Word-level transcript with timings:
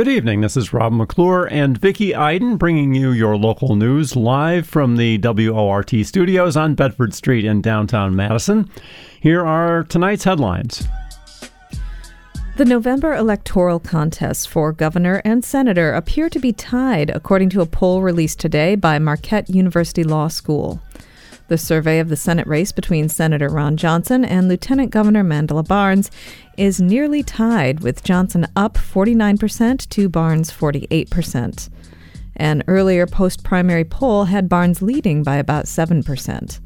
Good 0.00 0.08
evening. 0.08 0.40
This 0.40 0.56
is 0.56 0.72
Rob 0.72 0.94
McClure 0.94 1.44
and 1.44 1.76
Vicki 1.76 2.14
Iden 2.14 2.56
bringing 2.56 2.94
you 2.94 3.10
your 3.10 3.36
local 3.36 3.76
news 3.76 4.16
live 4.16 4.66
from 4.66 4.96
the 4.96 5.18
WORT 5.18 5.90
studios 6.06 6.56
on 6.56 6.74
Bedford 6.74 7.12
Street 7.12 7.44
in 7.44 7.60
downtown 7.60 8.16
Madison. 8.16 8.70
Here 9.20 9.44
are 9.44 9.84
tonight's 9.84 10.24
headlines. 10.24 10.88
The 12.56 12.64
November 12.64 13.14
electoral 13.14 13.78
contests 13.78 14.46
for 14.46 14.72
governor 14.72 15.20
and 15.22 15.44
senator 15.44 15.92
appear 15.92 16.30
to 16.30 16.38
be 16.38 16.54
tied, 16.54 17.10
according 17.10 17.50
to 17.50 17.60
a 17.60 17.66
poll 17.66 18.00
released 18.00 18.40
today 18.40 18.76
by 18.76 18.98
Marquette 18.98 19.50
University 19.50 20.02
Law 20.02 20.28
School. 20.28 20.80
The 21.48 21.58
survey 21.58 21.98
of 21.98 22.08
the 22.08 22.16
Senate 22.16 22.46
race 22.46 22.70
between 22.70 23.08
Senator 23.08 23.48
Ron 23.48 23.76
Johnson 23.76 24.24
and 24.24 24.46
Lieutenant 24.46 24.92
Governor 24.92 25.24
Mandela 25.24 25.66
Barnes 25.66 26.08
is 26.60 26.80
nearly 26.80 27.22
tied, 27.22 27.80
with 27.80 28.04
Johnson 28.04 28.46
up 28.54 28.74
49% 28.74 29.88
to 29.88 30.08
Barnes 30.10 30.50
48%. 30.50 31.70
An 32.36 32.62
earlier 32.68 33.06
post 33.06 33.42
primary 33.42 33.84
poll 33.84 34.24
had 34.24 34.48
Barnes 34.48 34.82
leading 34.82 35.22
by 35.22 35.36
about 35.36 35.64
7%. 35.64 36.60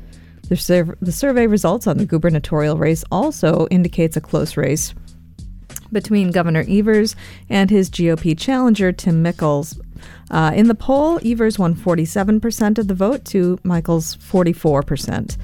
The, 0.49 0.97
the 1.01 1.13
survey 1.13 1.47
results 1.47 1.87
on 1.87 1.99
the 1.99 2.07
gubernatorial 2.07 2.77
race 2.77 3.05
also 3.13 3.69
indicates 3.71 4.17
a 4.17 4.21
close 4.21 4.57
race 4.57 4.95
between 5.93 6.33
Governor 6.33 6.65
Evers 6.69 7.15
and 7.49 7.71
his 7.71 7.89
GOP 7.89 8.37
challenger, 8.37 8.91
Tim 8.91 9.23
Michels, 9.23 9.81
uh, 10.31 10.53
in 10.55 10.69
the 10.69 10.75
poll, 10.75 11.21
Evers 11.25 11.59
won 11.59 11.75
47% 11.75 12.79
of 12.79 12.89
the 12.89 12.95
vote 12.95 13.25
to 13.27 13.59
Michels' 13.63 14.17
44%. 14.17 15.37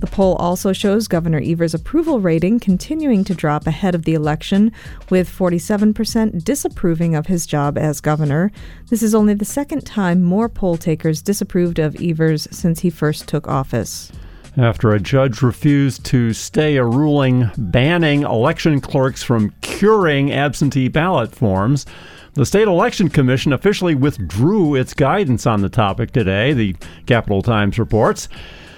The 0.00 0.06
poll 0.06 0.34
also 0.36 0.72
shows 0.72 1.08
Governor 1.08 1.40
Evers' 1.42 1.74
approval 1.74 2.20
rating 2.20 2.60
continuing 2.60 3.24
to 3.24 3.34
drop 3.34 3.66
ahead 3.66 3.94
of 3.94 4.04
the 4.04 4.14
election, 4.14 4.72
with 5.08 5.30
47% 5.30 6.44
disapproving 6.44 7.14
of 7.14 7.26
his 7.26 7.46
job 7.46 7.78
as 7.78 8.00
governor. 8.00 8.50
This 8.90 9.02
is 9.02 9.14
only 9.14 9.34
the 9.34 9.44
second 9.44 9.86
time 9.86 10.22
more 10.22 10.48
poll 10.48 10.76
takers 10.76 11.22
disapproved 11.22 11.78
of 11.78 11.96
Evers 12.00 12.46
since 12.50 12.80
he 12.80 12.90
first 12.90 13.28
took 13.28 13.48
office. 13.48 14.12
After 14.56 14.92
a 14.92 15.00
judge 15.00 15.42
refused 15.42 16.04
to 16.06 16.32
stay 16.32 16.76
a 16.76 16.84
ruling 16.84 17.50
banning 17.58 18.22
election 18.22 18.80
clerks 18.80 19.22
from 19.22 19.52
curing 19.62 20.32
absentee 20.32 20.88
ballot 20.88 21.34
forms, 21.34 21.86
the 22.34 22.44
State 22.44 22.68
Election 22.68 23.08
Commission 23.08 23.52
officially 23.52 23.94
withdrew 23.94 24.74
its 24.74 24.92
guidance 24.92 25.46
on 25.46 25.62
the 25.62 25.68
topic 25.68 26.10
today, 26.10 26.52
the 26.52 26.76
Capital 27.06 27.42
Times 27.42 27.78
reports. 27.78 28.28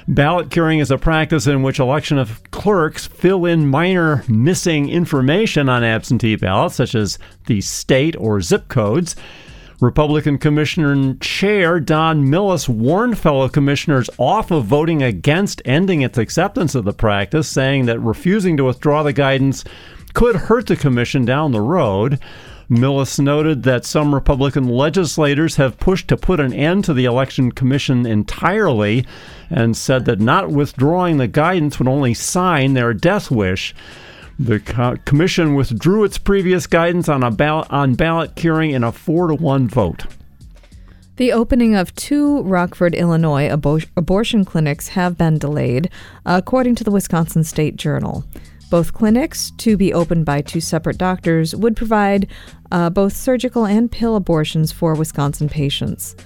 Ballot 0.09 0.51
curing 0.51 0.79
is 0.79 0.91
a 0.91 0.99
practice 0.99 1.47
in 1.49 1.63
which 1.63 1.81
election 1.81 2.25
clerks 2.53 3.07
fill 3.07 3.45
in 3.45 3.69
minor 3.69 4.23
missing 4.29 4.89
information 4.89 5.69
on 5.69 5.83
absentee 5.83 6.37
ballots, 6.37 6.77
such 6.77 6.95
as 6.95 7.19
the 7.47 7.61
state 7.61 8.15
or 8.17 8.41
zip 8.41 8.69
codes. 8.69 9.17
Republican 9.81 10.39
Commissioner 10.39 10.93
and 10.93 11.21
Chair 11.21 11.81
Don 11.81 12.25
Millis 12.25 12.69
warned 12.69 13.19
fellow 13.19 13.49
commissioners 13.49 14.09
off 14.17 14.51
of 14.51 14.65
voting 14.65 15.03
against 15.03 15.61
ending 15.65 16.03
its 16.03 16.19
acceptance 16.19 16.75
of 16.75 16.85
the 16.85 16.95
practice, 16.95 17.49
saying 17.49 17.87
that 17.87 17.99
refusing 18.01 18.57
to 18.57 18.65
withdraw 18.65 19.03
the 19.03 19.13
guidance 19.13 19.65
could 20.15 20.37
hurt 20.37 20.67
the 20.67 20.77
commission 20.77 21.25
down 21.25 21.53
the 21.53 21.61
road. 21.61 22.21
Millis 22.71 23.21
noted 23.21 23.63
that 23.63 23.85
some 23.85 24.15
Republican 24.15 24.69
legislators 24.69 25.57
have 25.57 25.79
pushed 25.79 26.09
to 26.09 26.17
put 26.17 26.41
an 26.41 26.53
end 26.53 26.85
to 26.85 26.95
the 26.95 27.05
Election 27.05 27.53
Commission 27.53 28.05
entirely 28.05 29.07
and 29.49 29.77
said 29.77 30.05
that 30.07 30.21
not 30.21 30.51
withdrawing 30.51 31.19
the 31.19 31.29
guidance 31.29 31.79
would 31.79 31.87
only 31.87 32.13
sign 32.13 32.75
their 32.75 32.93
death 32.93 33.31
wish. 33.31 33.75
The 34.39 34.59
co- 34.59 34.97
commission 35.05 35.55
withdrew 35.55 36.05
its 36.05 36.19
previous 36.19 36.67
guidance 36.67 37.09
on, 37.09 37.23
a 37.23 37.31
ballot, 37.31 37.69
on 37.71 37.95
ballot 37.95 38.35
curing 38.35 38.73
in 38.73 38.83
a 38.83 38.93
4 38.93 39.29
to 39.29 39.35
1 39.35 39.69
vote. 39.69 40.05
The 41.17 41.33
opening 41.33 41.75
of 41.75 41.95
two 41.95 42.43
Rockford, 42.43 42.95
Illinois 42.95 43.49
abo- 43.49 43.87
abortion 43.97 44.45
clinics 44.45 44.89
have 44.89 45.17
been 45.17 45.39
delayed, 45.39 45.89
according 46.27 46.75
to 46.75 46.85
the 46.85 46.91
Wisconsin 46.91 47.43
State 47.43 47.77
Journal. 47.77 48.25
Both 48.69 48.93
clinics, 48.93 49.53
to 49.59 49.77
be 49.77 49.95
opened 49.95 50.25
by 50.25 50.43
two 50.43 50.61
separate 50.61 50.99
doctors, 50.99 51.55
would 51.55 51.77
provide 51.77 52.27
uh, 52.73 52.91
both 52.91 53.15
surgical 53.15 53.65
and 53.65 53.91
pill 53.91 54.17
abortions 54.17 54.73
for 54.73 54.95
Wisconsin 54.95 55.49
patients. 55.49 56.17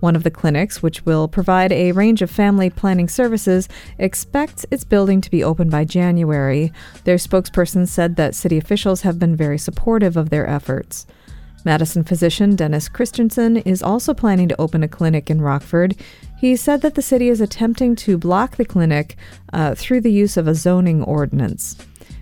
One 0.00 0.16
of 0.16 0.22
the 0.22 0.30
clinics, 0.30 0.82
which 0.82 1.04
will 1.04 1.28
provide 1.28 1.72
a 1.72 1.92
range 1.92 2.22
of 2.22 2.30
family 2.30 2.70
planning 2.70 3.06
services, 3.06 3.68
expects 3.98 4.64
its 4.70 4.82
building 4.82 5.20
to 5.20 5.30
be 5.30 5.44
open 5.44 5.68
by 5.68 5.84
January. 5.84 6.72
Their 7.04 7.16
spokesperson 7.16 7.86
said 7.86 8.16
that 8.16 8.34
city 8.34 8.56
officials 8.56 9.02
have 9.02 9.18
been 9.18 9.36
very 9.36 9.58
supportive 9.58 10.16
of 10.16 10.30
their 10.30 10.48
efforts. 10.48 11.06
Madison 11.66 12.02
physician 12.02 12.56
Dennis 12.56 12.88
Christensen 12.88 13.58
is 13.58 13.82
also 13.82 14.14
planning 14.14 14.48
to 14.48 14.58
open 14.58 14.82
a 14.82 14.88
clinic 14.88 15.28
in 15.28 15.42
Rockford. 15.42 15.94
He 16.38 16.56
said 16.56 16.80
that 16.80 16.94
the 16.94 17.02
city 17.02 17.28
is 17.28 17.42
attempting 17.42 17.94
to 17.96 18.16
block 18.16 18.56
the 18.56 18.64
clinic 18.64 19.16
uh, 19.52 19.74
through 19.74 20.00
the 20.00 20.12
use 20.12 20.38
of 20.38 20.48
a 20.48 20.54
zoning 20.54 21.02
ordinance. 21.02 21.76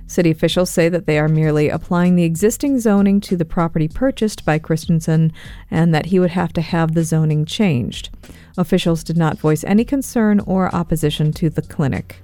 City 0.09 0.31
officials 0.31 0.71
say 0.71 0.89
that 0.89 1.05
they 1.07 1.19
are 1.19 1.29
merely 1.29 1.69
applying 1.69 2.17
the 2.17 2.25
existing 2.25 2.81
zoning 2.81 3.21
to 3.21 3.37
the 3.37 3.45
property 3.45 3.87
purchased 3.87 4.45
by 4.45 4.59
Christensen 4.59 5.33
and 5.71 5.95
that 5.95 6.07
he 6.07 6.19
would 6.19 6.31
have 6.31 6.53
to 6.55 6.63
have 6.63 6.95
the 6.95 7.05
zoning 7.05 7.45
changed. 7.45 8.09
Officials 8.57 9.05
did 9.05 9.19
not 9.19 9.39
voice 9.39 9.63
any 9.65 9.85
concern 9.85 10.41
or 10.41 10.75
opposition 10.75 11.31
to 11.35 11.51
the 11.51 11.63
clinic. 11.63 12.23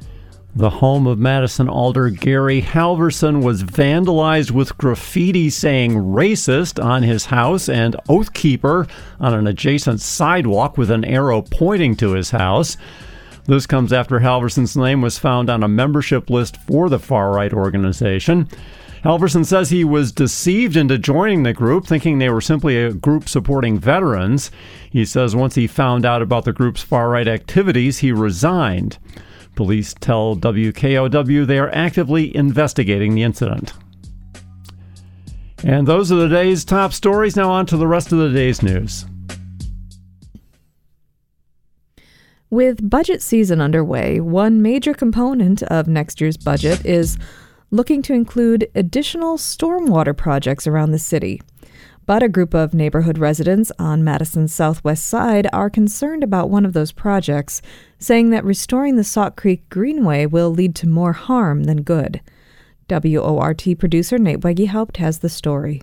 The 0.56 0.71
home 0.71 1.06
of 1.06 1.19
Madison 1.19 1.69
Alder 1.69 2.11
Gary 2.11 2.62
Halverson 2.62 3.43
was 3.43 3.65
vandalized 3.65 4.53
with 4.53 4.78
graffiti 4.78 5.51
saying 5.51 5.95
racist 5.95 6.83
on 6.83 7.03
his 7.03 7.27
house 7.27 7.69
and 7.69 7.97
Oathkeeper 8.09 8.89
on 9.19 9.34
an 9.34 9.49
adjacent 9.49 10.01
sidewalk 10.01 10.78
with 10.78 10.93
an 10.93 11.05
arrow 11.05 11.43
pointing 11.43 11.97
to 11.97 12.12
his 12.12 12.31
house. 12.31 12.77
This 13.47 13.66
comes 13.66 13.93
after 13.93 14.21
Halverson's 14.21 14.77
name 14.77 15.03
was 15.03 15.19
found 15.19 15.50
on 15.50 15.62
a 15.62 15.69
membership 15.69 16.31
list 16.31 16.56
for 16.56 16.88
the 16.88 16.99
far 16.99 17.32
right 17.32 17.53
organization. 17.53 18.49
Halverson 19.05 19.44
says 19.44 19.69
he 19.69 19.84
was 19.84 20.12
deceived 20.12 20.77
into 20.77 20.97
joining 20.97 21.43
the 21.43 21.53
group, 21.53 21.87
thinking 21.87 22.19
they 22.19 22.31
were 22.31 22.41
simply 22.41 22.83
a 22.83 22.94
group 22.94 23.28
supporting 23.28 23.78
veterans. 23.78 24.50
He 24.91 25.04
says 25.04 25.37
once 25.37 25.56
he 25.56 25.66
found 25.66 26.06
out 26.06 26.22
about 26.22 26.47
the 26.47 26.54
group's 26.54 26.83
far 26.83 27.10
right 27.10 27.28
activities, 27.28 27.99
he 27.99 28.12
resigned. 28.12 28.97
Police 29.56 29.94
tell 30.00 30.37
WKOW 30.37 31.47
they 31.47 31.59
are 31.59 31.71
actively 31.75 32.34
investigating 32.34 33.15
the 33.15 33.25
incident. 33.25 33.75
And 35.62 35.87
those 35.87 36.10
are 36.10 36.16
the 36.16 36.28
day's 36.28 36.65
top 36.65 36.94
stories. 36.94 37.37
Now, 37.37 37.50
on 37.50 37.66
to 37.66 37.77
the 37.77 37.87
rest 37.87 38.10
of 38.10 38.19
the 38.19 38.31
day's 38.31 38.62
news. 38.62 39.04
With 42.50 42.88
budget 42.88 43.22
season 43.22 43.60
underway, 43.60 44.21
one 44.21 44.62
major 44.62 44.94
component 44.94 45.62
of 45.65 45.88
next 45.88 46.21
year's 46.21 46.37
budget 46.37 46.84
is 46.84 47.19
looking 47.71 48.03
to 48.03 48.12
include 48.12 48.71
additional 48.75 49.37
stormwater 49.37 50.16
projects 50.16 50.66
around 50.66 50.93
the 50.93 50.99
city. 50.99 51.41
But 52.06 52.22
a 52.22 52.28
group 52.28 52.53
of 52.54 52.75
neighborhood 52.75 53.16
residents 53.19 53.72
on 53.78 54.04
Madison's 54.04 54.53
southwest 54.53 55.06
side 55.06 55.49
are 55.53 55.71
concerned 55.71 56.22
about 56.22 56.50
one 56.50 56.66
of 56.66 56.75
those 56.75 56.93
projects, 56.93 57.62
saying 57.99 58.31
that 58.31 58.44
restoring 58.44 58.97
the 58.97 59.04
Sauk 59.04 59.37
Creek 59.37 59.69
Greenway 59.71 60.27
will 60.27 60.50
lead 60.50 60.75
to 60.77 60.87
more 60.87 61.15
harm 61.15 61.65
than 61.65 61.83
good. 61.83 62.21
WORT 62.91 63.66
producer 63.78 64.19
Nate 64.19 64.41
Weggehaupt 64.41 64.99
has 64.99 65.21
the 65.21 65.31
story. 65.31 65.81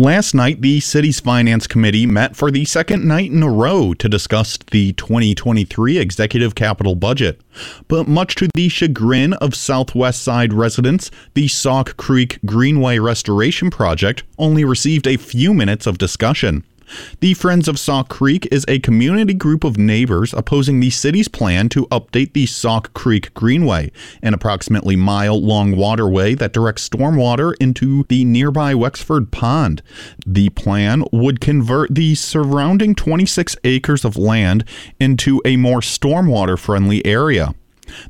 Last 0.00 0.32
night, 0.32 0.60
the 0.60 0.78
city's 0.78 1.18
finance 1.18 1.66
committee 1.66 2.06
met 2.06 2.36
for 2.36 2.52
the 2.52 2.64
second 2.64 3.04
night 3.04 3.32
in 3.32 3.42
a 3.42 3.50
row 3.50 3.94
to 3.94 4.08
discuss 4.08 4.56
the 4.70 4.92
2023 4.92 5.98
executive 5.98 6.54
capital 6.54 6.94
budget. 6.94 7.40
But 7.88 8.06
much 8.06 8.36
to 8.36 8.48
the 8.54 8.68
chagrin 8.68 9.32
of 9.32 9.56
Southwest 9.56 10.22
Side 10.22 10.52
residents, 10.52 11.10
the 11.34 11.48
Sauk 11.48 11.96
Creek 11.96 12.38
Greenway 12.46 13.00
Restoration 13.00 13.70
Project 13.70 14.22
only 14.38 14.64
received 14.64 15.08
a 15.08 15.16
few 15.16 15.52
minutes 15.52 15.84
of 15.84 15.98
discussion. 15.98 16.62
The 17.20 17.34
Friends 17.34 17.68
of 17.68 17.78
Sauk 17.78 18.08
Creek 18.08 18.48
is 18.50 18.64
a 18.68 18.78
community 18.78 19.34
group 19.34 19.64
of 19.64 19.78
neighbors 19.78 20.32
opposing 20.32 20.80
the 20.80 20.90
city's 20.90 21.28
plan 21.28 21.68
to 21.70 21.86
update 21.86 22.32
the 22.32 22.46
Sauk 22.46 22.92
Creek 22.94 23.32
Greenway, 23.34 23.90
an 24.22 24.34
approximately 24.34 24.96
mile 24.96 25.40
long 25.40 25.76
waterway 25.76 26.34
that 26.34 26.52
directs 26.52 26.88
stormwater 26.88 27.54
into 27.60 28.04
the 28.08 28.24
nearby 28.24 28.74
Wexford 28.74 29.30
Pond. 29.30 29.82
The 30.26 30.50
plan 30.50 31.04
would 31.12 31.40
convert 31.40 31.94
the 31.94 32.14
surrounding 32.14 32.94
26 32.94 33.56
acres 33.64 34.04
of 34.04 34.16
land 34.16 34.64
into 35.00 35.40
a 35.44 35.56
more 35.56 35.80
stormwater 35.80 36.58
friendly 36.58 37.04
area. 37.04 37.54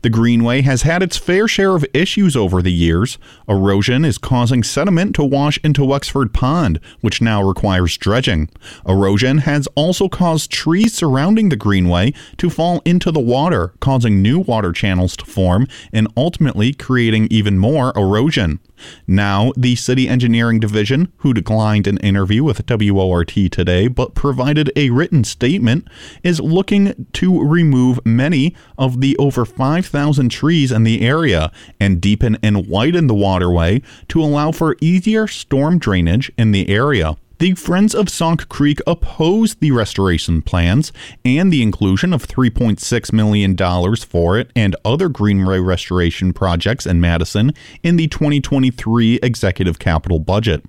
The 0.02 0.10
Greenway 0.10 0.62
has 0.62 0.82
had 0.82 1.02
its 1.02 1.16
fair 1.16 1.48
share 1.48 1.74
of 1.74 1.84
issues 1.92 2.36
over 2.36 2.62
the 2.62 2.72
years. 2.72 3.18
Erosion 3.48 4.04
is 4.04 4.18
causing 4.18 4.62
sediment 4.62 5.14
to 5.16 5.24
wash 5.24 5.58
into 5.64 5.84
Wexford 5.84 6.32
Pond, 6.32 6.80
which 7.00 7.20
now 7.20 7.42
requires 7.42 7.96
dredging. 7.96 8.48
Erosion 8.86 9.38
has 9.38 9.68
also 9.74 10.08
caused 10.08 10.50
trees 10.50 10.94
surrounding 10.94 11.48
the 11.48 11.56
Greenway 11.56 12.12
to 12.36 12.50
fall 12.50 12.82
into 12.84 13.10
the 13.10 13.20
water, 13.20 13.72
causing 13.80 14.22
new 14.22 14.38
water 14.38 14.72
channels 14.72 15.16
to 15.16 15.24
form 15.24 15.66
and 15.92 16.08
ultimately 16.16 16.72
creating 16.72 17.28
even 17.30 17.58
more 17.58 17.92
erosion. 17.96 18.60
Now, 19.06 19.52
the 19.56 19.74
City 19.76 20.08
Engineering 20.08 20.60
Division, 20.60 21.12
who 21.18 21.34
declined 21.34 21.86
an 21.86 21.98
interview 21.98 22.44
with 22.44 22.64
WORT 22.68 23.28
today 23.50 23.88
but 23.88 24.14
provided 24.14 24.70
a 24.76 24.90
written 24.90 25.24
statement, 25.24 25.88
is 26.22 26.40
looking 26.40 27.06
to 27.14 27.42
remove 27.42 28.04
many 28.04 28.54
of 28.76 29.00
the 29.00 29.16
over 29.18 29.44
5,000 29.68 30.30
trees 30.30 30.72
in 30.72 30.84
the 30.84 31.02
area 31.02 31.52
and 31.78 32.00
deepen 32.00 32.38
and 32.42 32.66
widen 32.68 33.06
the 33.06 33.14
waterway 33.14 33.82
to 34.08 34.22
allow 34.22 34.50
for 34.50 34.78
easier 34.80 35.26
storm 35.26 35.78
drainage 35.78 36.32
in 36.38 36.52
the 36.52 36.70
area. 36.70 37.18
The 37.38 37.54
Friends 37.54 37.94
of 37.94 38.08
Sauk 38.08 38.48
Creek 38.48 38.80
opposed 38.84 39.60
the 39.60 39.70
restoration 39.70 40.42
plans 40.42 40.92
and 41.24 41.52
the 41.52 41.62
inclusion 41.62 42.12
of 42.12 42.26
$3.6 42.26 43.12
million 43.12 43.56
for 43.96 44.36
it 44.36 44.50
and 44.56 44.74
other 44.84 45.08
Greenway 45.08 45.60
restoration 45.60 46.32
projects 46.32 46.84
in 46.84 47.00
Madison 47.00 47.52
in 47.84 47.94
the 47.94 48.08
2023 48.08 49.20
executive 49.22 49.78
capital 49.78 50.18
budget. 50.18 50.64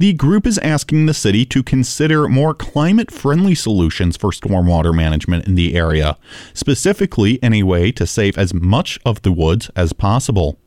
The 0.00 0.12
group 0.12 0.48
is 0.48 0.58
asking 0.58 1.06
the 1.06 1.14
city 1.14 1.44
to 1.44 1.62
consider 1.62 2.28
more 2.28 2.54
climate 2.54 3.12
friendly 3.12 3.54
solutions 3.54 4.16
for 4.16 4.32
stormwater 4.32 4.92
management 4.92 5.46
in 5.46 5.54
the 5.54 5.76
area, 5.76 6.18
specifically 6.54 7.40
any 7.40 7.62
way 7.62 7.92
to 7.92 8.04
save 8.04 8.36
as 8.36 8.52
much 8.52 8.98
of 9.04 9.22
the 9.22 9.30
woods 9.30 9.70
as 9.76 9.92
possible. 9.92 10.58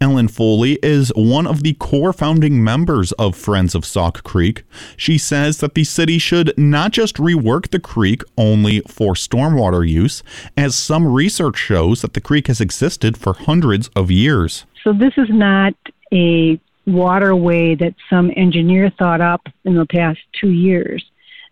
Ellen 0.00 0.28
Foley 0.28 0.78
is 0.82 1.12
one 1.16 1.46
of 1.46 1.62
the 1.62 1.74
core 1.74 2.12
founding 2.12 2.62
members 2.62 3.12
of 3.12 3.36
Friends 3.36 3.74
of 3.74 3.84
Sauk 3.84 4.22
Creek. 4.22 4.64
She 4.96 5.18
says 5.18 5.58
that 5.58 5.74
the 5.74 5.84
city 5.84 6.18
should 6.18 6.56
not 6.56 6.92
just 6.92 7.16
rework 7.16 7.70
the 7.70 7.80
creek 7.80 8.22
only 8.36 8.80
for 8.80 9.14
stormwater 9.14 9.88
use, 9.88 10.22
as 10.56 10.74
some 10.74 11.06
research 11.06 11.56
shows 11.56 12.02
that 12.02 12.14
the 12.14 12.20
creek 12.20 12.46
has 12.46 12.60
existed 12.60 13.16
for 13.16 13.34
hundreds 13.34 13.88
of 13.96 14.10
years. 14.10 14.64
So, 14.82 14.92
this 14.92 15.14
is 15.16 15.28
not 15.30 15.74
a 16.12 16.60
waterway 16.86 17.74
that 17.74 17.94
some 18.08 18.30
engineer 18.36 18.90
thought 18.98 19.20
up 19.20 19.48
in 19.64 19.74
the 19.74 19.86
past 19.86 20.20
two 20.40 20.50
years. 20.50 21.04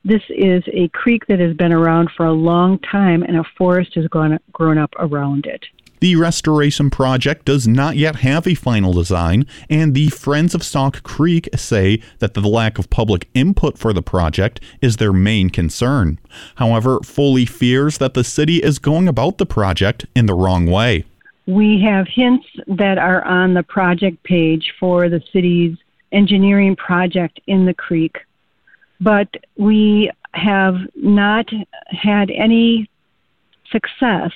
This 0.04 0.22
is 0.28 0.62
a 0.72 0.88
creek 0.88 1.26
that 1.28 1.40
has 1.40 1.56
been 1.56 1.72
around 1.72 2.10
for 2.16 2.26
a 2.26 2.32
long 2.32 2.78
time, 2.80 3.22
and 3.22 3.36
a 3.36 3.44
forest 3.56 3.94
has 3.94 4.06
grown, 4.06 4.38
grown 4.52 4.78
up 4.78 4.92
around 4.98 5.46
it. 5.46 5.64
The 6.04 6.16
restoration 6.16 6.90
project 6.90 7.46
does 7.46 7.66
not 7.66 7.96
yet 7.96 8.16
have 8.16 8.46
a 8.46 8.54
final 8.54 8.92
design, 8.92 9.46
and 9.70 9.94
the 9.94 10.08
Friends 10.08 10.54
of 10.54 10.62
Sauk 10.62 11.02
Creek 11.02 11.48
say 11.56 11.98
that 12.18 12.34
the 12.34 12.46
lack 12.46 12.78
of 12.78 12.90
public 12.90 13.26
input 13.32 13.78
for 13.78 13.94
the 13.94 14.02
project 14.02 14.60
is 14.82 14.98
their 14.98 15.14
main 15.14 15.48
concern. 15.48 16.18
However, 16.56 17.00
Foley 17.02 17.46
fears 17.46 17.96
that 17.96 18.12
the 18.12 18.22
city 18.22 18.56
is 18.56 18.78
going 18.78 19.08
about 19.08 19.38
the 19.38 19.46
project 19.46 20.04
in 20.14 20.26
the 20.26 20.34
wrong 20.34 20.66
way. 20.66 21.06
We 21.46 21.80
have 21.80 22.06
hints 22.06 22.48
that 22.66 22.98
are 22.98 23.24
on 23.24 23.54
the 23.54 23.62
project 23.62 24.22
page 24.24 24.74
for 24.78 25.08
the 25.08 25.22
city's 25.32 25.74
engineering 26.12 26.76
project 26.76 27.40
in 27.46 27.64
the 27.64 27.72
creek, 27.72 28.18
but 29.00 29.28
we 29.56 30.10
have 30.34 30.76
not 30.96 31.48
had 31.86 32.30
any 32.30 32.90
success 33.72 34.32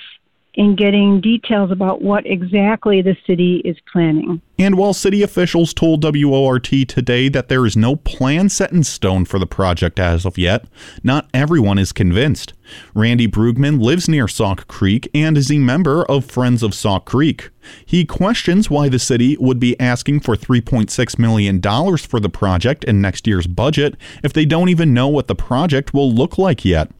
in 0.55 0.75
getting 0.75 1.21
details 1.21 1.71
about 1.71 2.01
what 2.01 2.25
exactly 2.25 3.01
the 3.01 3.15
city 3.25 3.61
is 3.63 3.77
planning. 3.91 4.41
And 4.57 4.77
while 4.77 4.93
city 4.93 5.21
officials 5.21 5.73
told 5.73 6.03
WORT 6.03 6.63
today 6.63 7.29
that 7.29 7.47
there 7.47 7.65
is 7.65 7.77
no 7.77 7.95
plan 7.95 8.49
set 8.49 8.71
in 8.71 8.83
stone 8.83 9.25
for 9.25 9.39
the 9.39 9.47
project 9.47 9.99
as 9.99 10.25
of 10.25 10.37
yet, 10.37 10.65
not 11.03 11.29
everyone 11.33 11.77
is 11.77 11.91
convinced. 11.91 12.53
Randy 12.93 13.27
Brugman 13.27 13.81
lives 13.81 14.09
near 14.09 14.27
Sauk 14.27 14.67
Creek 14.67 15.09
and 15.13 15.37
is 15.37 15.51
a 15.51 15.59
member 15.59 16.03
of 16.05 16.25
Friends 16.25 16.61
of 16.61 16.73
Sauk 16.73 17.05
Creek. 17.05 17.51
He 17.85 18.03
questions 18.05 18.69
why 18.69 18.89
the 18.89 18.99
city 18.99 19.37
would 19.39 19.59
be 19.59 19.79
asking 19.79 20.21
for 20.21 20.35
$3.6 20.35 21.19
million 21.19 21.61
for 21.97 22.19
the 22.19 22.29
project 22.29 22.83
in 22.83 23.01
next 23.01 23.27
year's 23.27 23.47
budget 23.47 23.95
if 24.23 24.33
they 24.33 24.45
don't 24.45 24.69
even 24.69 24.93
know 24.93 25.07
what 25.07 25.27
the 25.27 25.35
project 25.35 25.93
will 25.93 26.11
look 26.11 26.37
like 26.37 26.65
yet. 26.65 26.91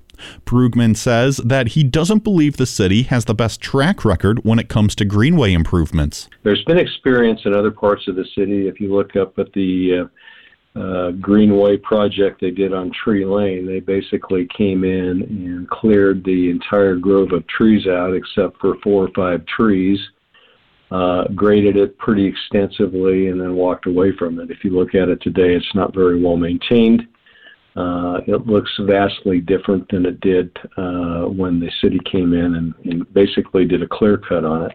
Brugman 0.46 0.96
says 0.96 1.38
that 1.38 1.70
he 1.70 1.84
doesn't 1.84 2.24
believe 2.24 2.58
the 2.58 2.66
city 2.66 3.04
has 3.04 3.26
the 3.26 3.34
best 3.34 3.62
track 3.62 4.04
record 4.04 4.44
when 4.44 4.60
it 4.60 4.70
comes 4.70 4.96
to 4.96 5.06
greenway 5.06 5.54
improvements. 5.54 6.30
There's 6.44 6.64
been 6.66 6.78
experience 6.78 7.42
in 7.46 7.54
other 7.54 7.72
parts 7.72 8.08
of 8.08 8.16
the 8.16 8.26
city. 8.36 8.68
If 8.68 8.80
you 8.80 8.96
look 8.96 9.16
up 9.16 9.38
at 9.40 9.52
the 9.54 10.10
uh, 10.76 10.80
uh, 10.80 11.12
Greenway 11.12 11.78
project 11.78 12.42
they 12.42 12.52
did 12.52 12.74
on 12.74 12.92
Tree 12.92 13.26
Lane, 13.26 13.66
they 13.66 13.80
basically 13.80 14.48
came 14.56 14.84
in 14.84 15.24
and 15.24 15.70
cleared 15.70 16.24
the 16.24 16.50
entire 16.50 16.96
grove 16.96 17.32
of 17.32 17.46
trees 17.48 17.88
out 17.88 18.14
except 18.14 18.60
for 18.60 18.76
four 18.84 19.06
or 19.06 19.12
five 19.16 19.46
trees. 19.46 20.00
Uh, 20.92 21.28
graded 21.36 21.78
it 21.78 21.96
pretty 22.00 22.26
extensively 22.26 23.28
and 23.28 23.40
then 23.40 23.54
walked 23.54 23.86
away 23.86 24.12
from 24.18 24.40
it. 24.40 24.50
If 24.50 24.64
you 24.64 24.72
look 24.72 24.96
at 24.96 25.08
it 25.08 25.22
today, 25.22 25.54
it's 25.54 25.76
not 25.76 25.94
very 25.94 26.20
well 26.20 26.36
maintained. 26.36 27.08
Uh, 27.76 28.20
it 28.28 28.46
looks 28.48 28.72
vastly 28.82 29.40
different 29.40 29.90
than 29.90 30.06
it 30.06 30.20
did 30.22 30.56
uh, 30.78 31.24
when 31.26 31.60
the 31.60 31.72
city 31.82 32.00
came 32.12 32.34
in 32.34 32.56
and, 32.56 32.74
and 32.86 33.14
basically 33.14 33.66
did 33.66 33.82
a 33.82 33.88
clear 33.88 34.18
cut 34.18 34.44
on 34.44 34.64
it. 34.64 34.72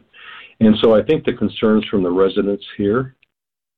And 0.60 0.76
so 0.82 0.94
I 0.94 1.02
think 1.02 1.24
the 1.24 1.32
concerns 1.32 1.84
from 1.86 2.02
the 2.02 2.10
residents 2.10 2.64
here 2.76 3.16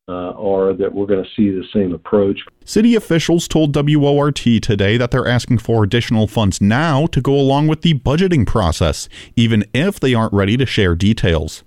uh, 0.09 0.31
are 0.33 0.73
that 0.75 0.93
we're 0.93 1.07
going 1.07 1.25
to 1.25 1.31
see 1.35 1.51
the 1.51 1.65
same 1.73 1.93
approach. 1.93 2.39
City 2.65 2.95
officials 2.95 3.49
told 3.49 3.75
WORT 3.75 4.37
today 4.37 4.97
that 4.97 5.11
they're 5.11 5.27
asking 5.27 5.59
for 5.59 5.83
additional 5.83 6.27
funds 6.27 6.61
now 6.61 7.07
to 7.07 7.21
go 7.21 7.35
along 7.35 7.67
with 7.67 7.83
the 7.83 7.95
budgeting 7.95 8.47
process, 8.47 9.09
even 9.35 9.65
if 9.75 9.99
they 9.99 10.15
aren't 10.15 10.33
ready 10.33 10.57
to 10.57 10.67
share 10.67 10.95
details. 10.95 11.65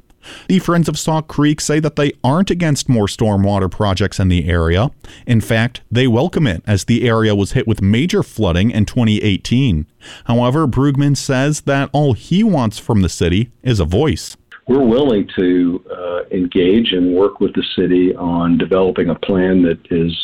The 0.48 0.60
Friends 0.60 0.90
of 0.90 0.98
Sauk 0.98 1.28
Creek 1.28 1.62
say 1.62 1.80
that 1.80 1.96
they 1.96 2.12
aren't 2.24 2.50
against 2.50 2.90
more 2.90 3.08
stormwater 3.08 3.70
projects 3.70 4.20
in 4.20 4.28
the 4.28 4.50
area. 4.50 4.92
In 5.26 5.42
fact, 5.42 5.82
they 5.92 6.08
welcome 6.08 6.48
it 6.48 6.64
as 6.66 6.86
the 6.86 7.08
area 7.08 7.36
was 7.36 7.54
hit 7.54 7.68
with 7.68 7.82
major 7.82 8.24
flooding 8.24 8.72
in 8.72 8.86
2018. 8.86 9.86
However, 10.26 10.68
Brugman 10.68 11.18
says 11.18 11.62
that 11.62 11.90
all 11.94 12.14
he 12.14 12.44
wants 12.44 12.80
from 12.80 13.02
the 13.02 13.10
city 13.10 13.52
is 13.64 13.80
a 13.80 13.86
voice. 13.86 14.38
We're 14.68 14.86
willing 14.86 15.28
to 15.36 15.84
uh, 15.92 16.20
engage 16.32 16.92
and 16.92 17.16
work 17.16 17.40
with 17.40 17.54
the 17.54 17.64
city 17.76 18.16
on 18.16 18.58
developing 18.58 19.10
a 19.10 19.16
plan 19.16 19.64
that 19.64 19.80
is 19.90 20.16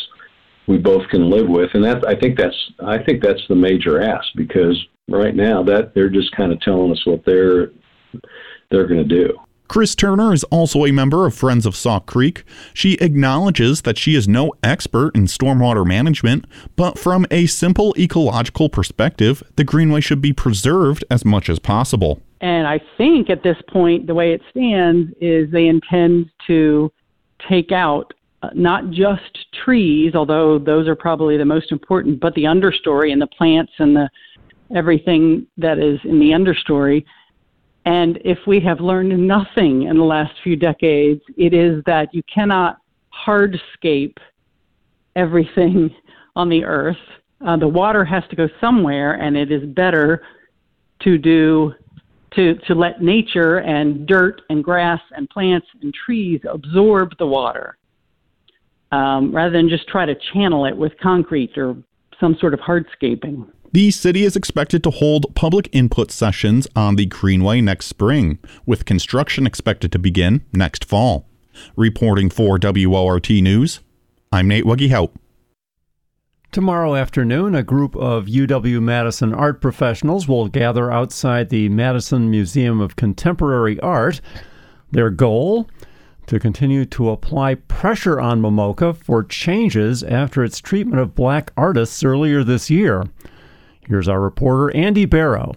we 0.66 0.78
both 0.78 1.08
can 1.08 1.30
live 1.30 1.48
with, 1.48 1.70
and 1.74 1.84
that 1.84 2.06
I 2.06 2.14
think 2.14 2.38
that's 2.38 2.56
I 2.84 2.98
think 2.98 3.22
that's 3.22 3.42
the 3.48 3.54
major 3.54 4.00
ask 4.00 4.26
because 4.34 4.76
right 5.08 5.34
now 5.34 5.62
that 5.64 5.94
they're 5.94 6.08
just 6.08 6.32
kind 6.32 6.52
of 6.52 6.60
telling 6.60 6.92
us 6.92 7.06
what 7.06 7.24
they're 7.24 7.70
they're 8.70 8.86
going 8.86 9.08
to 9.08 9.26
do. 9.26 9.36
Chris 9.68 9.94
Turner 9.94 10.32
is 10.32 10.44
also 10.44 10.84
a 10.84 10.92
member 10.92 11.26
of 11.26 11.34
Friends 11.34 11.66
of 11.66 11.74
Sauk 11.74 12.06
Creek. 12.06 12.44
She 12.72 12.94
acknowledges 12.94 13.82
that 13.82 13.98
she 13.98 14.14
is 14.14 14.28
no 14.28 14.52
expert 14.62 15.14
in 15.14 15.26
stormwater 15.26 15.84
management, 15.86 16.46
but 16.76 16.98
from 16.98 17.26
a 17.30 17.46
simple 17.46 17.94
ecological 17.98 18.68
perspective, 18.68 19.42
the 19.56 19.64
Greenway 19.64 20.00
should 20.00 20.20
be 20.20 20.32
preserved 20.32 21.04
as 21.10 21.24
much 21.24 21.48
as 21.48 21.58
possible. 21.58 22.20
And 22.40 22.66
I 22.66 22.80
think 22.96 23.28
at 23.30 23.42
this 23.42 23.56
point, 23.68 24.06
the 24.06 24.14
way 24.14 24.32
it 24.32 24.42
stands 24.50 25.12
is 25.20 25.50
they 25.50 25.66
intend 25.66 26.30
to 26.46 26.92
take 27.48 27.72
out 27.72 28.12
uh, 28.42 28.50
not 28.54 28.90
just 28.90 29.46
trees, 29.64 30.14
although 30.14 30.58
those 30.58 30.86
are 30.86 30.94
probably 30.94 31.36
the 31.36 31.44
most 31.44 31.72
important, 31.72 32.20
but 32.20 32.34
the 32.34 32.44
understory 32.44 33.12
and 33.12 33.20
the 33.20 33.26
plants 33.26 33.72
and 33.78 33.96
the 33.96 34.08
everything 34.74 35.46
that 35.56 35.78
is 35.78 35.98
in 36.04 36.18
the 36.18 36.30
understory 36.30 37.04
and 37.86 38.18
if 38.24 38.38
we 38.48 38.58
have 38.60 38.80
learned 38.80 39.16
nothing 39.26 39.84
in 39.84 39.96
the 39.96 40.04
last 40.04 40.34
few 40.42 40.56
decades, 40.56 41.22
it 41.36 41.54
is 41.54 41.82
that 41.86 42.12
you 42.12 42.22
cannot 42.24 42.78
hardscape 43.26 44.16
everything 45.14 45.94
on 46.36 46.48
the 46.48 46.64
earth. 46.64 46.96
Uh, 47.46 47.56
the 47.56 47.68
water 47.68 48.04
has 48.04 48.24
to 48.28 48.36
go 48.36 48.48
somewhere, 48.60 49.12
and 49.14 49.36
it 49.36 49.52
is 49.52 49.64
better 49.66 50.22
to 51.04 51.16
do 51.16 51.72
to 52.34 52.56
to 52.66 52.74
let 52.74 53.00
nature 53.00 53.58
and 53.58 54.06
dirt 54.06 54.42
and 54.50 54.64
grass 54.64 55.00
and 55.16 55.30
plants 55.30 55.66
and 55.80 55.94
trees 55.94 56.40
absorb 56.50 57.16
the 57.18 57.26
water, 57.26 57.76
um, 58.90 59.32
rather 59.32 59.50
than 59.50 59.68
just 59.68 59.86
try 59.86 60.04
to 60.04 60.16
channel 60.32 60.64
it 60.64 60.76
with 60.76 60.92
concrete 61.00 61.56
or 61.56 61.76
some 62.18 62.36
sort 62.40 62.52
of 62.52 62.58
hardscaping. 62.60 63.46
The 63.72 63.90
city 63.90 64.22
is 64.22 64.36
expected 64.36 64.82
to 64.84 64.90
hold 64.90 65.34
public 65.34 65.68
input 65.72 66.10
sessions 66.10 66.68
on 66.76 66.96
the 66.96 67.06
Greenway 67.06 67.60
next 67.60 67.86
spring, 67.86 68.38
with 68.64 68.84
construction 68.84 69.46
expected 69.46 69.90
to 69.92 69.98
begin 69.98 70.44
next 70.52 70.84
fall. 70.84 71.28
Reporting 71.74 72.30
for 72.30 72.58
WORT 72.62 73.30
News, 73.30 73.80
I'm 74.30 74.48
Nate 74.48 74.64
Wuggy 74.64 75.10
Tomorrow 76.52 76.94
afternoon, 76.94 77.54
a 77.54 77.62
group 77.62 77.96
of 77.96 78.26
UW 78.26 78.80
Madison 78.80 79.34
art 79.34 79.60
professionals 79.60 80.28
will 80.28 80.48
gather 80.48 80.92
outside 80.92 81.48
the 81.48 81.68
Madison 81.68 82.30
Museum 82.30 82.80
of 82.80 82.96
Contemporary 82.96 83.80
Art. 83.80 84.20
Their 84.92 85.10
goal? 85.10 85.68
To 86.28 86.38
continue 86.38 86.84
to 86.86 87.10
apply 87.10 87.56
pressure 87.56 88.20
on 88.20 88.40
MoMoCA 88.40 88.96
for 88.96 89.22
changes 89.24 90.02
after 90.02 90.44
its 90.44 90.60
treatment 90.60 91.00
of 91.00 91.14
black 91.14 91.52
artists 91.56 92.02
earlier 92.02 92.42
this 92.42 92.70
year. 92.70 93.04
Here's 93.88 94.08
our 94.08 94.20
reporter, 94.20 94.74
Andy 94.76 95.04
Barrow. 95.04 95.54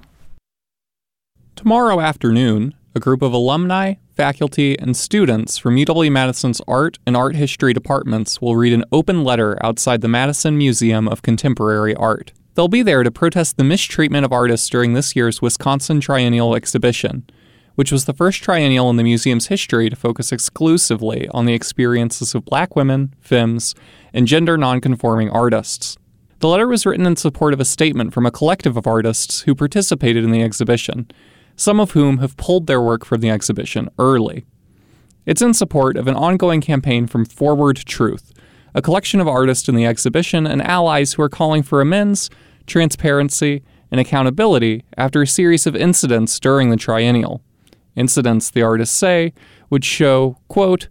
Tomorrow 1.56 2.00
afternoon, 2.00 2.76
a 2.94 3.00
group 3.00 3.24
of 3.24 3.34
alumni, 3.34 3.96
faculty, 4.16 4.78
and 4.78 4.96
students 4.96 5.58
from 5.58 5.78
UW 5.78 6.12
Madison's 6.12 6.62
art 6.68 7.00
and 7.08 7.18
art 7.18 7.36
history 7.36 7.74
departments 7.74 8.40
will 8.40 8.56
read 8.56 8.74
an 8.74 8.86
open 8.92 9.24
letter 9.24 9.58
outside 9.66 10.02
the 10.02 10.08
Madison 10.08 10.60
Museum 10.60 11.08
of 11.08 11.24
Contemporary 11.24 11.96
Art. 11.96 12.32
They'll 12.54 12.68
be 12.68 12.84
there 12.84 13.02
to 13.02 13.10
protest 13.10 13.58
the 13.58 13.64
mistreatment 13.64 14.26
of 14.26 14.32
artists 14.32 14.70
during 14.70 14.94
this 14.94 15.16
year's 15.16 15.42
Wisconsin 15.42 16.00
Triennial 16.00 16.56
exhibition, 16.56 17.28
which 17.74 17.92
was 17.92 18.06
the 18.06 18.14
first 18.14 18.44
triennial 18.44 18.92
in 18.92 18.98
the 18.98 19.04
museum's 19.04 19.48
history 19.48 19.90
to 19.90 19.96
focus 19.96 20.32
exclusively 20.32 21.28
on 21.30 21.46
the 21.46 21.54
experiences 21.54 22.36
of 22.36 22.46
black 22.46 22.76
women, 22.76 23.16
femmes, 23.20 23.74
and 24.14 24.28
gender 24.28 24.56
nonconforming 24.56 25.32
artists. 25.32 25.98
The 26.40 26.48
letter 26.48 26.68
was 26.68 26.86
written 26.86 27.06
in 27.06 27.18
support 27.18 27.54
of 27.54 27.60
a 27.60 27.66
statement 27.66 28.14
from 28.14 28.26
a 28.26 28.32
collective 28.32 28.78
of 28.78 28.88
artists 28.88 29.42
who 29.42 29.54
participated 29.54 30.24
in 30.24 30.32
the 30.32 30.42
exhibition 30.42 31.10
some 31.60 31.82
of 31.82 31.92
whom 31.92 32.20
have 32.20 32.38
pulled 32.38 32.68
their 32.68 32.82
work 32.82 33.04
from 33.04 33.20
the 33.20 33.30
exhibition 33.30 33.90
early. 34.00 34.46
It's 35.26 35.42
in 35.42 35.54
support 35.54 35.98
of 35.98 36.08
an 36.08 36.16
ongoing 36.16 36.62
campaign 36.62 37.06
from 37.06 37.26
Forward 37.26 37.76
Truth, 37.76 38.32
a 38.74 38.82
collection 38.82 39.20
of 39.20 39.28
artists 39.28 39.68
in 39.68 39.76
the 39.76 39.86
exhibition 39.86 40.48
and 40.48 40.62
allies 40.62 41.14
who 41.14 41.22
are 41.22 41.30
calling 41.30 41.62
for 41.62 41.82
amends, 41.82 42.30
transparency, 42.66 43.62
and 43.92 44.00
accountability 44.00 44.86
after 44.96 45.22
a 45.22 45.28
series 45.28 45.68
of 45.68 45.76
incidents 45.76 46.40
during 46.40 46.70
the 46.70 46.78
triennial. 46.78 47.42
Incidents, 47.98 48.50
the 48.50 48.62
artists 48.62 48.96
say, 48.96 49.34
would 49.70 49.84
show, 49.84 50.38
quote, 50.48 50.88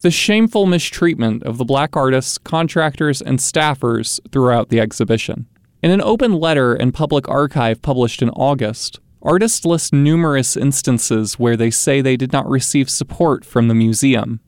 the 0.00 0.10
shameful 0.10 0.66
mistreatment 0.66 1.42
of 1.42 1.58
the 1.58 1.64
black 1.64 1.96
artists, 1.96 2.38
contractors, 2.38 3.20
and 3.20 3.38
staffers 3.38 4.18
throughout 4.32 4.68
the 4.68 4.80
exhibition. 4.80 5.46
In 5.82 5.90
an 5.90 6.00
open 6.02 6.32
letter 6.34 6.74
and 6.74 6.92
public 6.92 7.28
archive 7.28 7.82
published 7.82 8.22
in 8.22 8.30
August, 8.30 9.00
Artists 9.22 9.66
list 9.66 9.92
numerous 9.92 10.56
instances 10.56 11.38
where 11.38 11.56
they 11.56 11.70
say 11.70 12.00
they 12.00 12.16
did 12.16 12.32
not 12.32 12.48
receive 12.48 12.88
support 12.88 13.44
from 13.44 13.68
the 13.68 13.74
museum. 13.74 14.40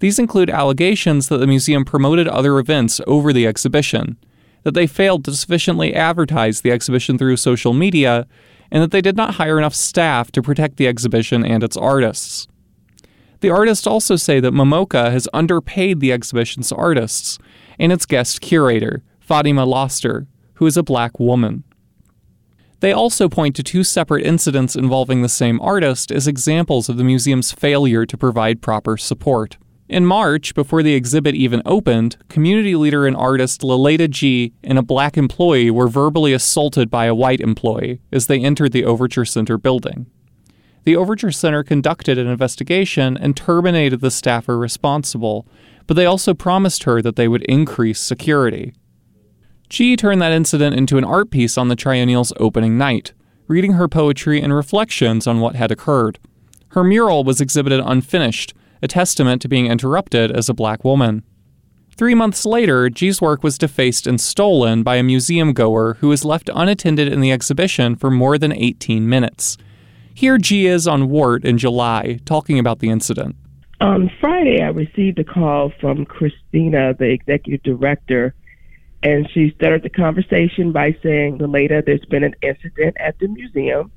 These 0.00 0.18
include 0.18 0.50
allegations 0.50 1.28
that 1.28 1.38
the 1.38 1.46
museum 1.46 1.84
promoted 1.84 2.26
other 2.26 2.58
events 2.58 3.00
over 3.06 3.32
the 3.32 3.46
exhibition, 3.46 4.16
that 4.64 4.74
they 4.74 4.88
failed 4.88 5.24
to 5.24 5.36
sufficiently 5.36 5.94
advertise 5.94 6.60
the 6.60 6.72
exhibition 6.72 7.16
through 7.16 7.36
social 7.36 7.72
media, 7.72 8.26
and 8.72 8.82
that 8.82 8.90
they 8.90 9.00
did 9.00 9.16
not 9.16 9.34
hire 9.34 9.56
enough 9.56 9.74
staff 9.74 10.32
to 10.32 10.42
protect 10.42 10.76
the 10.76 10.88
exhibition 10.88 11.44
and 11.44 11.62
its 11.62 11.76
artists. 11.76 12.48
The 13.40 13.50
artists 13.50 13.86
also 13.86 14.16
say 14.16 14.40
that 14.40 14.54
MoMoCA 14.54 15.10
has 15.10 15.28
underpaid 15.32 16.00
the 16.00 16.12
exhibition's 16.12 16.72
artists 16.72 17.38
and 17.78 17.92
its 17.92 18.06
guest 18.06 18.40
curator, 18.40 19.02
Fatima 19.20 19.64
Laster, 19.66 20.26
who 20.54 20.66
is 20.66 20.76
a 20.76 20.82
black 20.82 21.20
woman. 21.20 21.64
They 22.80 22.92
also 22.92 23.28
point 23.28 23.56
to 23.56 23.62
two 23.62 23.84
separate 23.84 24.24
incidents 24.24 24.76
involving 24.76 25.22
the 25.22 25.28
same 25.28 25.60
artist 25.60 26.12
as 26.12 26.26
examples 26.26 26.88
of 26.88 26.96
the 26.96 27.04
museum's 27.04 27.52
failure 27.52 28.04
to 28.04 28.16
provide 28.18 28.62
proper 28.62 28.96
support. 28.96 29.56
In 29.88 30.04
March, 30.04 30.54
before 30.54 30.82
the 30.82 30.94
exhibit 30.94 31.34
even 31.34 31.62
opened, 31.64 32.16
community 32.28 32.74
leader 32.74 33.06
and 33.06 33.16
artist 33.16 33.62
Lilada 33.62 34.08
Gee 34.08 34.52
and 34.64 34.78
a 34.78 34.82
black 34.82 35.16
employee 35.16 35.70
were 35.70 35.88
verbally 35.88 36.32
assaulted 36.32 36.90
by 36.90 37.06
a 37.06 37.14
white 37.14 37.40
employee 37.40 38.00
as 38.10 38.26
they 38.26 38.40
entered 38.40 38.72
the 38.72 38.84
Overture 38.84 39.24
Center 39.24 39.56
building. 39.56 40.06
The 40.86 40.94
Overture 40.94 41.32
Center 41.32 41.64
conducted 41.64 42.16
an 42.16 42.28
investigation 42.28 43.16
and 43.16 43.36
terminated 43.36 44.00
the 44.00 44.10
staffer 44.10 44.56
responsible, 44.56 45.44
but 45.88 45.94
they 45.94 46.06
also 46.06 46.32
promised 46.32 46.84
her 46.84 47.02
that 47.02 47.16
they 47.16 47.26
would 47.26 47.42
increase 47.42 47.98
security. 47.98 48.72
Gee 49.68 49.96
turned 49.96 50.22
that 50.22 50.30
incident 50.30 50.76
into 50.76 50.96
an 50.96 51.02
art 51.02 51.32
piece 51.32 51.58
on 51.58 51.66
the 51.66 51.74
triennial's 51.74 52.32
opening 52.38 52.78
night, 52.78 53.14
reading 53.48 53.72
her 53.72 53.88
poetry 53.88 54.40
and 54.40 54.54
reflections 54.54 55.26
on 55.26 55.40
what 55.40 55.56
had 55.56 55.72
occurred. 55.72 56.20
Her 56.68 56.84
mural 56.84 57.24
was 57.24 57.40
exhibited 57.40 57.82
unfinished, 57.84 58.54
a 58.80 58.86
testament 58.86 59.42
to 59.42 59.48
being 59.48 59.66
interrupted 59.66 60.30
as 60.30 60.48
a 60.48 60.54
black 60.54 60.84
woman. 60.84 61.24
Three 61.96 62.14
months 62.14 62.46
later, 62.46 62.88
Gee's 62.90 63.20
work 63.20 63.42
was 63.42 63.58
defaced 63.58 64.06
and 64.06 64.20
stolen 64.20 64.84
by 64.84 64.94
a 64.96 65.02
museum 65.02 65.52
goer 65.52 65.96
who 65.98 66.06
was 66.06 66.24
left 66.24 66.48
unattended 66.54 67.12
in 67.12 67.20
the 67.20 67.32
exhibition 67.32 67.96
for 67.96 68.08
more 68.08 68.38
than 68.38 68.52
18 68.52 69.08
minutes. 69.08 69.58
Here 70.16 70.38
Gee 70.38 70.66
is 70.66 70.88
on 70.88 71.08
WORT 71.08 71.44
in 71.44 71.58
July, 71.58 72.18
talking 72.24 72.58
about 72.58 72.80
the 72.80 72.90
incident. 72.90 73.36
On 73.80 74.10
Friday, 74.18 74.62
I 74.62 74.68
received 74.68 75.18
a 75.18 75.24
call 75.24 75.70
from 75.80 76.06
Christina, 76.06 76.94
the 76.94 77.10
executive 77.10 77.62
director 77.62 78.34
and 79.02 79.30
she 79.32 79.52
started 79.54 79.84
the 79.84 79.90
conversation 79.90 80.72
by 80.72 80.96
saying, 81.00 81.38
Lilada, 81.38 81.84
there's 81.84 82.04
been 82.06 82.24
an 82.24 82.34
incident 82.42 82.96
at 82.98 83.18
the 83.20 83.28
museum. 83.28 83.92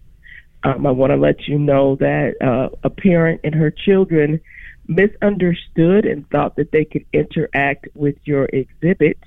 Um, 0.63 0.85
I 0.85 0.91
want 0.91 1.11
to 1.11 1.17
let 1.17 1.47
you 1.47 1.57
know 1.57 1.95
that 1.95 2.35
uh, 2.41 2.69
a 2.83 2.89
parent 2.89 3.41
and 3.43 3.55
her 3.55 3.71
children 3.71 4.39
misunderstood 4.87 6.05
and 6.05 6.29
thought 6.29 6.57
that 6.57 6.71
they 6.71 6.85
could 6.85 7.05
interact 7.13 7.87
with 7.95 8.17
your 8.25 8.45
exhibit. 8.45 9.17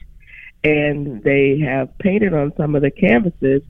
And 0.63 1.23
they 1.25 1.59
have 1.61 1.97
painted 1.99 2.35
on 2.35 2.53
some 2.57 2.77
of 2.77 2.83
the 2.83 2.91
canvases. 2.91 3.63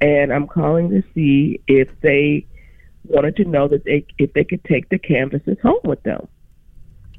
And 0.00 0.32
I'm 0.32 0.48
calling 0.48 0.90
to 0.90 1.04
see 1.14 1.60
if 1.68 1.88
they 2.00 2.46
wanted 3.04 3.36
to 3.36 3.44
know 3.44 3.68
that 3.68 3.84
they 3.84 4.06
if 4.18 4.32
they 4.32 4.44
could 4.44 4.64
take 4.64 4.88
the 4.88 4.98
canvases 4.98 5.58
home 5.62 5.80
with 5.84 6.02
them 6.02 6.28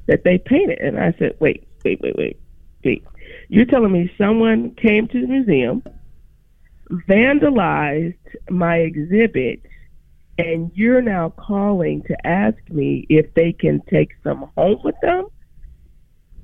that 0.08 0.24
they 0.24 0.38
painted. 0.38 0.80
And 0.80 1.00
I 1.00 1.14
said, 1.18 1.36
wait, 1.40 1.68
wait, 1.84 2.00
wait, 2.02 2.16
wait, 2.16 2.40
wait. 2.84 3.04
You're 3.50 3.66
telling 3.66 3.92
me 3.92 4.12
someone 4.18 4.76
came 4.76 5.08
to 5.08 5.22
the 5.22 5.28
museum, 5.28 5.84
vandalized 7.10 8.16
my 8.50 8.78
exhibit, 8.78 9.62
and 10.38 10.72
you're 10.76 11.02
now 11.02 11.30
calling 11.30 12.04
to 12.04 12.28
ask 12.28 12.58
me 12.70 13.06
if 13.10 13.34
they 13.34 13.54
can 13.54 13.82
take 13.90 14.12
some 14.24 14.52
home 14.58 14.80
with 14.84 14.96
them? 15.02 15.28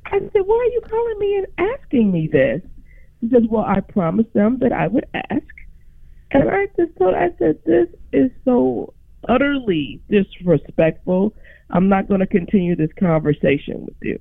I 0.05 0.19
said, 0.19 0.41
Why 0.45 0.55
are 0.55 0.74
you 0.74 0.81
calling 0.89 1.19
me 1.19 1.38
and 1.38 1.69
asking 1.74 2.12
me 2.12 2.27
this? 2.31 2.62
He 3.19 3.29
says, 3.29 3.43
Well, 3.50 3.65
I 3.65 3.81
promised 3.81 4.33
them 4.33 4.57
that 4.60 4.71
I 4.71 4.88
would 4.88 5.05
ask. 5.13 5.43
And 6.31 6.50
I 6.50 6.67
just 6.77 6.98
told 6.98 7.13
I 7.13 7.29
said, 7.38 7.60
This 7.65 7.88
is 8.13 8.31
so 8.45 8.93
utterly 9.28 10.01
disrespectful. 10.10 11.34
I'm 11.70 11.90
not 11.90 12.08
going 12.08 12.20
to 12.20 12.28
continue 12.28 12.75
this 12.75 12.92
conversation 13.00 13.86
with 13.86 13.96
you. 14.01 14.18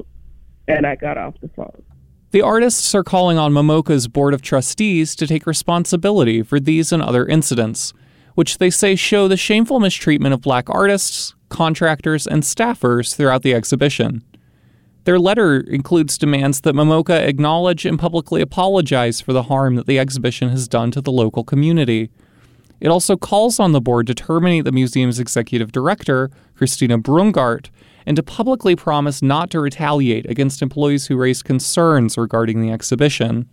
And 0.69 0.87
I 0.87 0.95
got 0.95 1.19
off 1.19 1.35
the 1.41 1.49
phone. 1.49 1.83
The 2.33 2.43
artists 2.43 2.95
are 2.95 3.03
calling 3.03 3.39
on 3.39 3.53
MoMoCA's 3.53 4.07
Board 4.07 4.35
of 4.35 4.43
Trustees 4.43 5.17
to 5.17 5.27
take 5.27 5.47
responsibility 5.47 6.45
for 6.45 6.61
these 6.61 6.93
and 6.93 7.03
other 7.03 7.27
incidents, 7.27 7.93
which 8.37 8.59
they 8.59 8.71
say 8.71 8.95
show 8.95 9.27
the 9.27 9.37
shameful 9.37 9.81
mistreatment 9.81 10.33
of 10.33 10.41
black 10.41 10.71
artists, 10.71 11.35
contractors, 11.49 12.29
and 12.29 12.45
staffers 12.45 13.17
throughout 13.17 13.43
the 13.43 13.53
exhibition. 13.53 14.23
Their 15.05 15.19
letter 15.19 15.59
includes 15.59 16.19
demands 16.19 16.61
that 16.61 16.75
MoMoCA 16.75 17.27
acknowledge 17.27 17.85
and 17.85 17.99
publicly 17.99 18.41
apologize 18.41 19.21
for 19.21 19.33
the 19.33 19.45
harm 19.45 19.75
that 19.75 19.87
the 19.87 19.99
exhibition 19.99 20.51
has 20.51 20.69
done 20.69 20.93
to 20.93 21.01
the 21.01 21.11
local 21.11 21.43
community. 21.43 22.11
It 22.81 22.89
also 22.89 23.17
calls 23.17 23.61
on 23.61 23.73
the 23.73 23.81
board 23.81 24.07
to 24.07 24.15
terminate 24.15 24.65
the 24.65 24.73
museum's 24.73 25.19
executive 25.19 25.71
director, 25.71 26.31
Christina 26.55 26.99
Brungardt, 26.99 27.69
and 28.07 28.17
to 28.17 28.23
publicly 28.23 28.75
promise 28.75 29.23
not 29.23 29.51
to 29.51 29.61
retaliate 29.61 30.29
against 30.29 30.63
employees 30.63 31.07
who 31.07 31.17
raised 31.17 31.45
concerns 31.45 32.17
regarding 32.17 32.63
the 32.63 32.71
exhibition. 32.71 33.49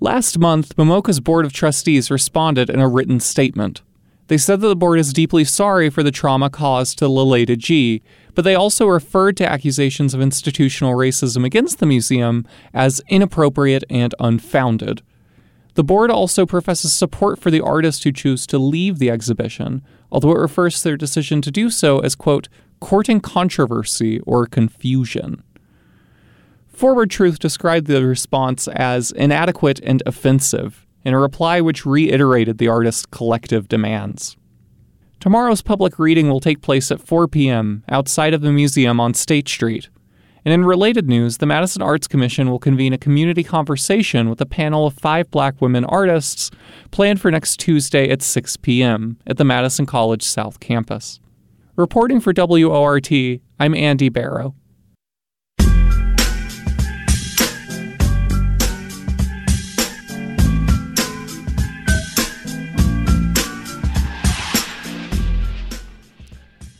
Last 0.00 0.38
month, 0.38 0.76
MoMoCA's 0.76 1.20
Board 1.20 1.44
of 1.44 1.52
Trustees 1.52 2.10
responded 2.10 2.70
in 2.70 2.80
a 2.80 2.88
written 2.88 3.18
statement. 3.18 3.82
They 4.28 4.38
said 4.38 4.60
that 4.60 4.68
the 4.68 4.76
board 4.76 4.98
is 4.98 5.14
deeply 5.14 5.44
sorry 5.44 5.88
for 5.88 6.02
the 6.02 6.10
trauma 6.10 6.50
caused 6.50 6.98
to 6.98 7.06
Lilada 7.06 7.56
Gee, 7.56 8.02
but 8.34 8.42
they 8.42 8.54
also 8.54 8.86
referred 8.86 9.38
to 9.38 9.50
accusations 9.50 10.12
of 10.12 10.20
institutional 10.20 10.92
racism 10.92 11.44
against 11.44 11.78
the 11.78 11.86
museum 11.86 12.46
as 12.74 13.00
inappropriate 13.08 13.84
and 13.88 14.14
unfounded. 14.20 15.02
The 15.78 15.84
board 15.84 16.10
also 16.10 16.44
professes 16.44 16.92
support 16.92 17.38
for 17.38 17.52
the 17.52 17.60
artists 17.60 18.02
who 18.02 18.10
choose 18.10 18.48
to 18.48 18.58
leave 18.58 18.98
the 18.98 19.12
exhibition, 19.12 19.80
although 20.10 20.32
it 20.32 20.40
refers 20.40 20.78
to 20.78 20.82
their 20.82 20.96
decision 20.96 21.40
to 21.42 21.52
do 21.52 21.70
so 21.70 22.00
as, 22.00 22.16
quote, 22.16 22.48
courting 22.80 23.20
controversy 23.20 24.18
or 24.26 24.44
confusion. 24.46 25.44
Forward 26.66 27.12
Truth 27.12 27.38
described 27.38 27.86
the 27.86 28.04
response 28.04 28.66
as 28.66 29.12
inadequate 29.12 29.78
and 29.84 30.02
offensive, 30.04 30.84
in 31.04 31.14
a 31.14 31.20
reply 31.20 31.60
which 31.60 31.86
reiterated 31.86 32.58
the 32.58 32.66
artist's 32.66 33.06
collective 33.06 33.68
demands. 33.68 34.36
Tomorrow's 35.20 35.62
public 35.62 35.96
reading 36.00 36.28
will 36.28 36.40
take 36.40 36.60
place 36.60 36.90
at 36.90 37.06
4 37.06 37.28
p.m. 37.28 37.84
outside 37.88 38.34
of 38.34 38.40
the 38.40 38.50
museum 38.50 38.98
on 38.98 39.14
State 39.14 39.48
Street. 39.48 39.90
And 40.44 40.54
in 40.54 40.64
related 40.64 41.08
news, 41.08 41.38
the 41.38 41.46
Madison 41.46 41.82
Arts 41.82 42.06
Commission 42.06 42.50
will 42.50 42.58
convene 42.58 42.92
a 42.92 42.98
community 42.98 43.44
conversation 43.44 44.30
with 44.30 44.40
a 44.40 44.46
panel 44.46 44.86
of 44.86 44.94
five 44.94 45.30
black 45.30 45.60
women 45.60 45.84
artists 45.84 46.50
planned 46.90 47.20
for 47.20 47.30
next 47.30 47.58
Tuesday 47.58 48.10
at 48.10 48.22
6 48.22 48.56
p.m. 48.58 49.18
at 49.26 49.36
the 49.36 49.44
Madison 49.44 49.86
College 49.86 50.22
South 50.22 50.60
Campus. 50.60 51.20
Reporting 51.76 52.20
for 52.20 52.32
WORT, 52.34 53.12
I'm 53.60 53.74
Andy 53.74 54.08
Barrow. 54.08 54.54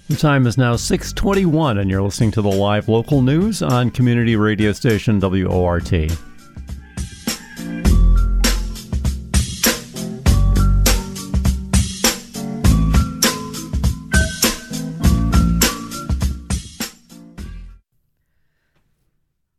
The 0.08 0.16
time 0.16 0.46
is 0.46 0.56
now 0.56 0.74
621 0.74 1.76
and 1.76 1.90
you're 1.90 2.00
listening 2.00 2.30
to 2.30 2.40
the 2.40 2.48
live 2.48 2.88
local 2.88 3.20
news 3.20 3.60
on 3.60 3.90
community 3.90 4.36
radio 4.36 4.72
station 4.72 5.20
WORT. 5.20 5.92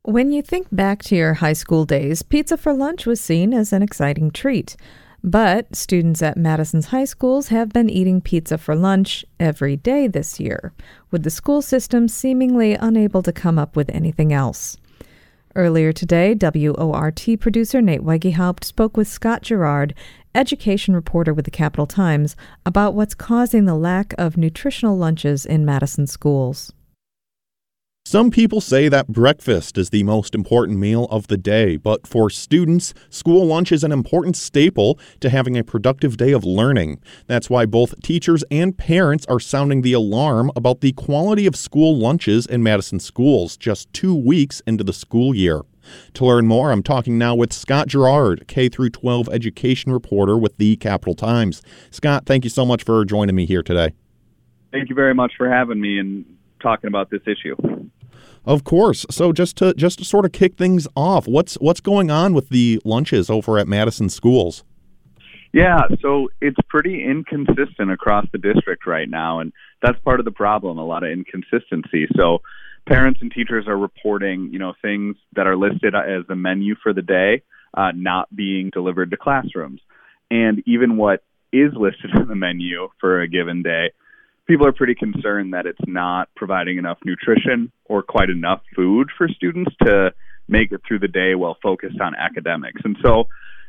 When 0.01 0.32
you 0.32 0.41
think 0.41 0.65
back 0.72 1.03
to 1.03 1.15
your 1.15 1.36
high 1.36 1.53
school 1.53 1.86
days, 1.86 2.24
pizza 2.24 2.58
for 2.58 2.74
lunch 2.74 3.06
was 3.06 3.22
seen 3.22 3.53
as 3.53 3.72
an 3.72 3.84
exciting 3.84 4.32
treat. 4.32 4.75
But 5.24 5.76
students 5.76 6.22
at 6.22 6.38
Madison's 6.38 6.88
high 6.88 7.06
schools 7.06 7.50
have 7.50 7.74
been 7.74 7.90
eating 7.90 8.22
pizza 8.22 8.58
for 8.58 8.76
lunch 8.76 9.26
every 9.40 9.76
day 9.76 10.08
this 10.08 10.40
year, 10.40 10.74
with 11.12 11.24
the 11.24 11.30
school 11.30 11.62
system 11.62 12.08
seemingly 12.08 12.74
unable 12.76 13.22
to 13.24 13.34
come 13.34 13.60
up 13.60 13.76
with 13.76 13.90
anything 13.90 14.32
else. 14.32 14.78
Earlier 15.56 15.92
today, 15.92 16.36
WORT 16.40 17.28
producer 17.40 17.82
Nate 17.82 18.04
Weigehaupt 18.04 18.64
spoke 18.64 18.96
with 18.96 19.08
Scott 19.08 19.42
Girard, 19.42 19.94
education 20.34 20.94
reporter 20.94 21.34
with 21.34 21.46
the 21.46 21.52
Capital 21.52 21.88
Times, 21.88 22.38
about 22.66 22.94
what's 22.94 23.16
causing 23.16 23.66
the 23.66 23.76
lack 23.76 24.14
of 24.18 24.38
nutritional 24.38 24.98
lunches 24.98 25.46
in 25.46 25.66
Madison 25.66 26.08
schools. 26.08 26.72
Some 28.10 28.32
people 28.32 28.60
say 28.60 28.89
that 28.89 29.08
breakfast 29.10 29.78
is 29.78 29.92
the 29.92 30.01
most 30.01 30.34
important 30.34 30.80
meal 30.80 31.06
of 31.12 31.28
the 31.28 31.38
day, 31.38 31.78
but 31.78 32.08
for 32.08 32.32
students, 32.32 32.92
school 33.12 33.46
lunch 33.46 33.72
is 33.72 33.84
an 33.84 33.92
important 33.92 34.36
staple 34.36 34.98
to 35.20 35.30
having 35.30 35.56
a 35.56 35.63
productive 35.63 36.18
day 36.18 36.32
of 36.32 36.44
learning. 36.44 37.00
That's 37.28 37.51
why 37.51 37.68
both 37.68 38.01
teachers 38.01 38.44
and 38.50 38.75
parents 38.75 39.28
are 39.28 39.39
sounding 39.39 39.84
the 39.84 39.94
alarm 39.94 40.50
about 40.56 40.82
the 40.82 40.92
quality 40.94 41.46
of 41.46 41.56
school 41.56 41.96
lunches 41.96 42.48
in 42.48 42.63
Madison 42.63 43.00
schools 43.00 43.56
just 43.56 43.94
two 43.94 44.16
weeks 44.16 44.60
into 44.66 44.84
the 44.84 44.92
school 44.92 45.36
year. 45.36 45.62
To 46.16 46.25
learn 46.25 46.48
more, 46.48 46.72
I'm 46.72 46.82
talking 46.82 47.20
now 47.20 47.36
with 47.36 47.54
Scott 47.54 47.89
Girard, 47.89 48.48
K 48.48 48.70
12 48.70 49.30
education 49.30 49.92
reporter 49.92 50.36
with 50.36 50.58
the 50.58 50.78
Capital 50.78 51.13
Times. 51.13 51.62
Scott, 51.92 52.25
thank 52.25 52.44
you 52.44 52.50
so 52.50 52.66
much 52.66 52.84
for 52.84 53.06
joining 53.06 53.36
me 53.36 53.46
here 53.46 53.62
today. 53.62 53.94
Thank 54.72 54.89
you 54.89 54.96
very 54.96 55.13
much 55.13 55.34
for 55.38 55.48
having 55.48 55.80
me 55.80 56.00
and 56.00 56.25
talking 56.60 56.88
about 56.88 57.12
this 57.12 57.22
issue. 57.28 57.56
Of 58.50 58.63
course. 58.63 59.06
So 59.12 59.32
just 59.32 59.58
to 59.58 59.75
just 59.75 60.00
to 60.00 60.06
sort 60.06 60.25
of 60.25 60.32
kick 60.32 60.58
things 60.58 60.88
off, 60.96 61.27
what's 61.27 61.53
what's 61.62 61.82
going 61.82 62.10
on 62.10 62.34
with 62.34 62.50
the 62.50 62.82
lunches 62.84 63.29
over 63.29 63.60
at 63.60 63.68
Madison 63.68 64.10
schools? 64.10 64.63
Yeah, 65.53 65.82
so 66.01 66.29
it's 66.41 66.58
pretty 66.68 67.06
inconsistent 67.06 67.91
across 67.91 68.25
the 68.32 68.39
district 68.39 68.88
right 68.88 69.08
now, 69.08 69.39
and 69.39 69.53
that's 69.84 70.00
part 70.00 70.20
of 70.20 70.25
the 70.25 70.32
problem. 70.32 70.79
A 70.79 70.84
lot 70.84 71.03
of 71.03 71.12
inconsistency. 71.12 72.08
So 72.18 72.39
parents 72.88 73.20
and 73.22 73.32
teachers 73.32 73.68
are 73.68 73.77
reporting, 73.77 74.50
you 74.51 74.58
know, 74.58 74.74
things 74.82 75.15
that 75.36 75.46
are 75.46 75.56
listed 75.56 75.94
as 75.94 76.25
the 76.27 76.36
menu 76.36 76.74
for 76.82 76.91
the 76.91 77.03
day 77.03 77.44
uh, 77.75 77.91
not 77.94 78.36
being 78.36 78.72
delivered 78.72 79.12
to 79.12 79.18
classrooms, 79.18 79.82
and 80.32 80.63
even 80.65 80.98
what 80.98 81.24
is 81.53 81.72
listed 81.75 82.10
in 82.15 82.27
the 82.27 82.36
menu 82.36 82.89
for 83.00 83.22
a 83.22 83.27
given 83.27 83.62
day 83.62 83.91
people 84.50 84.65
are 84.65 84.74
pretty 84.74 84.96
concerned 84.96 85.53
that 85.53 85.68
it's 85.68 85.79
not 85.86 86.27
providing 86.36 86.79
enough 86.79 86.98
nutrition 87.06 87.72
or 87.86 88.01
quite 88.01 88.32
enough 88.32 88.62
food 88.75 89.10
for 89.15 89.27
students 89.27 89.72
to 89.86 90.12
make 90.48 90.72
it 90.72 90.82
through 90.88 90.98
the 90.98 91.08
day 91.08 91.36
while 91.36 91.56
focused 91.62 92.01
on 92.01 92.15
academics. 92.15 92.82
And 92.84 92.98
so 93.06 93.27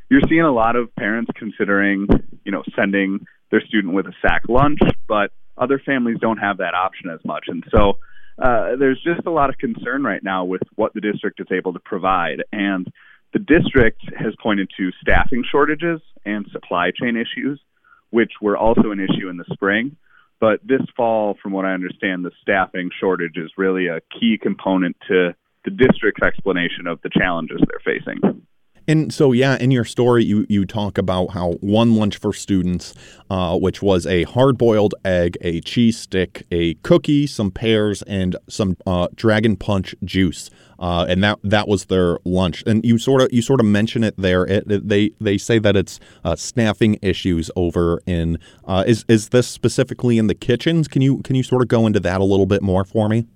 you're 0.08 0.22
seeing 0.26 0.40
a 0.40 0.50
lot 0.50 0.76
of 0.76 0.94
parents 0.96 1.30
considering, 1.36 2.06
you 2.44 2.50
know, 2.50 2.62
sending 2.74 3.26
their 3.50 3.60
student 3.60 3.92
with 3.92 4.06
a 4.06 4.14
sack 4.22 4.44
lunch, 4.48 4.78
but 5.06 5.32
other 5.58 5.78
families 5.84 6.16
don't 6.18 6.38
have 6.38 6.56
that 6.56 6.72
option 6.72 7.10
as 7.10 7.20
much. 7.26 7.44
And 7.48 7.62
so 7.70 7.98
uh, 8.38 8.76
there's 8.78 9.00
just 9.04 9.26
a 9.26 9.30
lot 9.30 9.50
of 9.50 9.58
concern 9.58 10.02
right 10.02 10.24
now 10.24 10.46
with 10.46 10.62
what 10.76 10.94
the 10.94 11.02
district 11.02 11.40
is 11.40 11.48
able 11.52 11.74
to 11.74 11.80
provide. 11.80 12.42
And 12.54 12.90
the 13.34 13.38
district 13.38 14.00
has 14.16 14.32
pointed 14.42 14.70
to 14.78 14.92
staffing 15.02 15.44
shortages 15.52 16.00
and 16.24 16.46
supply 16.50 16.90
chain 16.98 17.16
issues, 17.16 17.60
which 18.08 18.32
were 18.40 18.56
also 18.56 18.92
an 18.92 19.00
issue 19.00 19.28
in 19.28 19.36
the 19.36 19.44
spring. 19.52 19.96
But 20.40 20.60
this 20.64 20.80
fall, 20.96 21.36
from 21.42 21.52
what 21.52 21.66
I 21.66 21.74
understand, 21.74 22.24
the 22.24 22.30
staffing 22.40 22.90
shortage 22.98 23.36
is 23.36 23.50
really 23.58 23.88
a 23.88 24.00
key 24.18 24.38
component 24.40 24.96
to 25.08 25.34
the 25.64 25.70
district's 25.70 26.22
explanation 26.22 26.86
of 26.86 26.98
the 27.02 27.10
challenges 27.10 27.60
they're 27.68 27.94
facing. 27.94 28.46
And 28.88 29.12
so, 29.12 29.32
yeah, 29.32 29.56
in 29.58 29.70
your 29.70 29.84
story, 29.84 30.24
you, 30.24 30.46
you 30.48 30.64
talk 30.64 30.98
about 30.98 31.28
how 31.28 31.52
one 31.60 31.94
lunch 31.94 32.16
for 32.16 32.32
students, 32.32 32.94
uh, 33.28 33.56
which 33.56 33.82
was 33.82 34.06
a 34.06 34.24
hard 34.24 34.58
boiled 34.58 34.94
egg, 35.04 35.36
a 35.42 35.60
cheese 35.60 35.98
stick, 35.98 36.44
a 36.50 36.74
cookie, 36.76 37.26
some 37.26 37.50
pears, 37.50 38.02
and 38.02 38.34
some 38.48 38.76
uh, 38.86 39.08
Dragon 39.14 39.56
Punch 39.56 39.94
juice, 40.02 40.50
uh, 40.80 41.06
and 41.08 41.22
that 41.22 41.38
that 41.44 41.68
was 41.68 41.84
their 41.86 42.18
lunch. 42.24 42.64
And 42.66 42.84
you 42.84 42.98
sort 42.98 43.22
of 43.22 43.32
you 43.32 43.42
sort 43.42 43.60
of 43.60 43.66
mention 43.66 44.02
it 44.02 44.14
there. 44.16 44.44
It, 44.44 44.70
it, 44.70 44.88
they 44.88 45.10
they 45.20 45.38
say 45.38 45.58
that 45.60 45.76
it's 45.76 46.00
uh, 46.24 46.34
staffing 46.36 46.98
issues 47.02 47.50
over 47.54 48.00
in. 48.06 48.38
Uh, 48.64 48.84
is 48.86 49.04
is 49.08 49.28
this 49.28 49.46
specifically 49.46 50.18
in 50.18 50.26
the 50.26 50.34
kitchens? 50.34 50.88
Can 50.88 51.02
you 51.02 51.18
can 51.18 51.36
you 51.36 51.42
sort 51.42 51.62
of 51.62 51.68
go 51.68 51.86
into 51.86 52.00
that 52.00 52.20
a 52.20 52.24
little 52.24 52.46
bit 52.46 52.62
more 52.62 52.84
for 52.84 53.08
me? 53.08 53.26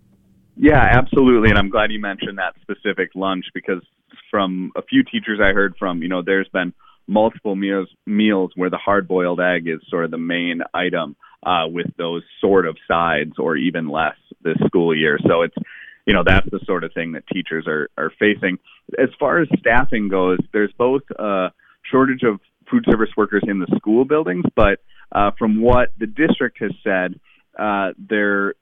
Yeah, 0.56 0.80
absolutely. 0.80 1.50
And 1.50 1.58
I'm 1.58 1.68
glad 1.68 1.90
you 1.90 2.00
mentioned 2.00 2.38
that 2.38 2.54
specific 2.62 3.10
lunch 3.14 3.44
because 3.54 3.82
from 4.30 4.72
a 4.76 4.82
few 4.82 5.02
teachers 5.02 5.40
I 5.42 5.52
heard 5.52 5.74
from, 5.78 6.02
you 6.02 6.08
know, 6.08 6.22
there's 6.22 6.48
been 6.48 6.72
multiple 7.06 7.54
meals 7.54 7.88
meals 8.06 8.52
where 8.54 8.70
the 8.70 8.78
hard 8.78 9.06
boiled 9.06 9.40
egg 9.40 9.68
is 9.68 9.80
sort 9.88 10.04
of 10.04 10.10
the 10.10 10.18
main 10.18 10.62
item 10.72 11.16
uh, 11.44 11.66
with 11.66 11.86
those 11.98 12.22
sort 12.40 12.66
of 12.66 12.78
sides 12.88 13.32
or 13.38 13.56
even 13.56 13.88
less 13.88 14.16
this 14.42 14.56
school 14.66 14.96
year. 14.96 15.18
So 15.26 15.42
it's 15.42 15.56
you 16.06 16.14
know 16.14 16.22
that's 16.24 16.48
the 16.50 16.60
sort 16.64 16.84
of 16.84 16.92
thing 16.92 17.12
that 17.12 17.26
teachers 17.26 17.66
are 17.66 17.88
are 17.96 18.12
facing. 18.18 18.58
As 18.98 19.08
far 19.18 19.40
as 19.40 19.48
staffing 19.58 20.08
goes, 20.08 20.38
there's 20.52 20.72
both 20.76 21.02
a 21.18 21.48
shortage 21.90 22.22
of 22.22 22.40
food 22.70 22.84
service 22.88 23.10
workers 23.16 23.42
in 23.46 23.58
the 23.58 23.66
school 23.76 24.04
buildings, 24.04 24.44
but 24.56 24.80
uh, 25.12 25.30
from 25.38 25.60
what 25.60 25.90
the 25.98 26.06
district 26.06 26.58
has 26.60 26.72
said, 26.82 27.20
uh, 27.58 27.92
they're 27.98 28.54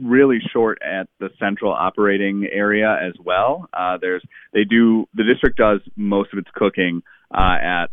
really 0.00 0.38
short 0.52 0.78
at 0.82 1.08
the 1.20 1.30
central 1.38 1.72
operating 1.72 2.46
area 2.50 2.96
as 3.00 3.14
well. 3.22 3.68
Uh, 3.72 3.98
there's 4.00 4.22
they 4.52 4.64
do 4.64 5.06
the 5.14 5.24
district 5.24 5.58
does 5.58 5.80
most 5.96 6.32
of 6.32 6.38
its 6.38 6.48
cooking 6.54 7.02
uh, 7.32 7.56
at 7.62 7.86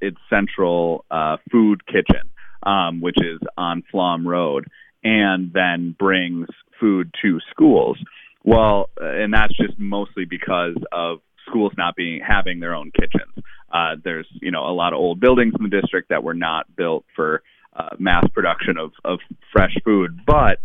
its 0.00 0.18
central 0.28 1.04
uh, 1.10 1.36
food 1.50 1.86
kitchen, 1.86 2.30
um, 2.64 3.00
which 3.00 3.16
is 3.18 3.38
on 3.56 3.82
Flom 3.90 4.26
Road, 4.26 4.68
and 5.04 5.52
then 5.52 5.94
brings 5.98 6.48
food 6.82 7.14
to 7.22 7.38
schools. 7.50 7.96
Well, 8.44 8.90
and 9.00 9.32
that's 9.32 9.56
just 9.56 9.78
mostly 9.78 10.24
because 10.24 10.76
of 10.90 11.20
schools 11.48 11.72
not 11.78 11.94
being 11.94 12.20
having 12.26 12.60
their 12.60 12.74
own 12.74 12.90
kitchens. 12.90 13.32
Uh, 13.72 13.96
there's 14.02 14.26
you 14.42 14.50
know 14.50 14.66
a 14.66 14.74
lot 14.74 14.92
of 14.92 14.98
old 14.98 15.20
buildings 15.20 15.54
in 15.56 15.62
the 15.62 15.80
district 15.80 16.08
that 16.10 16.22
were 16.22 16.34
not 16.34 16.66
built 16.76 17.04
for 17.14 17.42
uh, 17.74 17.96
mass 17.98 18.24
production 18.34 18.76
of, 18.76 18.90
of 19.04 19.20
fresh 19.52 19.74
food, 19.84 20.20
but 20.26 20.58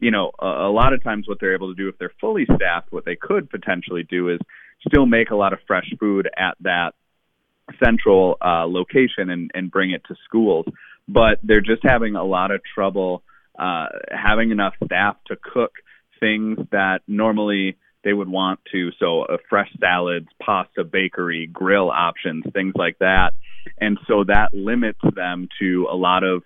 you 0.00 0.10
know, 0.10 0.32
a, 0.38 0.46
a 0.46 0.72
lot 0.72 0.92
of 0.92 1.02
times 1.02 1.26
what 1.26 1.38
they're 1.40 1.54
able 1.54 1.74
to 1.74 1.82
do 1.82 1.88
if 1.88 1.98
they're 1.98 2.12
fully 2.20 2.46
staffed, 2.56 2.92
what 2.92 3.04
they 3.04 3.16
could 3.16 3.50
potentially 3.50 4.02
do 4.02 4.28
is 4.28 4.38
still 4.86 5.06
make 5.06 5.30
a 5.30 5.36
lot 5.36 5.52
of 5.52 5.58
fresh 5.66 5.90
food 5.98 6.28
at 6.36 6.56
that 6.60 6.92
central 7.82 8.36
uh, 8.44 8.66
location 8.66 9.30
and, 9.30 9.50
and 9.54 9.70
bring 9.70 9.90
it 9.90 10.02
to 10.08 10.14
schools. 10.24 10.66
But 11.08 11.38
they're 11.42 11.60
just 11.60 11.82
having 11.82 12.16
a 12.16 12.24
lot 12.24 12.50
of 12.50 12.60
trouble 12.74 13.22
uh, 13.58 13.86
having 14.10 14.50
enough 14.50 14.74
staff 14.84 15.16
to 15.26 15.36
cook 15.36 15.72
things 16.20 16.58
that 16.70 17.00
normally 17.06 17.76
they 18.02 18.12
would 18.12 18.28
want 18.28 18.60
to. 18.72 18.90
So, 18.98 19.22
uh, 19.22 19.36
fresh 19.48 19.70
salads, 19.80 20.28
pasta, 20.40 20.84
bakery, 20.84 21.46
grill 21.46 21.90
options, 21.90 22.44
things 22.52 22.74
like 22.76 22.98
that. 22.98 23.30
And 23.80 23.98
so 24.06 24.24
that 24.24 24.52
limits 24.52 25.00
them 25.14 25.48
to 25.58 25.86
a 25.90 25.96
lot 25.96 26.22
of 26.22 26.42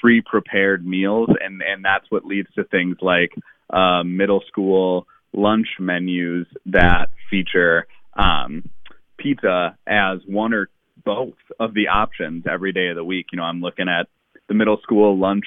pre-prepared 0.00 0.86
meals, 0.86 1.28
and 1.40 1.62
and 1.62 1.84
that's 1.84 2.10
what 2.10 2.24
leads 2.24 2.52
to 2.54 2.64
things 2.64 2.96
like 3.00 3.32
uh, 3.70 4.02
middle 4.02 4.42
school 4.48 5.06
lunch 5.32 5.68
menus 5.78 6.46
that 6.66 7.08
feature 7.30 7.86
um, 8.14 8.68
pizza 9.16 9.76
as 9.86 10.18
one 10.26 10.52
or 10.52 10.68
both 11.04 11.34
of 11.58 11.72
the 11.74 11.88
options 11.88 12.44
every 12.50 12.72
day 12.72 12.88
of 12.88 12.96
the 12.96 13.04
week. 13.04 13.26
You 13.32 13.38
know, 13.38 13.44
I'm 13.44 13.60
looking 13.60 13.88
at 13.88 14.08
the 14.48 14.54
middle 14.54 14.78
school 14.82 15.18
lunch 15.18 15.46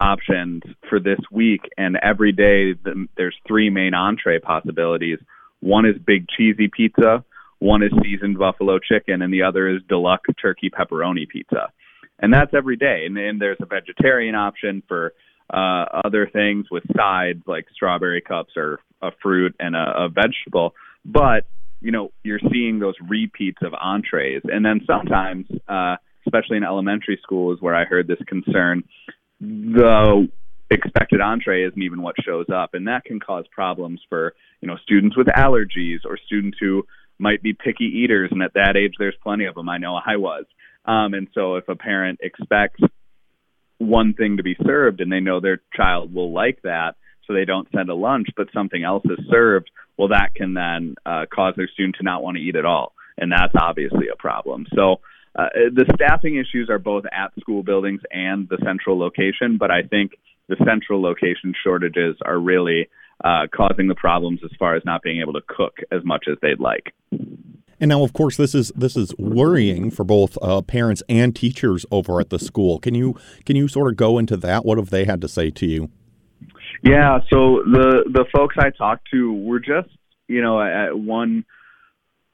options 0.00 0.62
for 0.88 0.98
this 0.98 1.18
week, 1.30 1.62
and 1.76 1.96
every 2.02 2.32
day 2.32 2.72
the, 2.72 3.06
there's 3.16 3.36
three 3.46 3.70
main 3.70 3.94
entree 3.94 4.38
possibilities. 4.38 5.18
One 5.60 5.86
is 5.86 5.96
big 6.04 6.26
cheesy 6.28 6.68
pizza, 6.74 7.24
one 7.58 7.82
is 7.82 7.92
seasoned 8.02 8.38
buffalo 8.38 8.78
chicken, 8.78 9.22
and 9.22 9.32
the 9.32 9.42
other 9.42 9.68
is 9.68 9.82
deluxe 9.88 10.30
turkey 10.40 10.70
pepperoni 10.70 11.28
pizza. 11.28 11.70
And 12.18 12.32
that's 12.32 12.52
every 12.54 12.76
day. 12.76 13.04
And 13.06 13.16
then 13.16 13.38
there's 13.38 13.58
a 13.60 13.66
vegetarian 13.66 14.34
option 14.34 14.82
for 14.88 15.14
uh, 15.52 15.84
other 16.04 16.28
things 16.32 16.66
with 16.70 16.84
sides 16.96 17.42
like 17.46 17.66
strawberry 17.74 18.20
cups 18.20 18.52
or 18.56 18.80
a 19.02 19.10
fruit 19.22 19.54
and 19.58 19.74
a, 19.74 20.04
a 20.04 20.08
vegetable. 20.08 20.74
But 21.04 21.44
you 21.80 21.92
know, 21.92 22.12
you're 22.22 22.40
seeing 22.52 22.78
those 22.78 22.94
repeats 23.08 23.58
of 23.62 23.72
entrees, 23.74 24.42
and 24.44 24.64
then 24.64 24.80
sometimes, 24.86 25.46
uh, 25.68 25.96
especially 26.26 26.58
in 26.58 26.64
elementary 26.64 27.18
schools, 27.22 27.58
where 27.60 27.74
I 27.74 27.84
heard 27.84 28.06
this 28.06 28.18
concern, 28.26 28.84
the 29.40 30.28
expected 30.70 31.20
entree 31.20 31.64
isn't 31.64 31.82
even 31.82 32.02
what 32.02 32.14
shows 32.24 32.46
up, 32.54 32.74
and 32.74 32.86
that 32.86 33.04
can 33.04 33.20
cause 33.20 33.44
problems 33.50 34.00
for 34.08 34.34
you 34.60 34.68
know 34.68 34.76
students 34.82 35.16
with 35.16 35.26
allergies 35.26 36.00
or 36.04 36.18
students 36.26 36.58
who 36.60 36.86
might 37.18 37.42
be 37.42 37.52
picky 37.52 37.84
eaters, 37.84 38.30
and 38.32 38.42
at 38.42 38.54
that 38.54 38.76
age, 38.76 38.94
there's 38.98 39.16
plenty 39.22 39.44
of 39.44 39.54
them. 39.54 39.68
I 39.68 39.78
know 39.78 39.94
I 39.94 40.16
was, 40.16 40.44
um, 40.84 41.14
and 41.14 41.28
so 41.34 41.56
if 41.56 41.68
a 41.68 41.76
parent 41.76 42.20
expects 42.22 42.80
one 43.78 44.12
thing 44.14 44.36
to 44.36 44.42
be 44.42 44.56
served 44.64 45.00
and 45.00 45.10
they 45.10 45.20
know 45.20 45.40
their 45.40 45.60
child 45.74 46.14
will 46.14 46.32
like 46.32 46.60
that, 46.62 46.96
so 47.26 47.32
they 47.32 47.44
don't 47.44 47.68
send 47.74 47.88
a 47.88 47.94
lunch, 47.94 48.28
but 48.36 48.48
something 48.52 48.84
else 48.84 49.04
is 49.06 49.24
served, 49.30 49.70
well, 49.96 50.08
that 50.08 50.34
can 50.34 50.54
then 50.54 50.94
uh, 51.06 51.24
cause 51.32 51.54
their 51.56 51.68
student 51.68 51.96
to 51.96 52.02
not 52.02 52.22
want 52.22 52.36
to 52.36 52.42
eat 52.42 52.56
at 52.56 52.64
all, 52.64 52.92
and 53.18 53.32
that's 53.32 53.54
obviously 53.58 54.08
a 54.12 54.16
problem. 54.16 54.66
So 54.74 55.00
uh, 55.36 55.48
the 55.72 55.84
staffing 55.94 56.36
issues 56.36 56.68
are 56.68 56.78
both 56.78 57.04
at 57.12 57.32
school 57.40 57.62
buildings 57.62 58.00
and 58.10 58.48
the 58.48 58.58
central 58.64 58.98
location, 58.98 59.56
but 59.58 59.70
I 59.70 59.82
think 59.82 60.12
the 60.48 60.56
central 60.64 61.00
location 61.00 61.54
shortages 61.62 62.16
are 62.24 62.38
really 62.38 62.88
uh, 63.24 63.46
causing 63.54 63.86
the 63.86 63.94
problems 63.94 64.40
as 64.44 64.50
far 64.58 64.74
as 64.74 64.82
not 64.84 65.02
being 65.02 65.20
able 65.20 65.34
to 65.34 65.42
cook 65.46 65.78
as 65.92 66.04
much 66.04 66.24
as 66.30 66.36
they'd 66.42 66.58
like. 66.58 66.92
And 67.80 67.88
now, 67.88 68.02
of 68.02 68.12
course, 68.12 68.36
this 68.36 68.54
is 68.54 68.72
this 68.76 68.96
is 68.96 69.14
worrying 69.16 69.90
for 69.90 70.04
both 70.04 70.36
uh, 70.42 70.60
parents 70.60 71.02
and 71.08 71.34
teachers 71.34 71.86
over 71.90 72.20
at 72.20 72.28
the 72.28 72.38
school. 72.38 72.78
Can 72.78 72.94
you 72.94 73.16
can 73.46 73.56
you 73.56 73.68
sort 73.68 73.90
of 73.90 73.96
go 73.96 74.18
into 74.18 74.36
that? 74.38 74.66
What 74.66 74.76
have 74.76 74.90
they 74.90 75.04
had 75.04 75.20
to 75.22 75.28
say 75.28 75.50
to 75.50 75.66
you? 75.66 75.90
Yeah, 76.82 77.20
so 77.30 77.62
the 77.64 78.04
the 78.06 78.26
folks 78.34 78.56
I 78.58 78.70
talked 78.70 79.08
to 79.12 79.32
were 79.32 79.60
just 79.60 79.88
you 80.28 80.42
know 80.42 80.60
at 80.60 80.98
one 80.98 81.44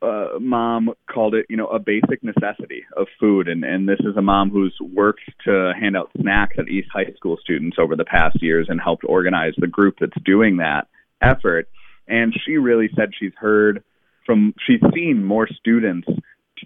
uh, 0.02 0.38
mom 0.40 0.90
called 1.10 1.34
it, 1.34 1.46
you 1.48 1.56
know, 1.56 1.66
a 1.68 1.78
basic 1.78 2.22
necessity 2.22 2.84
of 2.96 3.06
food. 3.18 3.48
And, 3.48 3.64
and 3.64 3.88
this 3.88 4.00
is 4.00 4.16
a 4.16 4.22
mom 4.22 4.50
who's 4.50 4.76
worked 4.80 5.22
to 5.44 5.72
hand 5.78 5.96
out 5.96 6.10
snacks 6.20 6.56
at 6.58 6.68
East 6.68 6.88
High 6.92 7.12
School 7.16 7.38
students 7.40 7.78
over 7.80 7.96
the 7.96 8.04
past 8.04 8.42
years 8.42 8.66
and 8.68 8.80
helped 8.80 9.04
organize 9.08 9.54
the 9.56 9.66
group 9.66 9.96
that's 10.00 10.22
doing 10.24 10.58
that 10.58 10.88
effort. 11.22 11.68
And 12.06 12.34
she 12.44 12.56
really 12.56 12.90
said 12.94 13.10
she's 13.18 13.32
heard 13.36 13.82
from, 14.24 14.54
she's 14.66 14.80
seen 14.94 15.24
more 15.24 15.48
students 15.48 16.08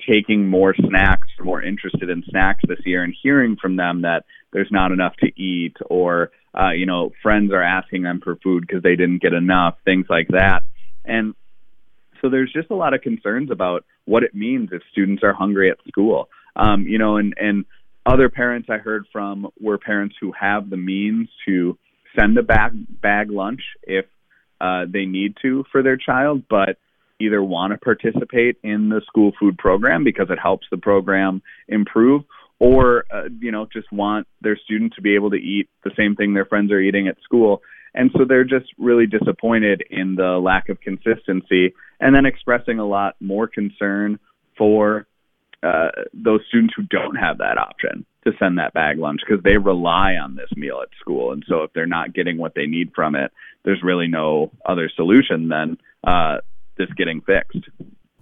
taking 0.09 0.47
more 0.49 0.75
snacks, 0.75 1.29
more 1.43 1.63
interested 1.63 2.11
in 2.11 2.23
snacks 2.29 2.63
this 2.67 2.79
year, 2.85 3.03
and 3.03 3.15
hearing 3.23 3.57
from 3.61 3.77
them 3.77 4.03
that 4.03 4.25
there's 4.53 4.71
not 4.71 4.93
enough 4.93 5.15
to 5.17 5.27
eat, 5.41 5.77
or 5.89 6.31
uh, 6.59 6.71
you 6.71 6.87
know, 6.87 7.13
friends 7.23 7.53
are 7.53 7.63
asking 7.63 8.03
them 8.03 8.21
for 8.23 8.37
food 8.37 8.65
because 8.67 8.83
they 8.83 8.97
didn't 8.97 9.23
get 9.23 9.33
enough, 9.33 9.77
things 9.85 10.07
like 10.09 10.29
that. 10.29 10.63
And 11.05 11.35
so 12.21 12.29
there's 12.29 12.53
just 12.53 12.71
a 12.71 12.75
lot 12.75 12.95
of 12.95 13.03
concerns 13.03 13.51
about 13.51 13.85
what 14.05 14.23
it 14.23 14.35
means 14.35 14.71
if 14.73 14.83
students 14.93 15.23
are 15.23 15.33
hungry 15.33 15.71
at 15.71 15.79
school. 15.89 16.29
Um, 16.57 16.83
you 16.87 16.99
know, 16.99 17.17
and 17.17 17.35
and 17.39 17.65
other 18.07 18.29
parents 18.29 18.69
I 18.71 18.79
heard 18.79 19.07
from 19.13 19.49
were 19.61 19.79
parents 19.79 20.17
who 20.21 20.33
have 20.39 20.71
the 20.71 20.77
means 20.77 21.29
to 21.47 21.79
send 22.19 22.37
a 22.39 22.43
bag 22.43 22.73
bag 23.01 23.31
lunch 23.31 23.61
if 23.83 24.07
uh, 24.61 24.85
they 24.91 25.05
need 25.05 25.37
to 25.43 25.65
for 25.71 25.83
their 25.83 25.97
child, 25.97 26.43
but 26.49 26.77
either 27.21 27.43
want 27.43 27.73
to 27.73 27.79
participate 27.79 28.57
in 28.63 28.89
the 28.89 29.03
school 29.07 29.33
food 29.39 29.59
program 29.59 30.05
because 30.05 30.29
it 30.31 30.39
helps 30.43 30.67
the 30.71 30.79
program 30.79 31.43
improve, 31.69 32.23
or 32.59 33.05
uh, 33.13 33.29
you 33.41 33.53
know 33.53 33.67
just 33.73 33.91
want 33.93 34.27
their 34.41 34.57
student 34.57 34.95
to 34.95 35.03
be 35.03 35.15
able 35.15 35.31
to 35.31 35.37
eat 35.37 35.69
the 35.85 35.93
same 35.97 36.17
thing 36.17 36.35
their 36.35 36.45
friends 36.47 36.73
are 36.73 36.81
eating 36.81 37.09
at 37.09 37.17
school 37.23 37.63
and 37.95 38.11
so 38.17 38.25
they're 38.25 38.45
just 38.45 38.67
really 38.79 39.07
disappointed 39.07 39.83
in 39.91 40.15
the 40.15 40.39
lack 40.43 40.69
of 40.69 40.81
consistency 40.81 41.75
and 42.01 42.15
then 42.15 42.27
expressing 42.27 42.79
a 42.79 42.87
lot 42.87 43.17
more 43.21 43.47
concern 43.47 44.19
for 44.57 45.07
uh, 45.63 45.89
those 46.15 46.41
students 46.49 46.75
who 46.77 46.83
don't 46.85 47.17
have 47.17 47.39
that 47.39 47.59
option 47.59 48.05
to 48.25 48.33
send 48.39 48.59
that 48.59 48.73
bag 48.75 48.99
lunch 48.99 49.21
because 49.27 49.43
they 49.43 49.57
rely 49.57 50.15
on 50.15 50.35
this 50.35 50.51
meal 50.57 50.81
at 50.83 50.89
school. 51.01 51.33
And 51.33 51.45
so 51.49 51.63
if 51.63 51.73
they're 51.73 51.87
not 51.87 52.15
getting 52.15 52.39
what 52.39 52.55
they 52.55 52.67
need 52.67 52.93
from 52.95 53.15
it, 53.15 53.31
there's 53.65 53.83
really 53.83 54.09
no 54.09 54.51
other 54.65 54.91
solution 54.95 55.49
than 55.49 55.79
uh, 56.05 56.39
this 56.77 56.89
getting 56.97 57.21
fixed. 57.21 57.69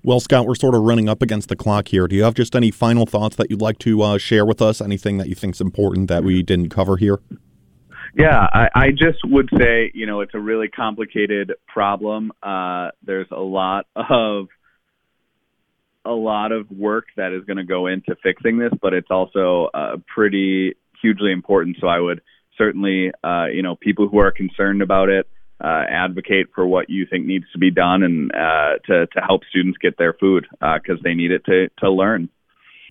Well, 0.04 0.20
Scott, 0.20 0.46
we're 0.46 0.54
sort 0.54 0.74
of 0.74 0.82
running 0.82 1.08
up 1.08 1.22
against 1.22 1.48
the 1.48 1.56
clock 1.56 1.88
here. 1.88 2.06
Do 2.06 2.16
you 2.16 2.22
have 2.22 2.34
just 2.34 2.54
any 2.54 2.70
final 2.70 3.06
thoughts 3.06 3.36
that 3.36 3.50
you'd 3.50 3.60
like 3.60 3.78
to 3.80 4.02
uh, 4.02 4.18
share 4.18 4.46
with 4.46 4.62
us? 4.62 4.80
Anything 4.80 5.18
that 5.18 5.28
you 5.28 5.34
think 5.34 5.54
is 5.54 5.60
important 5.60 6.08
that 6.08 6.24
we 6.24 6.42
didn't 6.42 6.70
cover 6.70 6.96
here? 6.96 7.18
Yeah, 8.14 8.38
I, 8.38 8.68
I 8.74 8.90
just 8.90 9.18
would 9.24 9.48
say, 9.56 9.90
you 9.94 10.06
know, 10.06 10.20
it's 10.20 10.34
a 10.34 10.40
really 10.40 10.68
complicated 10.68 11.52
problem. 11.66 12.32
Uh, 12.42 12.90
there's 13.02 13.28
a 13.30 13.40
lot 13.40 13.86
of 13.94 14.48
a 16.04 16.12
lot 16.12 16.52
of 16.52 16.70
work 16.70 17.06
that 17.16 17.32
is 17.32 17.44
going 17.44 17.58
to 17.58 17.64
go 17.64 17.86
into 17.86 18.16
fixing 18.22 18.58
this, 18.58 18.72
but 18.80 18.94
it's 18.94 19.10
also 19.10 19.68
uh, 19.74 19.96
pretty 20.12 20.74
hugely 21.02 21.32
important. 21.32 21.76
So 21.80 21.86
I 21.86 21.98
would 21.98 22.22
certainly, 22.56 23.10
uh, 23.22 23.46
you 23.52 23.62
know, 23.62 23.76
people 23.76 24.08
who 24.08 24.18
are 24.18 24.30
concerned 24.30 24.80
about 24.80 25.10
it, 25.10 25.28
uh, 25.62 25.82
advocate 25.88 26.46
for 26.54 26.66
what 26.66 26.88
you 26.88 27.04
think 27.04 27.26
needs 27.26 27.44
to 27.52 27.58
be 27.58 27.70
done 27.70 28.02
and 28.02 28.32
uh, 28.32 28.78
to 28.86 29.06
to 29.06 29.20
help 29.20 29.42
students 29.50 29.78
get 29.78 29.98
their 29.98 30.12
food 30.12 30.46
because 30.52 30.98
uh, 30.98 31.02
they 31.02 31.14
need 31.14 31.32
it 31.32 31.44
to 31.44 31.68
to 31.80 31.90
learn. 31.90 32.28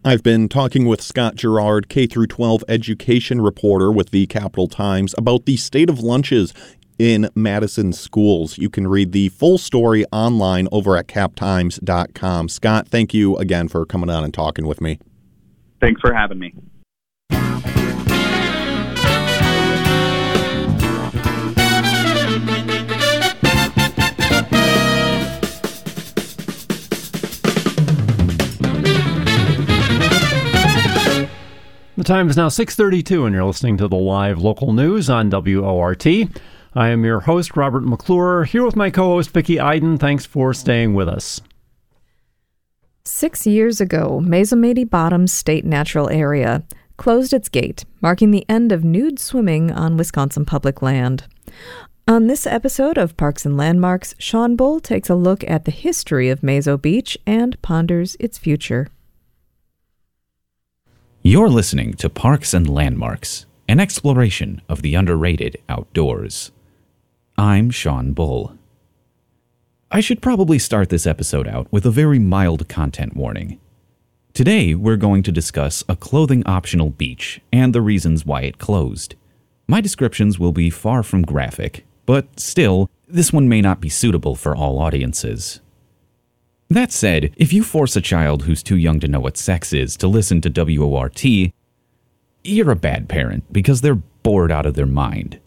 I've 0.06 0.22
been 0.22 0.48
talking 0.48 0.86
with 0.86 1.02
Scott 1.02 1.36
Girard, 1.36 1.90
K 1.90 2.06
through 2.06 2.28
12 2.28 2.64
education 2.68 3.42
reporter 3.42 3.92
with 3.92 4.12
the 4.12 4.28
Capital 4.28 4.68
Times, 4.68 5.16
about 5.18 5.46
the 5.46 5.58
state 5.58 5.90
of 5.90 6.00
lunches 6.00 6.54
in 7.00 7.30
Madison 7.36 7.92
schools. 7.94 8.58
You 8.58 8.70
can 8.70 8.88
read 8.88 9.12
the 9.12 9.30
full 9.30 9.58
story 9.58 10.06
online 10.12 10.68
over 10.72 10.96
at 10.96 11.08
captimes.com. 11.08 12.50
Scott, 12.50 12.88
thank 12.88 13.14
you 13.14 13.38
again 13.38 13.68
for 13.68 13.86
coming 13.86 14.10
on 14.10 14.24
and 14.24 14.34
talking 14.34 14.68
with 14.68 14.82
me. 14.82 15.00
Thanks 15.82 16.00
for 16.00 16.14
having 16.14 16.40
me. 16.40 16.54
Time 32.08 32.30
is 32.30 32.38
now 32.38 32.48
6:32 32.48 33.26
and 33.26 33.36
you're 33.36 33.44
listening 33.44 33.76
to 33.76 33.90
the 33.90 33.98
live 33.98 34.40
local 34.40 34.72
news 34.72 35.10
on 35.10 35.30
WORT. 35.30 36.08
I 36.74 36.88
am 36.88 37.04
your 37.04 37.20
host 37.20 37.58
Robert 37.58 37.84
McClure 37.84 38.46
here 38.46 38.64
with 38.64 38.78
my 38.78 38.90
co-host 38.90 39.32
Vicki 39.32 39.60
Iden. 39.60 39.98
Thanks 39.98 40.26
for 40.26 40.54
staying 40.54 40.94
with 40.94 41.10
us. 41.10 41.42
6 43.04 43.46
years 43.46 43.82
ago, 43.82 44.22
Mazomanie 44.24 44.90
Bottoms 44.90 45.34
State 45.34 45.66
Natural 45.66 46.10
Area 46.10 46.64
closed 46.96 47.34
its 47.34 47.50
gate, 47.50 47.84
marking 48.00 48.32
the 48.32 48.46
end 48.48 48.72
of 48.72 48.86
nude 48.86 49.20
swimming 49.20 49.70
on 49.70 49.98
Wisconsin 49.98 50.46
public 50.46 50.82
land. 50.82 51.26
On 52.08 52.28
this 52.28 52.48
episode 52.48 52.98
of 52.98 53.18
Parks 53.18 53.46
and 53.46 53.58
Landmarks, 53.58 54.16
Sean 54.18 54.56
Bull 54.56 54.80
takes 54.80 55.10
a 55.10 55.16
look 55.16 55.44
at 55.46 55.66
the 55.66 55.72
history 55.72 56.30
of 56.30 56.40
Mazo 56.40 56.82
Beach 56.82 57.18
and 57.28 57.62
ponders 57.62 58.16
its 58.18 58.38
future. 58.38 58.88
You're 61.30 61.50
listening 61.50 61.96
to 61.96 62.10
Parks 62.10 62.54
and 62.54 62.70
Landmarks, 62.70 63.48
an 63.68 63.82
exploration 63.82 64.62
of 64.70 64.82
the 64.82 64.96
underrated 64.96 65.58
outdoors. 65.68 66.54
I'm 67.38 67.70
Sean 67.70 68.14
Bull. 68.14 68.58
I 69.92 70.00
should 70.00 70.22
probably 70.22 70.58
start 70.58 70.88
this 70.88 71.06
episode 71.06 71.46
out 71.46 71.68
with 71.70 71.86
a 71.86 71.92
very 71.92 72.18
mild 72.18 72.70
content 72.70 73.18
warning. 73.18 73.60
Today, 74.32 74.74
we're 74.74 74.96
going 74.96 75.22
to 75.24 75.34
discuss 75.34 75.84
a 75.90 75.98
clothing 75.98 76.44
optional 76.46 76.92
beach 76.92 77.42
and 77.52 77.76
the 77.76 77.82
reasons 77.82 78.26
why 78.26 78.44
it 78.44 78.58
closed. 78.58 79.16
My 79.68 79.82
descriptions 79.82 80.40
will 80.40 80.54
be 80.54 80.70
far 80.70 81.04
from 81.04 81.24
graphic, 81.24 81.86
but 82.06 82.40
still, 82.40 82.90
this 83.06 83.34
one 83.34 83.50
may 83.50 83.60
not 83.60 83.82
be 83.82 83.90
suitable 83.90 84.36
for 84.36 84.56
all 84.56 84.80
audiences. 84.80 85.60
That 86.70 86.92
said, 86.92 87.34
if 87.38 87.54
you 87.54 87.64
force 87.64 87.96
a 87.96 88.02
child 88.02 88.44
who's 88.44 88.62
too 88.62 88.76
young 88.76 89.00
to 89.00 89.08
know 89.08 89.22
what 89.22 89.38
sex 89.38 89.72
is 89.72 89.96
to 89.98 90.08
listen 90.08 90.42
to 90.42 90.50
WORT, 90.50 91.24
you're 92.44 92.72
a 92.72 92.76
bad 92.76 93.08
parent 93.08 93.46
because 93.52 93.82
they're 93.82 93.96
bored 93.96 94.52
out 94.52 94.66
of 94.66 94.74
their 94.74 94.86
mind. 94.86 95.40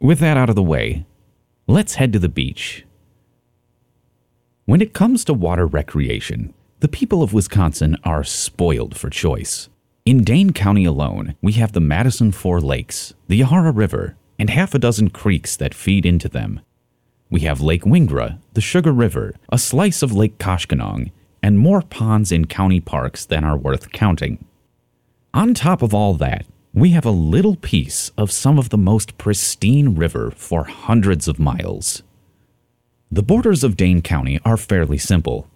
With 0.00 0.18
that 0.20 0.36
out 0.36 0.48
of 0.48 0.56
the 0.56 0.62
way, 0.62 1.04
let's 1.66 1.96
head 1.96 2.12
to 2.14 2.18
the 2.18 2.30
beach. 2.30 2.86
When 4.64 4.80
it 4.80 4.94
comes 4.94 5.24
to 5.26 5.34
water 5.34 5.66
recreation, 5.66 6.54
the 6.80 6.88
people 6.88 7.22
of 7.22 7.32
Wisconsin 7.32 7.96
are 8.02 8.24
spoiled 8.24 8.96
for 8.96 9.10
choice. 9.10 9.68
In 10.04 10.24
Dane 10.24 10.52
County 10.52 10.84
alone, 10.84 11.34
we 11.42 11.52
have 11.52 11.72
the 11.72 11.80
Madison 11.80 12.32
Four 12.32 12.60
Lakes, 12.60 13.14
the 13.28 13.40
Yahara 13.40 13.74
River, 13.74 14.16
and 14.38 14.50
half 14.50 14.74
a 14.74 14.78
dozen 14.78 15.10
creeks 15.10 15.56
that 15.56 15.74
feed 15.74 16.06
into 16.06 16.28
them. 16.28 16.60
We 17.28 17.40
have 17.40 17.60
Lake 17.60 17.82
Wingra, 17.82 18.38
the 18.52 18.60
Sugar 18.60 18.92
River, 18.92 19.34
a 19.50 19.58
slice 19.58 20.02
of 20.02 20.12
Lake 20.12 20.38
Koshkonong, 20.38 21.10
and 21.42 21.58
more 21.58 21.82
ponds 21.82 22.30
in 22.30 22.46
county 22.46 22.80
parks 22.80 23.24
than 23.24 23.42
are 23.42 23.56
worth 23.56 23.90
counting. 23.90 24.44
On 25.34 25.52
top 25.52 25.82
of 25.82 25.92
all 25.92 26.14
that, 26.14 26.46
we 26.72 26.90
have 26.90 27.04
a 27.04 27.10
little 27.10 27.56
piece 27.56 28.10
of 28.16 28.30
some 28.30 28.58
of 28.58 28.68
the 28.68 28.78
most 28.78 29.18
pristine 29.18 29.96
river 29.96 30.30
for 30.30 30.64
hundreds 30.64 31.26
of 31.26 31.38
miles. 31.40 32.04
The 33.10 33.24
borders 33.24 33.64
of 33.64 33.76
Dane 33.76 34.02
County 34.02 34.38
are 34.44 34.56
fairly 34.56 34.98
simple. 34.98 35.48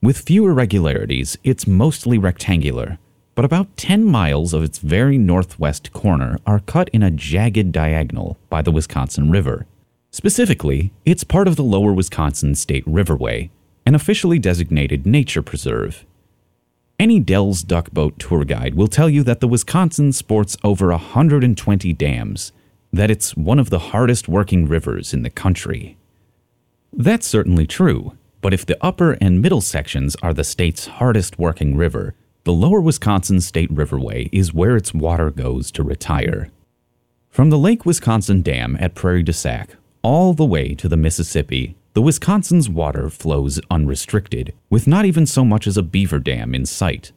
With 0.00 0.18
few 0.18 0.46
irregularities, 0.46 1.38
it's 1.42 1.66
mostly 1.66 2.18
rectangular, 2.18 2.98
but 3.34 3.44
about 3.44 3.76
10 3.76 4.04
miles 4.04 4.54
of 4.54 4.62
its 4.62 4.78
very 4.78 5.18
northwest 5.18 5.92
corner 5.92 6.38
are 6.46 6.60
cut 6.60 6.88
in 6.90 7.02
a 7.02 7.10
jagged 7.10 7.72
diagonal 7.72 8.38
by 8.48 8.62
the 8.62 8.72
Wisconsin 8.72 9.30
River. 9.30 9.66
Specifically, 10.16 10.94
it's 11.04 11.24
part 11.24 11.46
of 11.46 11.56
the 11.56 11.62
Lower 11.62 11.92
Wisconsin 11.92 12.54
State 12.54 12.86
Riverway, 12.86 13.50
an 13.84 13.94
officially 13.94 14.38
designated 14.38 15.04
nature 15.04 15.42
preserve. 15.42 16.06
Any 16.98 17.20
Dell's 17.20 17.62
Duck 17.62 17.90
Boat 17.90 18.18
tour 18.18 18.42
guide 18.46 18.76
will 18.76 18.88
tell 18.88 19.10
you 19.10 19.22
that 19.24 19.40
the 19.40 19.46
Wisconsin 19.46 20.14
sports 20.14 20.56
over 20.64 20.88
120 20.88 21.92
dams, 21.92 22.52
that 22.94 23.10
it's 23.10 23.36
one 23.36 23.58
of 23.58 23.68
the 23.68 23.90
hardest 23.90 24.26
working 24.26 24.66
rivers 24.66 25.12
in 25.12 25.22
the 25.22 25.28
country. 25.28 25.98
That's 26.94 27.26
certainly 27.26 27.66
true, 27.66 28.16
but 28.40 28.54
if 28.54 28.64
the 28.64 28.82
upper 28.82 29.18
and 29.20 29.42
middle 29.42 29.60
sections 29.60 30.16
are 30.22 30.32
the 30.32 30.44
state's 30.44 30.86
hardest 30.86 31.38
working 31.38 31.76
river, 31.76 32.14
the 32.44 32.54
lower 32.54 32.80
Wisconsin 32.80 33.42
State 33.42 33.70
Riverway 33.70 34.30
is 34.32 34.54
where 34.54 34.78
its 34.78 34.94
water 34.94 35.30
goes 35.30 35.70
to 35.72 35.82
retire. 35.82 36.48
From 37.28 37.50
the 37.50 37.58
Lake 37.58 37.84
Wisconsin 37.84 38.40
Dam 38.40 38.78
at 38.80 38.94
Prairie 38.94 39.22
du 39.22 39.34
Sac 39.34 39.76
all 40.06 40.34
the 40.34 40.44
way 40.44 40.72
to 40.72 40.88
the 40.88 40.96
Mississippi, 40.96 41.74
the 41.94 42.00
Wisconsin's 42.00 42.68
water 42.68 43.10
flows 43.10 43.58
unrestricted, 43.72 44.54
with 44.70 44.86
not 44.86 45.04
even 45.04 45.26
so 45.26 45.44
much 45.44 45.66
as 45.66 45.76
a 45.76 45.82
beaver 45.82 46.20
dam 46.20 46.54
in 46.54 46.64
sight. 46.64 47.10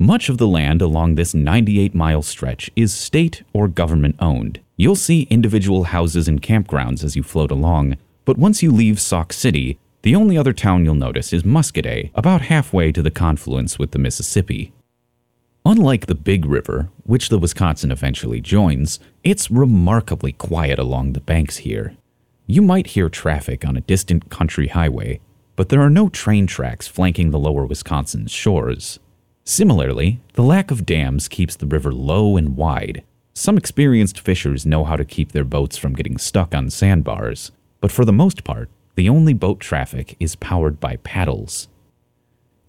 Much 0.00 0.28
of 0.28 0.36
the 0.36 0.48
land 0.48 0.82
along 0.82 1.14
this 1.14 1.32
98 1.32 1.94
mile 1.94 2.22
stretch 2.22 2.72
is 2.74 2.92
state 2.92 3.44
or 3.52 3.68
government 3.68 4.16
owned. 4.18 4.58
You'll 4.76 4.96
see 4.96 5.28
individual 5.30 5.84
houses 5.84 6.26
and 6.26 6.42
campgrounds 6.42 7.04
as 7.04 7.14
you 7.14 7.22
float 7.22 7.52
along, 7.52 7.96
but 8.24 8.36
once 8.36 8.64
you 8.64 8.72
leave 8.72 8.98
Sauk 8.98 9.32
City, 9.32 9.78
the 10.02 10.16
only 10.16 10.36
other 10.36 10.52
town 10.52 10.84
you'll 10.84 10.96
notice 10.96 11.32
is 11.32 11.44
Muscoda, 11.44 12.10
about 12.16 12.42
halfway 12.42 12.90
to 12.90 13.00
the 13.00 13.12
confluence 13.12 13.78
with 13.78 13.92
the 13.92 13.98
Mississippi. 14.00 14.72
Unlike 15.64 16.06
the 16.06 16.16
Big 16.16 16.46
River, 16.46 16.88
which 17.04 17.28
the 17.28 17.38
Wisconsin 17.38 17.92
eventually 17.92 18.40
joins, 18.40 18.98
it's 19.22 19.52
remarkably 19.52 20.32
quiet 20.32 20.80
along 20.80 21.12
the 21.12 21.20
banks 21.20 21.58
here. 21.58 21.94
You 22.50 22.62
might 22.62 22.86
hear 22.86 23.10
traffic 23.10 23.66
on 23.66 23.76
a 23.76 23.82
distant 23.82 24.30
country 24.30 24.68
highway, 24.68 25.20
but 25.54 25.68
there 25.68 25.82
are 25.82 25.90
no 25.90 26.08
train 26.08 26.46
tracks 26.46 26.88
flanking 26.88 27.30
the 27.30 27.38
lower 27.38 27.66
Wisconsin's 27.66 28.30
shores. 28.30 28.98
Similarly, 29.44 30.22
the 30.32 30.42
lack 30.42 30.70
of 30.70 30.86
dams 30.86 31.28
keeps 31.28 31.56
the 31.56 31.66
river 31.66 31.92
low 31.92 32.38
and 32.38 32.56
wide. 32.56 33.04
Some 33.34 33.58
experienced 33.58 34.18
fishers 34.18 34.64
know 34.64 34.84
how 34.84 34.96
to 34.96 35.04
keep 35.04 35.32
their 35.32 35.44
boats 35.44 35.76
from 35.76 35.92
getting 35.92 36.16
stuck 36.16 36.54
on 36.54 36.70
sandbars, 36.70 37.52
but 37.82 37.92
for 37.92 38.06
the 38.06 38.14
most 38.14 38.44
part, 38.44 38.70
the 38.94 39.10
only 39.10 39.34
boat 39.34 39.60
traffic 39.60 40.16
is 40.18 40.34
powered 40.34 40.80
by 40.80 40.96
paddles. 40.96 41.68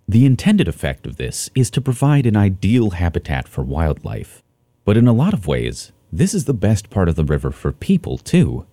The 0.09 0.25
intended 0.25 0.67
effect 0.67 1.07
of 1.07 1.15
this 1.15 1.49
is 1.55 1.71
to 1.71 1.79
provide 1.79 2.25
an 2.25 2.35
ideal 2.35 2.89
habitat 2.89 3.47
for 3.47 3.63
wildlife, 3.63 4.43
but 4.83 4.97
in 4.97 5.07
a 5.07 5.13
lot 5.13 5.33
of 5.33 5.47
ways, 5.47 5.93
this 6.11 6.33
is 6.33 6.43
the 6.43 6.53
best 6.53 6.89
part 6.89 7.07
of 7.07 7.15
the 7.15 7.23
river 7.23 7.51
for 7.51 7.71
people, 7.71 8.17
too. 8.17 8.65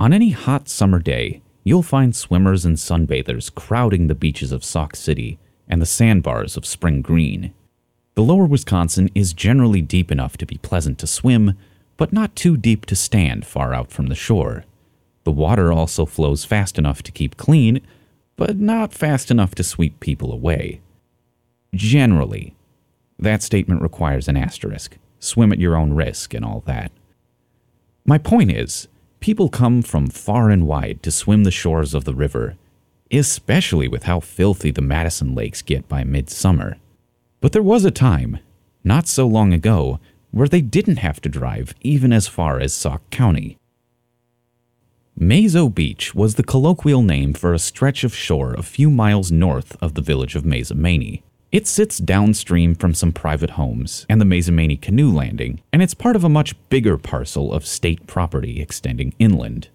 On 0.00 0.12
any 0.12 0.30
hot 0.30 0.68
summer 0.68 1.00
day, 1.00 1.42
you'll 1.64 1.82
find 1.82 2.14
swimmers 2.14 2.64
and 2.64 2.76
sunbathers 2.76 3.52
crowding 3.52 4.06
the 4.06 4.14
beaches 4.14 4.52
of 4.52 4.62
Sauk 4.62 4.94
City 4.94 5.40
and 5.68 5.82
the 5.82 5.86
sandbars 5.86 6.56
of 6.56 6.64
Spring 6.64 7.02
Green. 7.02 7.52
The 8.14 8.22
lower 8.22 8.46
Wisconsin 8.46 9.10
is 9.16 9.32
generally 9.32 9.82
deep 9.82 10.12
enough 10.12 10.36
to 10.36 10.46
be 10.46 10.58
pleasant 10.58 10.98
to 11.00 11.08
swim, 11.08 11.58
but 11.96 12.12
not 12.12 12.36
too 12.36 12.56
deep 12.56 12.86
to 12.86 12.94
stand 12.94 13.44
far 13.44 13.74
out 13.74 13.90
from 13.90 14.06
the 14.06 14.14
shore. 14.14 14.64
The 15.24 15.32
water 15.32 15.72
also 15.72 16.06
flows 16.06 16.44
fast 16.44 16.78
enough 16.78 17.02
to 17.02 17.12
keep 17.12 17.36
clean, 17.36 17.80
but 18.36 18.56
not 18.56 18.94
fast 18.94 19.32
enough 19.32 19.56
to 19.56 19.64
sweep 19.64 19.98
people 19.98 20.32
away. 20.32 20.80
Generally. 21.74 22.54
That 23.18 23.42
statement 23.42 23.82
requires 23.82 24.28
an 24.28 24.36
asterisk. 24.36 24.96
Swim 25.18 25.52
at 25.52 25.58
your 25.58 25.74
own 25.74 25.92
risk 25.92 26.34
and 26.34 26.44
all 26.44 26.62
that. 26.66 26.92
My 28.06 28.16
point 28.16 28.52
is, 28.52 28.86
people 29.20 29.48
come 29.48 29.82
from 29.82 30.08
far 30.08 30.50
and 30.50 30.66
wide 30.66 31.02
to 31.02 31.10
swim 31.10 31.44
the 31.44 31.50
shores 31.50 31.94
of 31.94 32.04
the 32.04 32.14
river, 32.14 32.56
especially 33.10 33.88
with 33.88 34.04
how 34.04 34.20
filthy 34.20 34.70
the 34.70 34.82
Madison 34.82 35.34
lakes 35.34 35.62
get 35.62 35.88
by 35.88 36.04
midsummer. 36.04 36.76
But 37.40 37.52
there 37.52 37.62
was 37.62 37.84
a 37.84 37.90
time, 37.90 38.38
not 38.84 39.06
so 39.06 39.26
long 39.26 39.52
ago, 39.52 40.00
where 40.30 40.48
they 40.48 40.60
didn't 40.60 40.98
have 40.98 41.20
to 41.22 41.28
drive 41.28 41.74
even 41.80 42.12
as 42.12 42.28
far 42.28 42.60
as 42.60 42.74
Sauk 42.74 43.08
County. 43.10 43.56
Mazo 45.18 45.72
Beach 45.72 46.14
was 46.14 46.36
the 46.36 46.44
colloquial 46.44 47.02
name 47.02 47.32
for 47.32 47.52
a 47.52 47.58
stretch 47.58 48.04
of 48.04 48.14
shore 48.14 48.54
a 48.54 48.62
few 48.62 48.88
miles 48.88 49.32
north 49.32 49.76
of 49.82 49.94
the 49.94 50.02
village 50.02 50.36
of 50.36 50.44
Mazomanie. 50.44 51.22
It 51.50 51.66
sits 51.66 51.96
downstream 51.96 52.74
from 52.74 52.92
some 52.92 53.10
private 53.10 53.50
homes 53.50 54.04
and 54.10 54.20
the 54.20 54.26
Mazomanie 54.26 54.78
canoe 54.78 55.10
landing, 55.10 55.62
and 55.72 55.82
it's 55.82 55.94
part 55.94 56.14
of 56.14 56.22
a 56.22 56.28
much 56.28 56.54
bigger 56.68 56.98
parcel 56.98 57.54
of 57.54 57.64
state 57.64 58.06
property 58.06 58.60
extending 58.60 59.14
inland. 59.18 59.70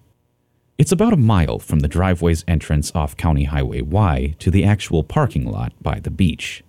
It's 0.78 0.92
about 0.92 1.12
a 1.12 1.16
mile 1.16 1.58
from 1.58 1.80
the 1.80 1.88
driveway's 1.88 2.44
entrance 2.46 2.92
off 2.94 3.16
County 3.16 3.44
Highway 3.44 3.80
Y 3.80 4.36
to 4.38 4.52
the 4.52 4.64
actual 4.64 5.02
parking 5.02 5.50
lot 5.50 5.72
by 5.82 5.98
the 5.98 6.12
beach. 6.12 6.62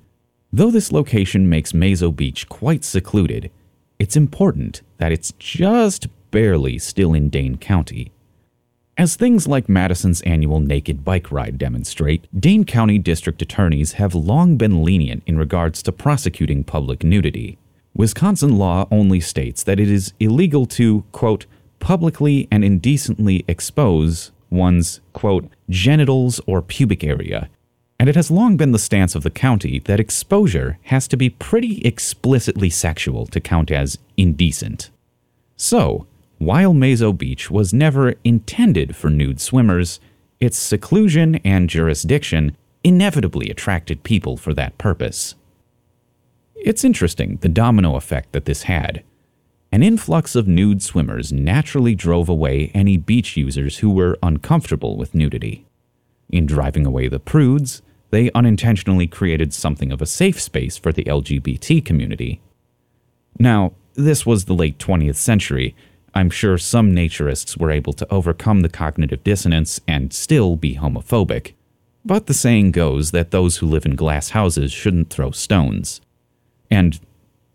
Though 0.51 0.71
this 0.71 0.91
location 0.91 1.47
makes 1.47 1.71
Mazo 1.71 2.15
Beach 2.15 2.49
quite 2.49 2.83
secluded, 2.83 3.51
it's 3.99 4.15
important 4.15 4.81
that 4.97 5.11
it's 5.11 5.33
just 5.37 6.07
barely 6.31 6.79
still 6.79 7.13
in 7.13 7.29
Dane 7.29 7.57
County 7.57 8.11
as 8.97 9.15
things 9.15 9.47
like 9.47 9.67
Madison's 9.67 10.21
annual 10.21 10.61
Naked 10.61 11.03
Bike 11.03 11.31
Ride 11.31 11.57
demonstrate, 11.57 12.27
Dane 12.39 12.63
County 12.63 12.97
district 12.97 13.41
attorneys 13.41 13.93
have 13.93 14.15
long 14.15 14.55
been 14.55 14.83
lenient 14.83 15.23
in 15.25 15.37
regards 15.37 15.83
to 15.83 15.91
prosecuting 15.91 16.63
public 16.63 17.03
nudity. 17.03 17.57
Wisconsin 17.93 18.57
law 18.57 18.87
only 18.91 19.19
states 19.19 19.63
that 19.63 19.79
it 19.79 19.89
is 19.89 20.13
illegal 20.19 20.65
to, 20.65 21.03
quote, 21.11 21.45
publicly 21.79 22.47
and 22.49 22.63
indecently 22.63 23.43
expose 23.47 24.31
one's, 24.49 25.01
quote, 25.11 25.49
genitals 25.69 26.39
or 26.45 26.61
pubic 26.61 27.03
area. 27.03 27.49
And 27.99 28.07
it 28.07 28.15
has 28.15 28.31
long 28.31 28.55
been 28.55 28.71
the 28.71 28.79
stance 28.79 29.13
of 29.15 29.23
the 29.23 29.29
county 29.29 29.79
that 29.85 29.99
exposure 29.99 30.77
has 30.83 31.07
to 31.09 31.17
be 31.17 31.29
pretty 31.29 31.81
explicitly 31.85 32.69
sexual 32.69 33.25
to 33.27 33.39
count 33.41 33.71
as 33.71 33.97
indecent. 34.17 34.89
So, 35.57 36.05
while 36.37 36.73
Mazo 36.73 37.17
Beach 37.17 37.49
was 37.49 37.73
never 37.73 38.15
intended 38.23 38.95
for 38.95 39.09
nude 39.09 39.39
swimmers, 39.39 39.99
its 40.39 40.57
seclusion 40.57 41.35
and 41.45 41.69
jurisdiction 41.69 42.55
inevitably 42.83 43.49
attracted 43.49 44.03
people 44.03 44.37
for 44.37 44.53
that 44.53 44.77
purpose. 44.77 45.35
It's 46.55 46.83
interesting 46.83 47.37
the 47.37 47.49
domino 47.49 47.95
effect 47.95 48.31
that 48.31 48.45
this 48.45 48.63
had. 48.63 49.03
An 49.71 49.83
influx 49.83 50.35
of 50.35 50.47
nude 50.47 50.81
swimmers 50.81 51.33
naturally 51.33 51.95
drove 51.95 52.29
away 52.29 52.71
any 52.73 52.97
beach 52.97 53.35
users 53.35 53.79
who 53.79 53.89
were 53.89 54.17
uncomfortable 54.23 54.97
with 54.97 55.15
nudity. 55.15 55.65
In 56.29 56.45
driving 56.45 56.85
away 56.85 57.07
the 57.07 57.19
prudes, 57.19 57.81
they 58.11 58.31
unintentionally 58.31 59.07
created 59.07 59.53
something 59.53 59.91
of 59.91 60.01
a 60.01 60.05
safe 60.05 60.39
space 60.39 60.77
for 60.77 60.91
the 60.91 61.03
LGBT 61.03 61.83
community. 61.83 62.39
Now, 63.37 63.73
this 63.95 64.25
was 64.25 64.45
the 64.45 64.53
late 64.53 64.77
20th 64.77 65.15
century, 65.15 65.75
I'm 66.15 66.29
sure 66.29 66.57
some 66.57 66.93
naturists 66.93 67.57
were 67.57 67.69
able 67.69 67.91
to 67.93 68.11
overcome 68.11 68.61
the 68.61 68.69
cognitive 68.69 69.23
dissonance 69.23 69.81
and 69.85 70.13
still 70.13 70.55
be 70.55 70.75
homophobic. 70.75 71.53
But 72.05 72.27
the 72.27 72.33
saying 72.33 72.71
goes 72.71 73.11
that 73.11 73.31
those 73.31 73.57
who 73.57 73.67
live 73.67 73.85
in 73.85 73.95
glass 73.95 74.29
houses 74.29 74.71
shouldn't 74.71 75.09
throw 75.09 75.31
stones. 75.31 75.99
And 76.71 76.99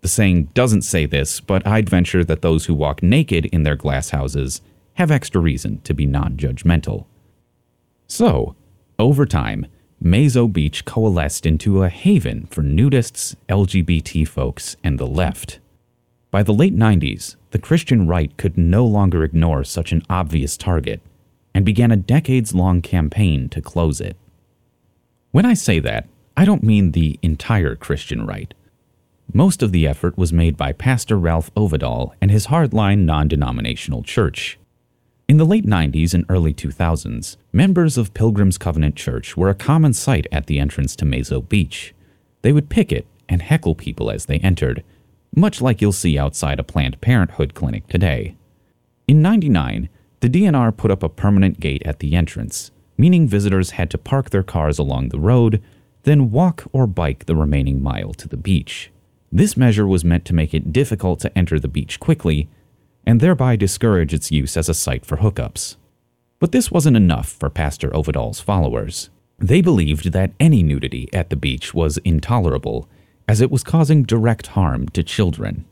the 0.02 0.08
saying 0.08 0.50
doesn't 0.54 0.82
say 0.82 1.06
this, 1.06 1.40
but 1.40 1.66
I'd 1.66 1.88
venture 1.88 2.24
that 2.24 2.42
those 2.42 2.66
who 2.66 2.74
walk 2.74 3.02
naked 3.02 3.46
in 3.46 3.62
their 3.62 3.76
glass 3.76 4.10
houses 4.10 4.60
have 4.94 5.10
extra 5.10 5.40
reason 5.40 5.80
to 5.82 5.94
be 5.94 6.04
non 6.04 6.36
judgmental. 6.36 7.06
So, 8.08 8.56
over 8.98 9.24
time, 9.24 9.66
Mazo 10.02 10.52
Beach 10.52 10.84
coalesced 10.84 11.46
into 11.46 11.82
a 11.82 11.88
haven 11.88 12.46
for 12.50 12.62
nudists, 12.62 13.36
LGBT 13.48 14.26
folks, 14.26 14.76
and 14.82 14.98
the 14.98 15.06
left. 15.06 15.59
By 16.30 16.44
the 16.44 16.54
late 16.54 16.76
90s, 16.76 17.36
the 17.50 17.58
Christian 17.58 18.06
right 18.06 18.36
could 18.36 18.56
no 18.56 18.86
longer 18.86 19.24
ignore 19.24 19.64
such 19.64 19.90
an 19.90 20.02
obvious 20.08 20.56
target 20.56 21.00
and 21.52 21.64
began 21.64 21.90
a 21.90 21.96
decades 21.96 22.54
long 22.54 22.82
campaign 22.82 23.48
to 23.48 23.60
close 23.60 24.00
it. 24.00 24.16
When 25.32 25.44
I 25.44 25.54
say 25.54 25.80
that, 25.80 26.08
I 26.36 26.44
don't 26.44 26.62
mean 26.62 26.92
the 26.92 27.18
entire 27.22 27.74
Christian 27.74 28.24
right. 28.24 28.54
Most 29.32 29.62
of 29.62 29.72
the 29.72 29.86
effort 29.86 30.16
was 30.16 30.32
made 30.32 30.56
by 30.56 30.72
Pastor 30.72 31.18
Ralph 31.18 31.52
Ovadal 31.54 32.12
and 32.20 32.30
his 32.30 32.46
hardline 32.46 33.04
non 33.04 33.28
denominational 33.28 34.02
church. 34.02 34.58
In 35.28 35.36
the 35.36 35.44
late 35.44 35.66
90s 35.66 36.14
and 36.14 36.24
early 36.28 36.52
2000s, 36.52 37.36
members 37.52 37.96
of 37.96 38.14
Pilgrim's 38.14 38.58
Covenant 38.58 38.96
Church 38.96 39.36
were 39.36 39.48
a 39.48 39.54
common 39.54 39.92
sight 39.92 40.26
at 40.32 40.46
the 40.46 40.58
entrance 40.58 40.96
to 40.96 41.04
Mazo 41.04 41.48
Beach. 41.48 41.94
They 42.42 42.52
would 42.52 42.68
picket 42.68 43.06
and 43.28 43.42
heckle 43.42 43.76
people 43.76 44.10
as 44.10 44.26
they 44.26 44.38
entered, 44.38 44.82
much 45.34 45.60
like 45.60 45.80
you'll 45.80 45.92
see 45.92 46.18
outside 46.18 46.58
a 46.58 46.64
Planned 46.64 47.00
Parenthood 47.00 47.54
clinic 47.54 47.86
today. 47.86 48.36
In 49.06 49.22
99, 49.22 49.88
the 50.20 50.28
DNR 50.28 50.76
put 50.76 50.90
up 50.90 51.02
a 51.02 51.08
permanent 51.08 51.60
gate 51.60 51.82
at 51.84 52.00
the 52.00 52.14
entrance, 52.14 52.70
meaning 52.98 53.26
visitors 53.26 53.70
had 53.70 53.90
to 53.90 53.98
park 53.98 54.30
their 54.30 54.42
cars 54.42 54.78
along 54.78 55.08
the 55.08 55.20
road, 55.20 55.62
then 56.02 56.30
walk 56.30 56.64
or 56.72 56.86
bike 56.86 57.26
the 57.26 57.36
remaining 57.36 57.82
mile 57.82 58.12
to 58.14 58.28
the 58.28 58.36
beach. 58.36 58.90
This 59.32 59.56
measure 59.56 59.86
was 59.86 60.04
meant 60.04 60.24
to 60.26 60.34
make 60.34 60.52
it 60.52 60.72
difficult 60.72 61.20
to 61.20 61.38
enter 61.38 61.58
the 61.58 61.68
beach 61.68 62.00
quickly, 62.00 62.48
and 63.06 63.20
thereby 63.20 63.56
discourage 63.56 64.12
its 64.12 64.30
use 64.30 64.56
as 64.56 64.68
a 64.68 64.74
site 64.74 65.06
for 65.06 65.18
hookups. 65.18 65.76
But 66.38 66.52
this 66.52 66.70
wasn't 66.70 66.96
enough 66.96 67.28
for 67.28 67.50
Pastor 67.50 67.94
Ovadal's 67.94 68.40
followers. 68.40 69.10
They 69.38 69.60
believed 69.60 70.12
that 70.12 70.32
any 70.38 70.62
nudity 70.62 71.08
at 71.12 71.30
the 71.30 71.36
beach 71.36 71.72
was 71.72 71.98
intolerable, 71.98 72.88
as 73.30 73.40
it 73.40 73.48
was 73.48 73.62
causing 73.62 74.02
direct 74.02 74.48
harm 74.58 74.88
to 74.88 75.04
children. 75.04 75.64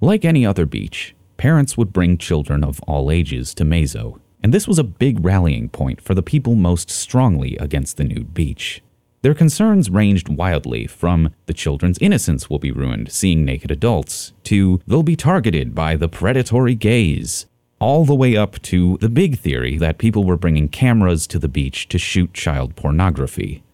Like 0.00 0.24
any 0.24 0.46
other 0.46 0.66
beach, 0.66 1.16
parents 1.36 1.76
would 1.76 1.92
bring 1.92 2.16
children 2.16 2.62
of 2.62 2.80
all 2.82 3.10
ages 3.10 3.54
to 3.54 3.64
Mazo, 3.64 4.20
and 4.40 4.54
this 4.54 4.68
was 4.68 4.78
a 4.78 4.84
big 4.84 5.24
rallying 5.24 5.68
point 5.68 6.00
for 6.00 6.14
the 6.14 6.22
people 6.22 6.54
most 6.54 6.88
strongly 6.88 7.56
against 7.56 7.96
the 7.96 8.04
nude 8.04 8.32
beach. 8.32 8.84
Their 9.22 9.34
concerns 9.34 9.90
ranged 9.90 10.28
wildly 10.28 10.86
from 10.86 11.34
the 11.46 11.52
children's 11.52 11.98
innocence 11.98 12.48
will 12.48 12.60
be 12.60 12.70
ruined 12.70 13.10
seeing 13.10 13.44
naked 13.44 13.72
adults 13.72 14.32
to 14.44 14.80
they'll 14.86 15.02
be 15.02 15.16
targeted 15.16 15.74
by 15.74 15.96
the 15.96 16.08
predatory 16.08 16.76
gaze, 16.76 17.46
all 17.80 18.04
the 18.04 18.14
way 18.14 18.36
up 18.36 18.62
to 18.62 18.96
the 19.00 19.08
big 19.08 19.40
theory 19.40 19.76
that 19.76 19.98
people 19.98 20.22
were 20.22 20.36
bringing 20.36 20.68
cameras 20.68 21.26
to 21.26 21.40
the 21.40 21.48
beach 21.48 21.88
to 21.88 21.98
shoot 21.98 22.32
child 22.32 22.76
pornography. 22.76 23.64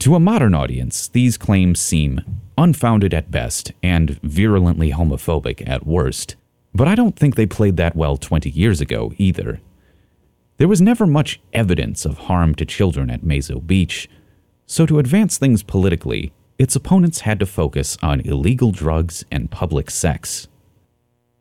To 0.00 0.14
a 0.14 0.20
modern 0.20 0.54
audience, 0.54 1.08
these 1.08 1.36
claims 1.36 1.80
seem 1.80 2.20
unfounded 2.56 3.12
at 3.12 3.32
best 3.32 3.72
and 3.82 4.20
virulently 4.22 4.92
homophobic 4.92 5.68
at 5.68 5.86
worst, 5.86 6.36
but 6.72 6.86
I 6.86 6.94
don't 6.94 7.16
think 7.16 7.34
they 7.34 7.46
played 7.46 7.76
that 7.78 7.96
well 7.96 8.16
20 8.16 8.48
years 8.48 8.80
ago 8.80 9.12
either. 9.18 9.60
There 10.58 10.68
was 10.68 10.80
never 10.80 11.04
much 11.04 11.40
evidence 11.52 12.04
of 12.04 12.18
harm 12.18 12.54
to 12.56 12.64
children 12.64 13.10
at 13.10 13.22
Mazo 13.22 13.64
Beach, 13.64 14.08
so 14.66 14.86
to 14.86 15.00
advance 15.00 15.36
things 15.36 15.64
politically, 15.64 16.32
its 16.58 16.76
opponents 16.76 17.20
had 17.20 17.40
to 17.40 17.46
focus 17.46 17.98
on 18.00 18.20
illegal 18.20 18.70
drugs 18.70 19.24
and 19.32 19.50
public 19.50 19.90
sex. 19.90 20.46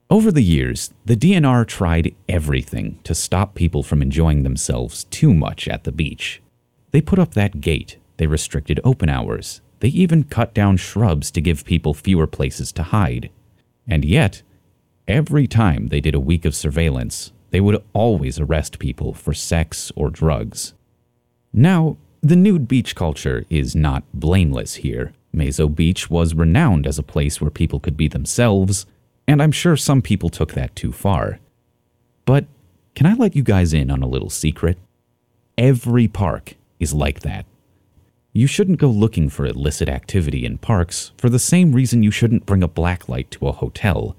Over 0.09 0.31
the 0.31 0.43
years, 0.43 0.93
the 1.05 1.15
DNR 1.15 1.67
tried 1.67 2.15
everything 2.27 2.99
to 3.03 3.13
stop 3.13 3.53
people 3.53 3.83
from 3.83 4.01
enjoying 4.01 4.41
themselves 4.41 5.03
too 5.05 5.33
much 5.33 5.67
at 5.67 5.83
the 5.83 5.91
beach. 5.91 6.41
They 6.89 7.01
put 7.01 7.19
up 7.19 7.33
that 7.35 7.61
gate, 7.61 7.97
they 8.17 8.27
restricted 8.27 8.79
open 8.83 9.09
hours, 9.09 9.61
they 9.79 9.89
even 9.89 10.23
cut 10.23 10.53
down 10.53 10.77
shrubs 10.77 11.31
to 11.31 11.41
give 11.41 11.65
people 11.65 11.93
fewer 11.93 12.27
places 12.27 12.71
to 12.73 12.83
hide. 12.83 13.29
And 13.87 14.03
yet, 14.03 14.41
every 15.07 15.47
time 15.47 15.87
they 15.87 16.01
did 16.01 16.15
a 16.15 16.19
week 16.19 16.45
of 16.45 16.55
surveillance, 16.55 17.31
they 17.51 17.61
would 17.61 17.81
always 17.93 18.39
arrest 18.39 18.79
people 18.79 19.13
for 19.13 19.33
sex 19.33 19.91
or 19.95 20.09
drugs. 20.09 20.73
Now, 21.53 21.97
the 22.21 22.35
nude 22.35 22.67
beach 22.67 22.95
culture 22.95 23.45
is 23.49 23.75
not 23.75 24.03
blameless 24.13 24.75
here. 24.75 25.13
Mazo 25.33 25.73
Beach 25.73 26.09
was 26.09 26.33
renowned 26.33 26.87
as 26.87 26.97
a 26.97 27.03
place 27.03 27.39
where 27.39 27.51
people 27.51 27.79
could 27.79 27.95
be 27.95 28.07
themselves, 28.07 28.85
and 29.27 29.41
I'm 29.41 29.51
sure 29.51 29.77
some 29.77 30.01
people 30.01 30.29
took 30.29 30.53
that 30.53 30.75
too 30.75 30.91
far. 30.91 31.39
But 32.25 32.45
can 32.95 33.05
I 33.05 33.13
let 33.13 33.35
you 33.35 33.43
guys 33.43 33.73
in 33.73 33.91
on 33.91 34.01
a 34.01 34.07
little 34.07 34.29
secret? 34.29 34.77
Every 35.57 36.07
park 36.07 36.55
is 36.79 36.93
like 36.93 37.21
that. 37.21 37.45
You 38.37 38.45
shouldn't 38.45 38.77
go 38.77 38.89
looking 38.89 39.29
for 39.29 39.47
illicit 39.47 39.89
activity 39.89 40.45
in 40.45 40.59
parks 40.59 41.11
for 41.17 41.27
the 41.27 41.39
same 41.39 41.73
reason 41.73 42.03
you 42.03 42.11
shouldn't 42.11 42.45
bring 42.45 42.61
a 42.61 42.69
blacklight 42.69 43.31
to 43.31 43.47
a 43.47 43.51
hotel. 43.51 44.15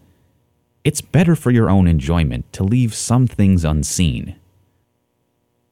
It's 0.82 1.00
better 1.00 1.36
for 1.36 1.52
your 1.52 1.70
own 1.70 1.86
enjoyment 1.86 2.52
to 2.54 2.64
leave 2.64 2.96
some 2.96 3.28
things 3.28 3.64
unseen. 3.64 4.34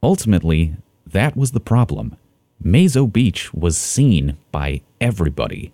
Ultimately, 0.00 0.76
that 1.04 1.36
was 1.36 1.50
the 1.50 1.58
problem. 1.58 2.16
Mazo 2.64 3.12
Beach 3.12 3.52
was 3.52 3.76
seen 3.76 4.36
by 4.52 4.82
everybody. 5.00 5.72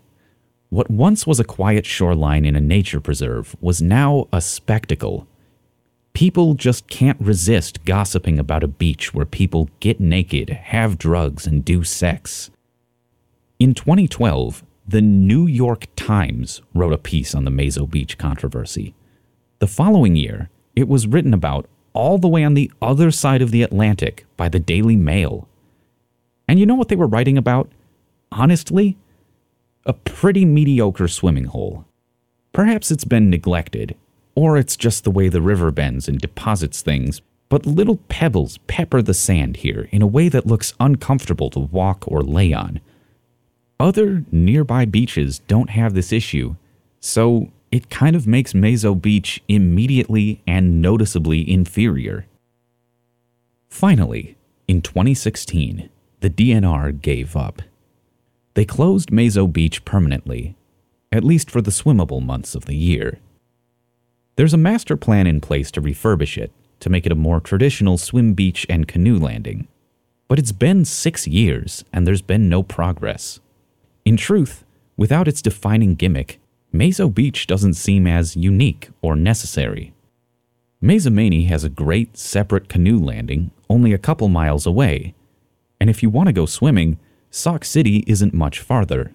What 0.70 0.90
once 0.90 1.26
was 1.26 1.38
a 1.38 1.44
quiet 1.44 1.84
shoreline 1.84 2.46
in 2.46 2.56
a 2.56 2.60
nature 2.62 3.00
preserve 3.00 3.54
was 3.60 3.82
now 3.82 4.28
a 4.32 4.40
spectacle. 4.40 5.26
People 6.14 6.54
just 6.54 6.88
can't 6.88 7.20
resist 7.20 7.84
gossiping 7.84 8.38
about 8.38 8.64
a 8.64 8.66
beach 8.66 9.12
where 9.12 9.26
people 9.26 9.68
get 9.80 10.00
naked, 10.00 10.48
have 10.48 10.96
drugs, 10.96 11.46
and 11.46 11.66
do 11.66 11.84
sex. 11.84 12.50
In 13.62 13.74
2012, 13.74 14.64
the 14.88 15.00
New 15.00 15.46
York 15.46 15.86
Times 15.94 16.62
wrote 16.74 16.92
a 16.92 16.98
piece 16.98 17.32
on 17.32 17.44
the 17.44 17.50
Mazo 17.52 17.88
Beach 17.88 18.18
controversy. 18.18 18.92
The 19.60 19.68
following 19.68 20.16
year, 20.16 20.50
it 20.74 20.88
was 20.88 21.06
written 21.06 21.32
about 21.32 21.68
all 21.92 22.18
the 22.18 22.26
way 22.26 22.42
on 22.42 22.54
the 22.54 22.72
other 22.82 23.12
side 23.12 23.40
of 23.40 23.52
the 23.52 23.62
Atlantic 23.62 24.26
by 24.36 24.48
the 24.48 24.58
Daily 24.58 24.96
Mail. 24.96 25.46
And 26.48 26.58
you 26.58 26.66
know 26.66 26.74
what 26.74 26.88
they 26.88 26.96
were 26.96 27.06
writing 27.06 27.38
about? 27.38 27.70
Honestly, 28.32 28.96
a 29.86 29.92
pretty 29.92 30.44
mediocre 30.44 31.06
swimming 31.06 31.44
hole. 31.44 31.84
Perhaps 32.52 32.90
it's 32.90 33.04
been 33.04 33.30
neglected, 33.30 33.94
or 34.34 34.56
it's 34.56 34.76
just 34.76 35.04
the 35.04 35.12
way 35.12 35.28
the 35.28 35.40
river 35.40 35.70
bends 35.70 36.08
and 36.08 36.18
deposits 36.18 36.82
things, 36.82 37.22
but 37.48 37.64
little 37.64 38.00
pebbles 38.08 38.58
pepper 38.66 39.00
the 39.02 39.14
sand 39.14 39.58
here 39.58 39.86
in 39.92 40.02
a 40.02 40.06
way 40.08 40.28
that 40.28 40.48
looks 40.48 40.74
uncomfortable 40.80 41.48
to 41.50 41.60
walk 41.60 42.02
or 42.08 42.24
lay 42.24 42.52
on. 42.52 42.80
Other 43.82 44.24
nearby 44.30 44.84
beaches 44.84 45.40
don't 45.48 45.70
have 45.70 45.92
this 45.92 46.12
issue, 46.12 46.54
so 47.00 47.50
it 47.72 47.90
kind 47.90 48.14
of 48.14 48.28
makes 48.28 48.52
Mazo 48.52 48.94
Beach 48.94 49.42
immediately 49.48 50.40
and 50.46 50.80
noticeably 50.80 51.50
inferior. 51.50 52.26
Finally, 53.68 54.36
in 54.68 54.82
2016, 54.82 55.90
the 56.20 56.30
DNR 56.30 57.02
gave 57.02 57.34
up. 57.34 57.60
They 58.54 58.64
closed 58.64 59.10
Mazo 59.10 59.52
Beach 59.52 59.84
permanently, 59.84 60.54
at 61.10 61.24
least 61.24 61.50
for 61.50 61.60
the 61.60 61.72
swimmable 61.72 62.24
months 62.24 62.54
of 62.54 62.66
the 62.66 62.76
year. 62.76 63.18
There's 64.36 64.54
a 64.54 64.58
master 64.58 64.96
plan 64.96 65.26
in 65.26 65.40
place 65.40 65.72
to 65.72 65.82
refurbish 65.82 66.38
it 66.38 66.52
to 66.78 66.88
make 66.88 67.04
it 67.04 67.10
a 67.10 67.16
more 67.16 67.40
traditional 67.40 67.98
swim 67.98 68.34
beach 68.34 68.64
and 68.70 68.86
canoe 68.86 69.18
landing. 69.18 69.66
But 70.28 70.38
it's 70.38 70.52
been 70.52 70.84
six 70.84 71.26
years 71.26 71.84
and 71.92 72.06
there's 72.06 72.22
been 72.22 72.48
no 72.48 72.62
progress. 72.62 73.40
In 74.04 74.16
truth, 74.16 74.64
without 74.96 75.28
its 75.28 75.42
defining 75.42 75.94
gimmick, 75.94 76.40
Mazo 76.72 77.12
Beach 77.12 77.46
doesn't 77.46 77.74
seem 77.74 78.06
as 78.06 78.36
unique 78.36 78.90
or 79.00 79.14
necessary. 79.14 79.92
Mazomanie 80.82 81.46
has 81.46 81.62
a 81.62 81.68
great 81.68 82.16
separate 82.16 82.68
canoe 82.68 82.98
landing 82.98 83.52
only 83.70 83.92
a 83.92 83.98
couple 83.98 84.28
miles 84.28 84.66
away, 84.66 85.14
and 85.80 85.88
if 85.88 86.02
you 86.02 86.10
want 86.10 86.26
to 86.26 86.32
go 86.32 86.46
swimming, 86.46 86.98
Sauk 87.30 87.64
City 87.64 88.04
isn't 88.06 88.34
much 88.34 88.58
farther. 88.58 89.12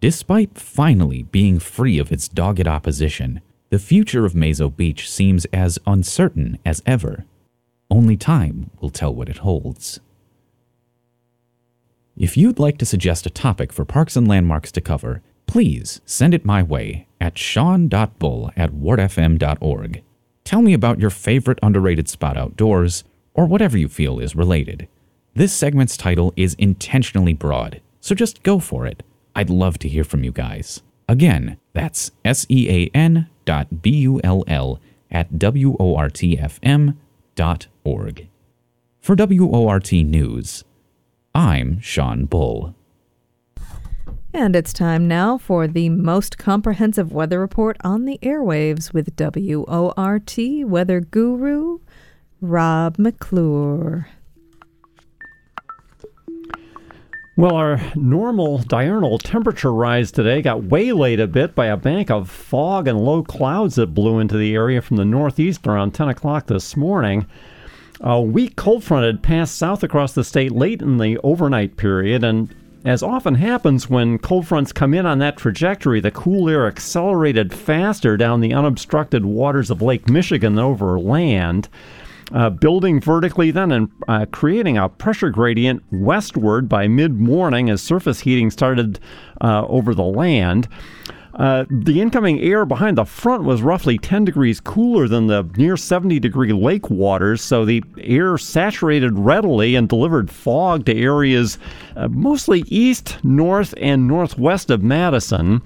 Despite 0.00 0.58
finally 0.58 1.24
being 1.24 1.58
free 1.58 1.98
of 1.98 2.10
its 2.10 2.28
dogged 2.28 2.66
opposition, 2.66 3.40
the 3.70 3.78
future 3.78 4.24
of 4.24 4.32
Mazo 4.32 4.74
Beach 4.74 5.10
seems 5.10 5.44
as 5.46 5.78
uncertain 5.86 6.58
as 6.64 6.82
ever. 6.86 7.24
Only 7.90 8.16
time 8.16 8.70
will 8.80 8.90
tell 8.90 9.14
what 9.14 9.28
it 9.28 9.38
holds. 9.38 10.00
If 12.18 12.36
you'd 12.36 12.58
like 12.58 12.78
to 12.78 12.84
suggest 12.84 13.26
a 13.26 13.30
topic 13.30 13.72
for 13.72 13.84
Parks 13.84 14.16
and 14.16 14.26
Landmarks 14.26 14.72
to 14.72 14.80
cover, 14.80 15.22
please 15.46 16.00
send 16.04 16.34
it 16.34 16.44
my 16.44 16.64
way 16.64 17.06
at 17.20 17.38
sean.bull 17.38 18.50
at 18.56 18.72
wortfm.org. 18.72 20.02
Tell 20.42 20.60
me 20.60 20.72
about 20.72 20.98
your 20.98 21.10
favorite 21.10 21.60
underrated 21.62 22.08
spot 22.08 22.36
outdoors, 22.36 23.04
or 23.34 23.46
whatever 23.46 23.78
you 23.78 23.88
feel 23.88 24.18
is 24.18 24.34
related. 24.34 24.88
This 25.34 25.52
segment's 25.52 25.96
title 25.96 26.32
is 26.34 26.54
intentionally 26.54 27.34
broad, 27.34 27.80
so 28.00 28.16
just 28.16 28.42
go 28.42 28.58
for 28.58 28.84
it. 28.84 29.04
I'd 29.36 29.48
love 29.48 29.78
to 29.78 29.88
hear 29.88 30.02
from 30.02 30.24
you 30.24 30.32
guys. 30.32 30.82
Again, 31.08 31.56
that's 31.72 32.10
S 32.24 32.46
E 32.48 32.68
A 32.68 32.96
N 32.96 33.28
dot 33.44 33.80
B 33.80 33.90
U 33.90 34.20
L 34.24 34.42
L 34.48 34.80
at 35.08 35.38
W 35.38 35.76
O 35.78 35.94
R 35.94 36.10
T 36.10 36.36
F 36.36 36.58
M 36.64 36.98
dot 37.36 37.68
org. 37.84 38.26
For 39.00 39.14
WORT 39.14 39.92
News, 39.92 40.64
I'm 41.34 41.80
Sean 41.80 42.24
Bull. 42.24 42.74
And 44.34 44.54
it's 44.54 44.72
time 44.72 45.08
now 45.08 45.38
for 45.38 45.66
the 45.66 45.88
most 45.88 46.38
comprehensive 46.38 47.12
weather 47.12 47.40
report 47.40 47.76
on 47.82 48.04
the 48.04 48.18
airwaves 48.22 48.92
with 48.92 49.16
WORT 49.18 50.36
weather 50.68 51.00
guru 51.00 51.78
Rob 52.40 52.98
McClure. 52.98 54.08
Well, 57.36 57.54
our 57.54 57.80
normal 57.94 58.58
diurnal 58.58 59.16
temperature 59.18 59.72
rise 59.72 60.10
today 60.10 60.42
got 60.42 60.64
waylaid 60.64 61.20
a 61.20 61.28
bit 61.28 61.54
by 61.54 61.66
a 61.66 61.76
bank 61.76 62.10
of 62.10 62.28
fog 62.28 62.88
and 62.88 62.98
low 63.00 63.22
clouds 63.22 63.76
that 63.76 63.94
blew 63.94 64.18
into 64.18 64.36
the 64.36 64.54
area 64.54 64.82
from 64.82 64.96
the 64.96 65.04
northeast 65.04 65.64
around 65.66 65.94
10 65.94 66.08
o'clock 66.08 66.48
this 66.48 66.76
morning. 66.76 67.26
A 68.00 68.20
weak 68.20 68.56
cold 68.56 68.84
front 68.84 69.06
had 69.06 69.22
passed 69.22 69.56
south 69.56 69.82
across 69.82 70.12
the 70.12 70.24
state 70.24 70.52
late 70.52 70.82
in 70.82 70.98
the 70.98 71.18
overnight 71.18 71.76
period, 71.76 72.22
and 72.22 72.54
as 72.84 73.02
often 73.02 73.34
happens 73.34 73.90
when 73.90 74.18
cold 74.18 74.46
fronts 74.46 74.72
come 74.72 74.94
in 74.94 75.04
on 75.04 75.18
that 75.18 75.36
trajectory, 75.36 76.00
the 76.00 76.12
cool 76.12 76.48
air 76.48 76.66
accelerated 76.66 77.52
faster 77.52 78.16
down 78.16 78.40
the 78.40 78.54
unobstructed 78.54 79.24
waters 79.24 79.70
of 79.70 79.82
Lake 79.82 80.08
Michigan 80.08 80.54
than 80.54 80.64
over 80.64 80.98
land 80.98 81.68
uh, 82.32 82.50
building 82.50 83.00
vertically 83.00 83.50
then 83.50 83.72
and 83.72 83.90
uh, 84.06 84.26
creating 84.30 84.76
a 84.76 84.88
pressure 84.88 85.30
gradient 85.30 85.82
westward 85.90 86.68
by 86.68 86.86
mid 86.88 87.14
morning 87.14 87.70
as 87.70 87.82
surface 87.82 88.20
heating 88.20 88.50
started 88.50 88.98
uh, 89.40 89.64
over 89.66 89.94
the 89.94 90.04
land. 90.04 90.68
Uh, 91.38 91.64
the 91.70 92.00
incoming 92.00 92.40
air 92.40 92.66
behind 92.66 92.98
the 92.98 93.04
front 93.04 93.44
was 93.44 93.62
roughly 93.62 93.96
10 93.96 94.24
degrees 94.24 94.58
cooler 94.60 95.06
than 95.06 95.28
the 95.28 95.48
near 95.56 95.76
70 95.76 96.18
degree 96.18 96.52
lake 96.52 96.90
waters, 96.90 97.40
so 97.40 97.64
the 97.64 97.82
air 97.98 98.36
saturated 98.36 99.16
readily 99.16 99.76
and 99.76 99.88
delivered 99.88 100.30
fog 100.30 100.84
to 100.84 100.96
areas 100.96 101.56
uh, 101.94 102.08
mostly 102.08 102.64
east, 102.66 103.18
north, 103.22 103.72
and 103.80 104.08
northwest 104.08 104.68
of 104.68 104.82
Madison. 104.82 105.62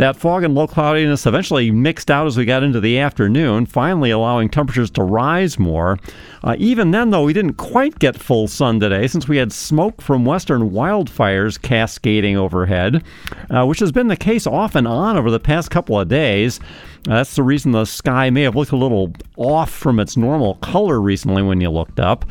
That 0.00 0.16
fog 0.16 0.44
and 0.44 0.54
low 0.54 0.66
cloudiness 0.66 1.26
eventually 1.26 1.70
mixed 1.70 2.10
out 2.10 2.26
as 2.26 2.34
we 2.34 2.46
got 2.46 2.62
into 2.62 2.80
the 2.80 2.98
afternoon, 2.98 3.66
finally 3.66 4.10
allowing 4.10 4.48
temperatures 4.48 4.90
to 4.92 5.02
rise 5.02 5.58
more. 5.58 5.98
Uh, 6.42 6.56
even 6.58 6.90
then, 6.90 7.10
though, 7.10 7.24
we 7.24 7.34
didn't 7.34 7.58
quite 7.58 7.98
get 7.98 8.16
full 8.16 8.48
sun 8.48 8.80
today 8.80 9.06
since 9.06 9.28
we 9.28 9.36
had 9.36 9.52
smoke 9.52 10.00
from 10.00 10.24
western 10.24 10.70
wildfires 10.70 11.60
cascading 11.60 12.34
overhead, 12.34 13.04
uh, 13.50 13.66
which 13.66 13.80
has 13.80 13.92
been 13.92 14.08
the 14.08 14.16
case 14.16 14.46
off 14.46 14.74
and 14.74 14.88
on 14.88 15.18
over 15.18 15.30
the 15.30 15.38
past 15.38 15.70
couple 15.70 16.00
of 16.00 16.08
days. 16.08 16.60
Uh, 17.06 17.16
that's 17.16 17.36
the 17.36 17.42
reason 17.42 17.72
the 17.72 17.84
sky 17.84 18.30
may 18.30 18.40
have 18.40 18.56
looked 18.56 18.72
a 18.72 18.76
little 18.76 19.12
off 19.36 19.70
from 19.70 20.00
its 20.00 20.16
normal 20.16 20.54
color 20.54 20.98
recently 20.98 21.42
when 21.42 21.60
you 21.60 21.68
looked 21.68 22.00
up. 22.00 22.24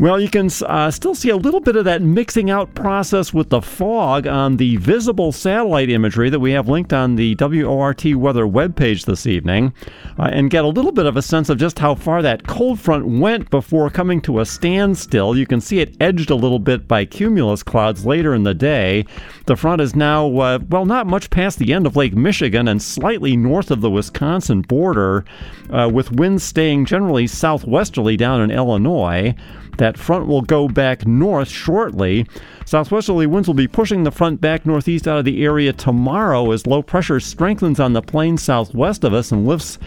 Well, 0.00 0.20
you 0.20 0.28
can 0.28 0.50
uh, 0.66 0.90
still 0.90 1.14
see 1.14 1.28
a 1.28 1.36
little 1.36 1.60
bit 1.60 1.76
of 1.76 1.84
that 1.84 2.02
mixing 2.02 2.50
out 2.50 2.74
process 2.74 3.32
with 3.32 3.50
the 3.50 3.62
fog 3.62 4.26
on 4.26 4.56
the 4.56 4.74
visible 4.78 5.30
satellite 5.30 5.88
imagery 5.88 6.30
that 6.30 6.40
we 6.40 6.50
have 6.50 6.68
linked 6.68 6.92
on 6.92 7.14
the 7.14 7.36
WORT 7.38 8.04
weather 8.16 8.44
webpage 8.44 9.04
this 9.04 9.24
evening, 9.24 9.72
uh, 10.18 10.30
and 10.32 10.50
get 10.50 10.64
a 10.64 10.68
little 10.68 10.90
bit 10.90 11.06
of 11.06 11.16
a 11.16 11.22
sense 11.22 11.48
of 11.48 11.58
just 11.58 11.78
how 11.78 11.94
far 11.94 12.22
that 12.22 12.44
cold 12.48 12.80
front 12.80 13.06
went 13.06 13.50
before 13.50 13.88
coming 13.88 14.20
to 14.22 14.40
a 14.40 14.44
standstill. 14.44 15.36
You 15.36 15.46
can 15.46 15.60
see 15.60 15.78
it 15.78 15.96
edged 16.00 16.30
a 16.30 16.34
little 16.34 16.58
bit 16.58 16.88
by 16.88 17.04
cumulus 17.04 17.62
clouds 17.62 18.04
later 18.04 18.34
in 18.34 18.42
the 18.42 18.52
day. 18.52 19.06
The 19.46 19.56
front 19.56 19.80
is 19.80 19.94
now, 19.94 20.26
uh, 20.38 20.58
well, 20.70 20.86
not 20.86 21.06
much 21.06 21.30
past 21.30 21.60
the 21.60 21.72
end 21.72 21.86
of 21.86 21.94
Lake 21.94 22.14
Michigan 22.14 22.66
and 22.66 22.82
slightly 22.82 23.36
north 23.36 23.70
of 23.70 23.80
the 23.80 23.90
Wisconsin 23.90 24.62
border, 24.62 25.24
uh, 25.70 25.88
with 25.92 26.10
winds 26.10 26.42
staying 26.42 26.86
generally 26.86 27.28
southwesterly 27.28 28.16
down 28.16 28.40
in 28.40 28.50
Illinois. 28.50 29.36
That 29.78 29.98
front 29.98 30.26
will 30.26 30.42
go 30.42 30.68
back 30.68 31.06
north 31.06 31.48
shortly. 31.48 32.26
Southwesterly 32.64 33.26
winds 33.26 33.48
will 33.48 33.54
be 33.54 33.68
pushing 33.68 34.04
the 34.04 34.10
front 34.10 34.40
back 34.40 34.64
northeast 34.64 35.08
out 35.08 35.18
of 35.18 35.24
the 35.24 35.44
area 35.44 35.72
tomorrow 35.72 36.50
as 36.52 36.66
low 36.66 36.82
pressure 36.82 37.20
strengthens 37.20 37.80
on 37.80 37.92
the 37.92 38.02
plain 38.02 38.36
southwest 38.36 39.04
of 39.04 39.12
us 39.12 39.32
and 39.32 39.46
lifts 39.46 39.78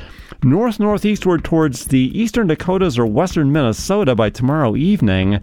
north 0.43 0.79
northeastward 0.79 1.43
towards 1.43 1.85
the 1.85 2.19
eastern 2.19 2.47
Dakotas 2.47 2.99
or 2.99 3.05
western 3.05 3.51
Minnesota 3.51 4.15
by 4.15 4.29
tomorrow 4.29 4.75
evening. 4.75 5.41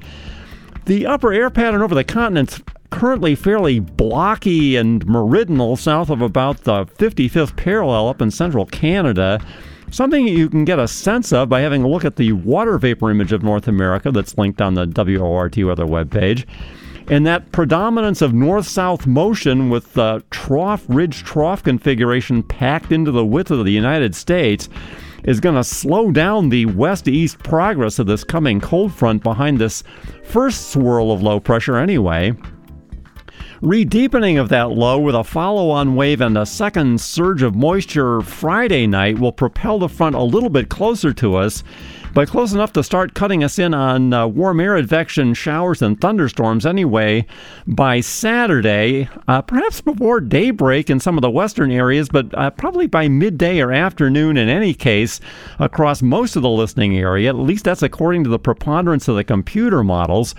The 0.84 1.06
upper 1.06 1.32
air 1.32 1.50
pattern 1.50 1.82
over 1.82 1.94
the 1.94 2.04
continent's 2.04 2.60
currently 2.90 3.34
fairly 3.34 3.80
blocky 3.80 4.76
and 4.76 5.04
meridional 5.06 5.76
south 5.76 6.10
of 6.10 6.22
about 6.22 6.64
the 6.64 6.84
55th 6.86 7.56
parallel 7.56 8.08
up 8.08 8.22
in 8.22 8.30
central 8.30 8.66
Canada. 8.66 9.40
Something 9.90 10.26
you 10.26 10.48
can 10.48 10.64
get 10.64 10.78
a 10.78 10.88
sense 10.88 11.32
of 11.32 11.48
by 11.48 11.60
having 11.60 11.82
a 11.82 11.88
look 11.88 12.04
at 12.04 12.16
the 12.16 12.32
water 12.32 12.78
vapor 12.78 13.10
image 13.10 13.32
of 13.32 13.42
North 13.42 13.68
America 13.68 14.10
that's 14.10 14.36
linked 14.36 14.60
on 14.60 14.74
the 14.74 14.86
WORT 14.86 15.56
weather 15.58 15.86
webpage. 15.86 16.44
And 17.08 17.26
that 17.26 17.52
predominance 17.52 18.22
of 18.22 18.32
north 18.32 18.66
south 18.66 19.06
motion 19.06 19.68
with 19.68 19.92
the 19.92 20.24
trough 20.30 20.84
ridge 20.88 21.22
trough 21.22 21.62
configuration 21.62 22.42
packed 22.42 22.92
into 22.92 23.10
the 23.10 23.26
width 23.26 23.50
of 23.50 23.64
the 23.64 23.72
United 23.72 24.14
States 24.14 24.70
is 25.24 25.40
going 25.40 25.54
to 25.54 25.64
slow 25.64 26.10
down 26.10 26.48
the 26.48 26.66
west 26.66 27.08
east 27.08 27.38
progress 27.38 27.98
of 27.98 28.06
this 28.06 28.24
coming 28.24 28.60
cold 28.60 28.92
front 28.92 29.22
behind 29.22 29.58
this 29.58 29.82
first 30.22 30.70
swirl 30.70 31.12
of 31.12 31.22
low 31.22 31.40
pressure, 31.40 31.76
anyway. 31.76 32.32
Redeepening 33.64 34.36
of 34.36 34.50
that 34.50 34.72
low 34.72 34.98
with 34.98 35.14
a 35.14 35.24
follow 35.24 35.70
on 35.70 35.96
wave 35.96 36.20
and 36.20 36.36
a 36.36 36.44
second 36.44 37.00
surge 37.00 37.40
of 37.40 37.54
moisture 37.54 38.20
Friday 38.20 38.86
night 38.86 39.18
will 39.18 39.32
propel 39.32 39.78
the 39.78 39.88
front 39.88 40.14
a 40.14 40.22
little 40.22 40.50
bit 40.50 40.68
closer 40.68 41.14
to 41.14 41.36
us, 41.36 41.64
but 42.12 42.28
close 42.28 42.52
enough 42.52 42.74
to 42.74 42.84
start 42.84 43.14
cutting 43.14 43.42
us 43.42 43.58
in 43.58 43.72
on 43.72 44.12
uh, 44.12 44.26
warm 44.26 44.60
air 44.60 44.76
advection 44.76 45.32
showers 45.32 45.80
and 45.80 45.98
thunderstorms 45.98 46.66
anyway 46.66 47.24
by 47.66 48.00
Saturday, 48.00 49.08
uh, 49.28 49.40
perhaps 49.40 49.80
before 49.80 50.20
daybreak 50.20 50.90
in 50.90 51.00
some 51.00 51.16
of 51.16 51.22
the 51.22 51.30
western 51.30 51.70
areas, 51.70 52.10
but 52.10 52.34
uh, 52.34 52.50
probably 52.50 52.86
by 52.86 53.08
midday 53.08 53.62
or 53.62 53.72
afternoon 53.72 54.36
in 54.36 54.50
any 54.50 54.74
case 54.74 55.20
across 55.58 56.02
most 56.02 56.36
of 56.36 56.42
the 56.42 56.50
listening 56.50 56.98
area. 56.98 57.30
At 57.30 57.36
least 57.36 57.64
that's 57.64 57.82
according 57.82 58.24
to 58.24 58.30
the 58.30 58.38
preponderance 58.38 59.08
of 59.08 59.16
the 59.16 59.24
computer 59.24 59.82
models. 59.82 60.34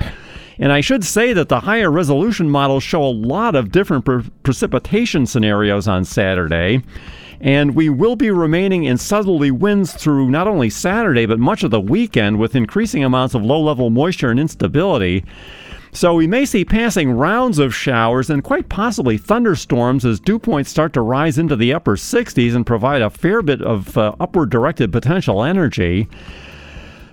And 0.58 0.72
I 0.72 0.82
should 0.82 1.04
say 1.04 1.34
that 1.34 1.50
the 1.50 1.62
higher 1.62 1.92
resolution 1.92 2.50
models 2.50 2.84
show 2.84 3.04
a 3.04 3.12
lot 3.12 3.56
of 3.56 3.72
different 3.72 4.06
pre- 4.06 4.24
precipitation 4.44 5.26
scenarios 5.26 5.88
on 5.88 6.06
Saturday. 6.06 6.82
And 7.42 7.76
we 7.76 7.90
will 7.90 8.16
be 8.16 8.32
remaining 8.32 8.86
in 8.86 8.98
southerly 8.98 9.52
winds 9.52 9.94
through 9.94 10.30
not 10.30 10.48
only 10.48 10.70
Saturday, 10.70 11.26
but 11.26 11.40
much 11.40 11.64
of 11.64 11.72
the 11.72 11.82
weekend 11.82 12.40
with 12.40 12.56
increasing 12.56 13.04
amounts 13.04 13.36
of 13.36 13.44
low 13.44 13.62
level 13.62 13.90
moisture 13.90 14.32
and 14.32 14.40
instability. 14.40 15.26
So 15.92 16.14
we 16.14 16.28
may 16.28 16.46
see 16.46 16.66
passing 16.66 17.12
rounds 17.12 17.58
of 17.58 17.74
showers 17.74 18.30
and 18.30 18.44
quite 18.44 18.68
possibly 18.68 19.18
thunderstorms 19.18 20.04
as 20.04 20.20
dew 20.20 20.40
points 20.40 20.70
start 20.70 20.92
to 20.94 21.02
rise 21.02 21.38
into 21.38 21.56
the 21.56 21.74
upper 21.74 21.96
60s 21.96 22.54
and 22.54 22.66
provide 22.66 23.02
a 23.02 23.10
fair 23.10 23.42
bit 23.42 23.62
of 23.62 23.98
uh, 23.98 24.14
upward 24.20 24.50
directed 24.50 24.92
potential 24.92 25.42
energy. 25.42 26.10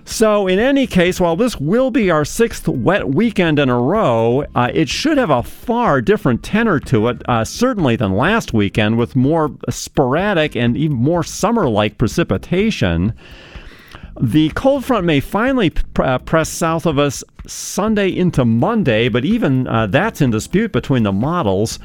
So, 0.04 0.48
in 0.48 0.58
any 0.58 0.86
case, 0.86 1.20
while 1.20 1.36
this 1.36 1.60
will 1.60 1.90
be 1.90 2.10
our 2.10 2.24
sixth 2.24 2.66
wet 2.66 3.08
weekend 3.08 3.58
in 3.58 3.68
a 3.68 3.78
row, 3.78 4.44
uh, 4.54 4.70
it 4.74 4.88
should 4.88 5.16
have 5.16 5.30
a 5.30 5.44
far 5.44 6.00
different 6.00 6.42
tenor 6.42 6.80
to 6.80 7.08
it, 7.08 7.22
uh, 7.28 7.44
certainly 7.44 7.94
than 7.94 8.12
last 8.16 8.52
weekend, 8.52 8.98
with 8.98 9.14
more 9.14 9.52
sporadic 9.70 10.56
and 10.56 10.76
even 10.76 10.96
more 10.96 11.22
summer 11.22 11.68
like 11.68 11.98
precipitation. 11.98 13.12
The 14.20 14.50
cold 14.50 14.84
front 14.84 15.06
may 15.06 15.20
finally 15.20 15.72
uh, 15.98 16.18
press 16.18 16.48
south 16.48 16.86
of 16.86 16.98
us 16.98 17.24
Sunday 17.46 18.14
into 18.14 18.44
Monday, 18.44 19.08
but 19.08 19.24
even 19.24 19.66
uh, 19.66 19.86
that's 19.86 20.20
in 20.20 20.30
dispute 20.30 20.72
between 20.72 21.02
the 21.02 21.12
models. 21.12 21.78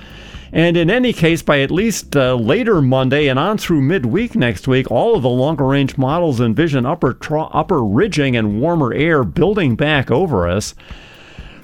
And 0.52 0.78
in 0.78 0.90
any 0.90 1.14
case, 1.14 1.42
by 1.42 1.62
at 1.62 1.72
least 1.72 2.16
uh, 2.16 2.36
later 2.36 2.82
Monday 2.82 3.28
and 3.28 3.40
on 3.40 3.58
through 3.58 3.82
midweek 3.82 4.36
next 4.36 4.68
week, 4.68 4.90
all 4.92 5.16
of 5.16 5.24
the 5.24 5.30
longer 5.30 5.66
range 5.66 5.98
models 5.98 6.40
envision 6.40 6.86
upper, 6.86 7.18
upper 7.32 7.84
ridging 7.84 8.36
and 8.36 8.62
warmer 8.62 8.94
air 8.94 9.24
building 9.24 9.76
back 9.76 10.12
over 10.12 10.48
us. 10.48 10.74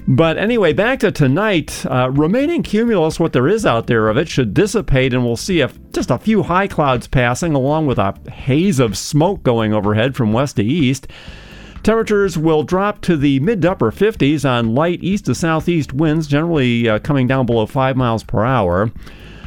But 0.06 0.36
anyway, 0.36 0.74
back 0.74 1.00
to 1.00 1.10
tonight. 1.10 1.84
Uh, 1.86 2.10
remaining 2.10 2.62
cumulus, 2.62 3.18
what 3.18 3.32
there 3.32 3.48
is 3.48 3.64
out 3.64 3.86
there 3.86 4.08
of 4.08 4.18
it, 4.18 4.28
should 4.28 4.52
dissipate, 4.52 5.14
and 5.14 5.24
we'll 5.24 5.36
see 5.36 5.60
if 5.60 5.78
just 5.92 6.10
a 6.10 6.18
few 6.18 6.42
high 6.42 6.68
clouds 6.68 7.06
passing, 7.06 7.54
along 7.54 7.86
with 7.86 7.98
a 7.98 8.14
haze 8.30 8.78
of 8.78 8.98
smoke 8.98 9.42
going 9.42 9.72
overhead 9.72 10.14
from 10.14 10.34
west 10.34 10.56
to 10.56 10.62
east. 10.62 11.06
Temperatures 11.82 12.36
will 12.36 12.64
drop 12.64 13.00
to 13.02 13.16
the 13.16 13.40
mid 13.40 13.62
to 13.62 13.70
upper 13.70 13.90
50s 13.90 14.48
on 14.48 14.74
light 14.74 15.02
east 15.02 15.24
to 15.24 15.34
southeast 15.34 15.94
winds, 15.94 16.26
generally 16.26 16.86
uh, 16.86 16.98
coming 16.98 17.26
down 17.26 17.46
below 17.46 17.64
5 17.64 17.96
miles 17.96 18.22
per 18.22 18.44
hour. 18.44 18.90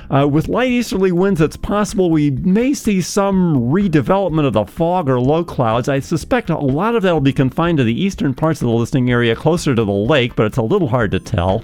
Uh, 0.10 0.26
with 0.26 0.48
light 0.48 0.72
easterly 0.72 1.12
winds, 1.12 1.42
it's 1.42 1.58
possible 1.58 2.10
we 2.10 2.32
may 2.32 2.74
see 2.74 3.02
some 3.02 3.56
redevelopment 3.56 4.46
of 4.46 4.54
the 4.54 4.66
fog 4.66 5.10
or 5.10 5.20
low 5.20 5.44
clouds. 5.44 5.90
I 5.90 6.00
suspect 6.00 6.50
a 6.50 6.58
lot 6.58 6.96
of 6.96 7.04
that 7.04 7.12
will 7.12 7.20
be 7.20 7.34
confined 7.34 7.78
to 7.80 7.84
the 7.84 8.02
eastern 8.02 8.34
parts 8.34 8.62
of 8.62 8.68
the 8.68 8.74
listening 8.74 9.12
area 9.12 9.36
closer 9.36 9.76
to 9.76 9.84
the 9.84 9.92
lake, 9.92 10.36
but 10.36 10.46
it's 10.46 10.58
a 10.58 10.62
little 10.62 10.88
hard 10.88 11.12
to 11.12 11.20
tell. 11.20 11.64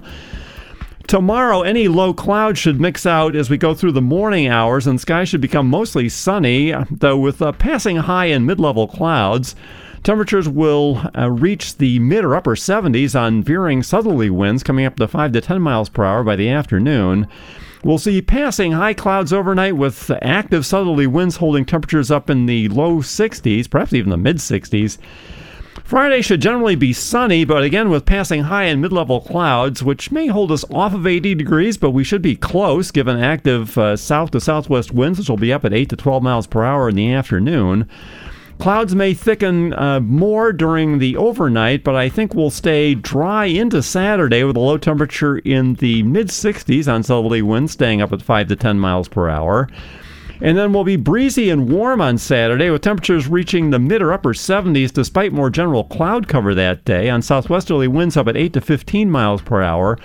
Tomorrow, 1.08 1.62
any 1.62 1.88
low 1.88 2.14
clouds 2.14 2.60
should 2.60 2.82
mix 2.82 3.06
out 3.06 3.36
as 3.36 3.50
we 3.50 3.58
go 3.58 3.74
through 3.74 3.92
the 3.94 4.02
morning 4.02 4.48
hours, 4.48 4.88
and 4.88 5.00
skies 5.00 5.30
should 5.30 5.42
become 5.42 5.70
mostly 5.70 6.10
sunny, 6.10 6.74
though 6.92 7.18
with 7.18 7.42
uh, 7.42 7.54
passing 7.54 7.98
high 7.98 8.26
and 8.26 8.46
mid 8.46 8.60
level 8.60 8.88
clouds. 8.88 9.56
Temperatures 10.04 10.50
will 10.50 11.02
uh, 11.18 11.30
reach 11.30 11.78
the 11.78 11.98
mid 12.00 12.26
or 12.26 12.36
upper 12.36 12.56
70s 12.56 13.18
on 13.18 13.42
veering 13.42 13.84
southerly 13.84 14.30
winds 14.30 14.64
coming 14.64 14.86
up 14.86 14.98
to 14.98 15.08
5 15.08 15.32
to 15.32 15.40
10 15.40 15.62
miles 15.62 15.88
per 15.88 16.04
hour 16.04 16.24
by 16.26 16.36
the 16.36 16.50
afternoon. 16.50 17.28
We'll 17.84 17.98
see 17.98 18.22
passing 18.22 18.72
high 18.72 18.94
clouds 18.94 19.34
overnight 19.34 19.76
with 19.76 20.10
active 20.22 20.66
southerly 20.66 21.06
winds 21.06 21.38
holding 21.38 21.66
temperatures 21.66 22.10
up 22.10 22.30
in 22.30 22.46
the 22.46 22.70
low 22.70 23.00
60s, 23.00 23.70
perhaps 23.70 23.94
even 23.94 24.10
the 24.10 24.18
mid 24.18 24.38
60s. 24.38 24.98
Friday 25.84 26.22
should 26.22 26.42
generally 26.42 26.76
be 26.76 26.94
sunny, 26.94 27.44
but 27.44 27.62
again 27.62 27.90
with 27.90 28.06
passing 28.06 28.44
high 28.44 28.64
and 28.64 28.82
mid 28.82 28.94
level 28.94 29.20
clouds, 29.20 29.84
which 29.84 30.12
may 30.12 30.28
hold 30.28 30.50
us 30.50 30.64
off 30.72 30.94
of 30.94 31.06
80 31.06 31.36
degrees, 31.36 31.78
but 31.78 31.92
we 31.92 32.06
should 32.06 32.22
be 32.22 32.38
close 32.38 32.90
given 32.90 33.22
active 33.22 33.78
uh, 33.78 33.98
south 33.98 34.32
to 34.32 34.40
southwest 34.40 34.94
winds, 34.94 35.20
which 35.20 35.30
will 35.30 35.36
be 35.36 35.52
up 35.52 35.66
at 35.66 35.74
8 35.74 35.90
to 35.90 35.98
12 35.98 36.24
miles 36.24 36.48
per 36.48 36.64
hour 36.64 36.88
in 36.88 36.96
the 36.96 37.12
afternoon. 37.12 37.90
Clouds 38.60 38.96
may 38.96 39.14
thicken 39.14 39.74
uh, 39.74 40.00
more 40.00 40.54
during 40.54 41.00
the 41.00 41.18
overnight, 41.18 41.84
but 41.84 41.96
I 41.96 42.08
think 42.08 42.34
we'll 42.34 42.50
stay 42.50 42.96
dry 42.96 43.46
into 43.46 43.84
Saturday 43.84 44.44
with 44.44 44.56
a 44.56 44.60
low 44.62 44.78
temperature 44.78 45.40
in 45.40 45.74
the 45.76 46.04
mid 46.04 46.28
60s 46.28 46.92
on 46.92 47.04
southerly 47.04 47.42
winds, 47.42 47.74
staying 47.74 48.02
up 48.02 48.14
at 48.14 48.22
5 48.22 48.48
to 48.48 48.56
10 48.56 48.80
miles 48.80 49.10
per 49.10 49.28
hour. 49.28 49.68
And 50.42 50.58
then 50.58 50.74
we'll 50.74 50.84
be 50.84 50.96
breezy 50.96 51.50
and 51.50 51.70
warm 51.70 52.02
on 52.02 52.18
Saturday 52.18 52.70
with 52.70 52.82
temperatures 52.82 53.28
reaching 53.28 53.70
the 53.70 53.80
mid 53.80 54.02
or 54.02 54.12
upper 54.12 54.34
70s 54.34 54.92
despite 54.92 55.32
more 55.32 55.50
general 55.50 55.84
cloud 55.86 56.28
cover 56.28 56.54
that 56.56 56.84
day 56.86 57.10
on 57.10 57.22
southwesterly 57.22 57.88
winds 57.88 58.18
up 58.18 58.28
at 58.28 58.36
8 58.36 58.54
to 58.54 58.62
15 58.62 59.10
miles 59.10 59.42
per 59.42 59.62
hour. 59.62 59.98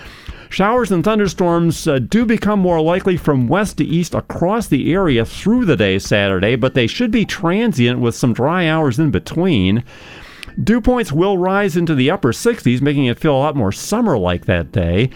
Showers 0.51 0.91
and 0.91 1.05
thunderstorms 1.05 1.87
uh, 1.87 1.99
do 1.99 2.25
become 2.25 2.59
more 2.59 2.81
likely 2.81 3.17
from 3.17 3.49
west 3.49 3.79
to 3.79 3.85
east 3.85 4.15
across 4.15 4.67
the 4.67 4.93
area 4.93 5.25
through 5.25 5.67
the 5.67 5.77
day 5.77 5.99
Saturday, 5.99 6.57
but 6.57 6.75
they 6.75 6.87
should 6.87 7.11
be 7.11 7.25
transient 7.25 8.01
with 8.01 8.15
some 8.15 8.33
dry 8.33 8.67
hours 8.67 8.99
in 8.99 9.11
between. 9.11 9.85
Dew 10.63 10.81
points 10.81 11.13
will 11.13 11.39
rise 11.39 11.77
into 11.77 11.95
the 11.95 12.11
upper 12.11 12.33
60s, 12.33 12.81
making 12.81 13.05
it 13.05 13.19
feel 13.19 13.37
a 13.37 13.39
lot 13.39 13.57
more 13.57 13.73
summer 13.73 14.19
like 14.19 14.47
that 14.47 14.73
day. 14.73 15.11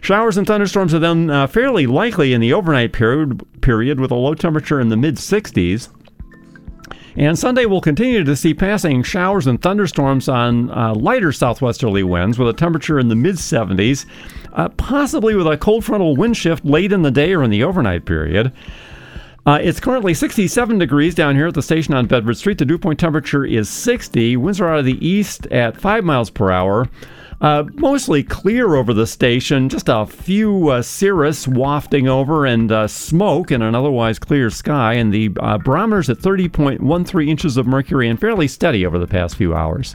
Showers 0.00 0.36
and 0.36 0.46
thunderstorms 0.46 0.94
are 0.94 1.00
then 1.00 1.28
uh, 1.28 1.48
fairly 1.48 1.86
likely 1.86 2.32
in 2.32 2.40
the 2.40 2.52
overnight 2.52 2.92
period, 2.92 3.42
period 3.60 3.98
with 3.98 4.12
a 4.12 4.14
low 4.14 4.34
temperature 4.34 4.80
in 4.80 4.88
the 4.88 4.96
mid 4.96 5.16
60s. 5.16 5.88
And 7.18 7.36
Sunday 7.36 7.66
we'll 7.66 7.80
continue 7.80 8.22
to 8.22 8.36
see 8.36 8.54
passing 8.54 9.02
showers 9.02 9.48
and 9.48 9.60
thunderstorms 9.60 10.28
on 10.28 10.70
uh, 10.70 10.94
lighter 10.94 11.32
southwesterly 11.32 12.04
winds 12.04 12.38
with 12.38 12.48
a 12.48 12.52
temperature 12.52 13.00
in 13.00 13.08
the 13.08 13.16
mid 13.16 13.34
70s, 13.34 14.06
uh, 14.52 14.68
possibly 14.68 15.34
with 15.34 15.48
a 15.48 15.56
cold 15.56 15.84
frontal 15.84 16.14
wind 16.14 16.36
shift 16.36 16.64
late 16.64 16.92
in 16.92 17.02
the 17.02 17.10
day 17.10 17.34
or 17.34 17.42
in 17.42 17.50
the 17.50 17.64
overnight 17.64 18.04
period. 18.04 18.52
Uh, 19.44 19.58
it's 19.60 19.80
currently 19.80 20.14
67 20.14 20.78
degrees 20.78 21.12
down 21.16 21.34
here 21.34 21.48
at 21.48 21.54
the 21.54 21.62
station 21.62 21.92
on 21.92 22.06
Bedford 22.06 22.36
Street. 22.36 22.58
The 22.58 22.64
dew 22.64 22.78
point 22.78 23.00
temperature 23.00 23.44
is 23.44 23.68
60. 23.68 24.36
Winds 24.36 24.60
are 24.60 24.68
out 24.68 24.78
of 24.78 24.84
the 24.84 25.04
east 25.04 25.46
at 25.46 25.80
5 25.80 26.04
miles 26.04 26.30
per 26.30 26.52
hour. 26.52 26.88
Uh, 27.40 27.64
mostly 27.74 28.24
clear 28.24 28.74
over 28.74 28.92
the 28.92 29.06
station, 29.06 29.68
just 29.68 29.88
a 29.88 30.04
few 30.06 30.70
uh, 30.70 30.82
cirrus 30.82 31.46
wafting 31.46 32.08
over 32.08 32.44
and 32.44 32.72
uh, 32.72 32.88
smoke 32.88 33.52
in 33.52 33.62
an 33.62 33.76
otherwise 33.76 34.18
clear 34.18 34.50
sky, 34.50 34.94
and 34.94 35.12
the 35.12 35.30
uh, 35.38 35.56
barometer's 35.58 36.10
at 36.10 36.18
30.13 36.18 37.28
inches 37.28 37.56
of 37.56 37.66
mercury 37.66 38.08
and 38.08 38.18
fairly 38.18 38.48
steady 38.48 38.84
over 38.84 38.98
the 38.98 39.06
past 39.06 39.36
few 39.36 39.54
hours. 39.54 39.94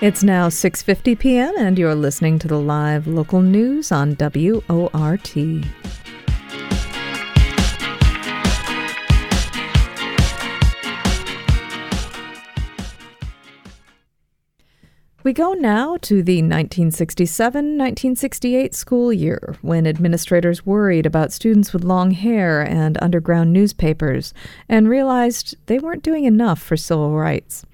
It's 0.00 0.24
now 0.24 0.48
6:50 0.48 1.16
p.m. 1.18 1.54
and 1.56 1.78
you're 1.78 1.94
listening 1.94 2.38
to 2.40 2.48
the 2.48 2.58
live 2.58 3.06
local 3.06 3.40
news 3.40 3.92
on 3.92 4.16
WORT. 4.16 5.36
We 15.24 15.32
go 15.32 15.52
now 15.52 15.98
to 15.98 16.20
the 16.20 16.38
1967 16.42 17.78
1968 17.78 18.74
school 18.74 19.12
year 19.12 19.54
when 19.62 19.86
administrators 19.86 20.66
worried 20.66 21.06
about 21.06 21.32
students 21.32 21.72
with 21.72 21.84
long 21.84 22.10
hair 22.10 22.60
and 22.60 22.98
underground 23.00 23.52
newspapers 23.52 24.34
and 24.68 24.88
realized 24.88 25.54
they 25.66 25.78
weren't 25.78 26.02
doing 26.02 26.24
enough 26.24 26.60
for 26.60 26.76
civil 26.76 27.12
rights. 27.12 27.64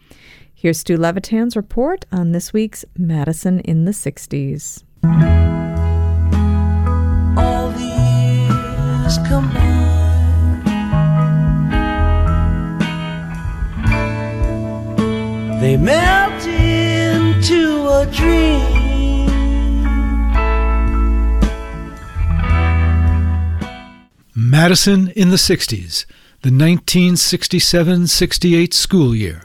Here's 0.53 0.81
Stu 0.81 0.99
Levitan's 0.99 1.57
report 1.57 2.05
on 2.13 2.33
this 2.33 2.53
week's 2.53 2.85
Madison 2.99 3.61
in 3.61 3.87
the 3.87 3.93
60s. 3.93 4.85
All 7.39 7.71
they 15.61 15.77
melt 15.77 16.38
into 17.51 17.89
a 17.89 18.07
dream. 18.07 19.27
Madison 24.35 25.09
in 25.11 25.31
the 25.31 25.37
60s, 25.37 26.05
the 26.43 26.51
1967 26.51 28.07
68 28.07 28.75
school 28.75 29.15
year. 29.15 29.45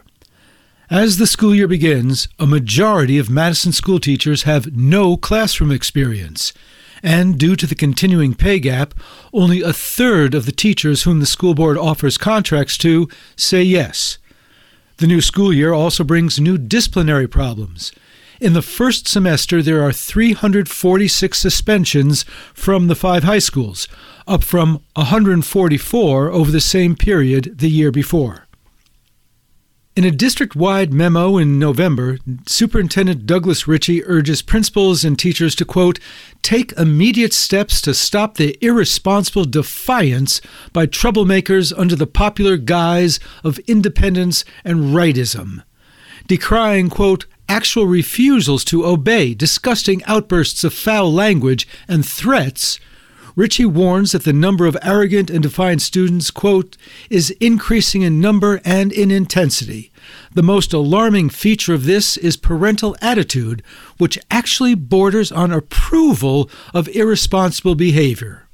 As 0.89 1.17
the 1.17 1.27
school 1.27 1.55
year 1.55 1.67
begins, 1.67 2.27
a 2.37 2.45
majority 2.45 3.17
of 3.17 3.29
Madison 3.29 3.71
school 3.71 3.99
teachers 3.99 4.43
have 4.43 4.75
no 4.75 5.17
classroom 5.17 5.71
experience. 5.71 6.53
And 7.01 7.37
due 7.37 7.55
to 7.55 7.65
the 7.65 7.75
continuing 7.75 8.33
pay 8.33 8.59
gap, 8.59 8.93
only 9.33 9.61
a 9.61 9.73
third 9.73 10.33
of 10.33 10.45
the 10.45 10.51
teachers 10.51 11.03
whom 11.03 11.19
the 11.19 11.25
school 11.25 11.53
board 11.53 11.77
offers 11.77 12.17
contracts 12.17 12.77
to 12.79 13.09
say 13.35 13.63
yes. 13.63 14.17
The 15.03 15.07
new 15.07 15.19
school 15.19 15.51
year 15.51 15.73
also 15.73 16.05
brings 16.05 16.39
new 16.39 16.57
disciplinary 16.57 17.27
problems. 17.27 17.91
In 18.39 18.53
the 18.53 18.61
first 18.61 19.05
semester, 19.05 19.61
there 19.61 19.83
are 19.83 19.91
346 19.91 21.37
suspensions 21.37 22.23
from 22.53 22.87
the 22.87 22.95
five 22.95 23.25
high 23.25 23.39
schools, 23.39 23.89
up 24.27 24.45
from 24.45 24.81
144 24.95 26.31
over 26.31 26.49
the 26.49 26.61
same 26.61 26.95
period 26.95 27.57
the 27.57 27.69
year 27.69 27.91
before. 27.91 28.47
In 29.95 30.05
a 30.05 30.09
district 30.09 30.55
wide 30.55 30.91
memo 30.91 31.37
in 31.37 31.59
November, 31.59 32.17
Superintendent 32.47 33.27
Douglas 33.27 33.67
Ritchie 33.67 34.03
urges 34.05 34.41
principals 34.41 35.05
and 35.05 35.19
teachers 35.19 35.53
to, 35.53 35.65
quote, 35.65 35.99
take 36.41 36.71
immediate 36.71 37.31
steps 37.31 37.79
to 37.81 37.93
stop 37.93 38.37
the 38.37 38.57
irresponsible 38.59 39.45
defiance 39.45 40.41
by 40.71 40.87
troublemakers 40.87 41.71
under 41.77 41.95
the 41.95 42.07
popular 42.07 42.57
guise 42.57 43.19
of 43.43 43.59
independence 43.67 44.43
and 44.65 44.95
rightism, 44.95 45.61
decrying, 46.25 46.89
quote, 46.89 47.27
actual 47.47 47.85
refusals 47.85 48.63
to 48.63 48.87
obey, 48.87 49.35
disgusting 49.35 50.03
outbursts 50.05 50.63
of 50.63 50.73
foul 50.73 51.13
language, 51.13 51.67
and 51.87 52.03
threats 52.03 52.79
Ritchie 53.35 53.65
warns 53.65 54.11
that 54.11 54.25
the 54.25 54.33
number 54.33 54.67
of 54.67 54.77
arrogant 54.83 55.29
and 55.29 55.41
defiant 55.41 55.81
students, 55.81 56.29
quote, 56.29 56.77
is 57.09 57.31
increasing 57.39 58.03
in 58.03 58.21
number 58.21 58.61
and 58.63 58.91
in 58.91 59.09
intensity. 59.09 59.91
The 60.33 60.43
most 60.43 60.71
alarming 60.71 61.29
feature 61.29 61.73
of 61.73 61.85
this 61.85 62.15
is 62.17 62.37
parental 62.37 62.95
attitude, 63.01 63.63
which 63.97 64.19
actually 64.29 64.75
borders 64.75 65.31
on 65.31 65.51
approval 65.51 66.49
of 66.73 66.87
irresponsible 66.89 67.75
behavior. 67.75 68.47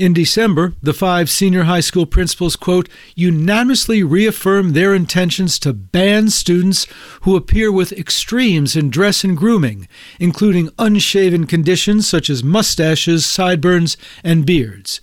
In 0.00 0.14
December, 0.14 0.72
the 0.82 0.94
five 0.94 1.28
senior 1.28 1.64
high 1.64 1.80
school 1.80 2.06
principals, 2.06 2.56
quote, 2.56 2.88
unanimously 3.14 4.02
reaffirm 4.02 4.72
their 4.72 4.94
intentions 4.94 5.58
to 5.58 5.74
ban 5.74 6.30
students 6.30 6.86
who 7.20 7.36
appear 7.36 7.70
with 7.70 7.92
extremes 7.92 8.74
in 8.74 8.88
dress 8.88 9.24
and 9.24 9.36
grooming, 9.36 9.86
including 10.18 10.70
unshaven 10.78 11.46
conditions 11.46 12.08
such 12.08 12.30
as 12.30 12.42
mustaches, 12.42 13.26
sideburns, 13.26 13.98
and 14.24 14.46
beards. 14.46 15.02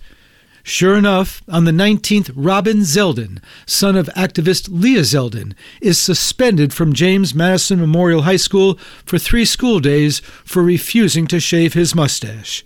Sure 0.64 0.96
enough, 0.96 1.42
on 1.46 1.64
the 1.64 1.70
19th, 1.70 2.32
Robin 2.34 2.78
Zeldin, 2.78 3.40
son 3.66 3.94
of 3.94 4.10
activist 4.16 4.68
Leah 4.68 5.02
Zeldin, 5.02 5.54
is 5.80 5.96
suspended 5.96 6.74
from 6.74 6.92
James 6.92 7.36
Madison 7.36 7.78
Memorial 7.78 8.22
High 8.22 8.34
School 8.34 8.74
for 9.06 9.16
three 9.16 9.44
school 9.44 9.78
days 9.78 10.18
for 10.44 10.60
refusing 10.60 11.28
to 11.28 11.38
shave 11.38 11.74
his 11.74 11.94
mustache. 11.94 12.64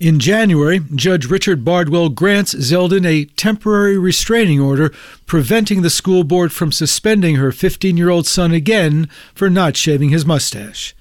In 0.00 0.18
January, 0.18 0.80
Judge 0.94 1.26
Richard 1.26 1.62
Bardwell 1.62 2.08
grants 2.08 2.54
Zeldin 2.54 3.06
a 3.06 3.26
temporary 3.26 3.98
restraining 3.98 4.58
order 4.58 4.94
preventing 5.26 5.82
the 5.82 5.90
school 5.90 6.24
board 6.24 6.52
from 6.52 6.72
suspending 6.72 7.36
her 7.36 7.52
15 7.52 7.98
year 7.98 8.08
old 8.08 8.26
son 8.26 8.50
again 8.50 9.10
for 9.34 9.50
not 9.50 9.76
shaving 9.76 10.08
his 10.08 10.24
mustache. 10.24 10.96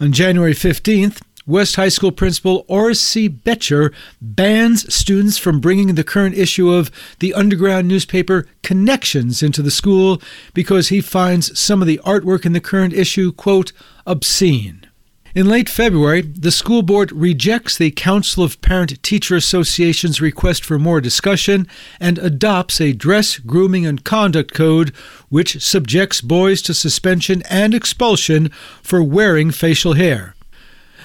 On 0.00 0.12
January 0.12 0.54
15th, 0.54 1.20
West 1.46 1.76
High 1.76 1.90
School 1.90 2.10
principal 2.10 2.64
Oris 2.68 3.02
C. 3.02 3.28
Betcher 3.28 3.92
bans 4.22 4.92
students 4.92 5.36
from 5.36 5.60
bringing 5.60 5.94
the 5.94 6.02
current 6.02 6.38
issue 6.38 6.70
of 6.70 6.90
the 7.18 7.34
underground 7.34 7.86
newspaper 7.86 8.46
Connections 8.62 9.42
into 9.42 9.60
the 9.60 9.70
school 9.70 10.22
because 10.54 10.88
he 10.88 11.02
finds 11.02 11.56
some 11.58 11.82
of 11.82 11.86
the 11.86 12.00
artwork 12.02 12.46
in 12.46 12.54
the 12.54 12.60
current 12.60 12.94
issue, 12.94 13.30
quote, 13.30 13.72
obscene. 14.06 14.85
In 15.36 15.50
late 15.50 15.68
February, 15.68 16.22
the 16.22 16.50
school 16.50 16.80
board 16.80 17.12
rejects 17.12 17.76
the 17.76 17.90
Council 17.90 18.42
of 18.42 18.58
Parent 18.62 19.02
Teacher 19.02 19.36
Association's 19.36 20.18
request 20.18 20.64
for 20.64 20.78
more 20.78 20.98
discussion 20.98 21.68
and 22.00 22.16
adopts 22.16 22.80
a 22.80 22.94
dress, 22.94 23.38
grooming, 23.38 23.84
and 23.84 24.02
conduct 24.02 24.54
code 24.54 24.94
which 25.28 25.62
subjects 25.62 26.22
boys 26.22 26.62
to 26.62 26.72
suspension 26.72 27.42
and 27.50 27.74
expulsion 27.74 28.48
for 28.82 29.02
wearing 29.02 29.50
facial 29.50 29.92
hair. 29.92 30.34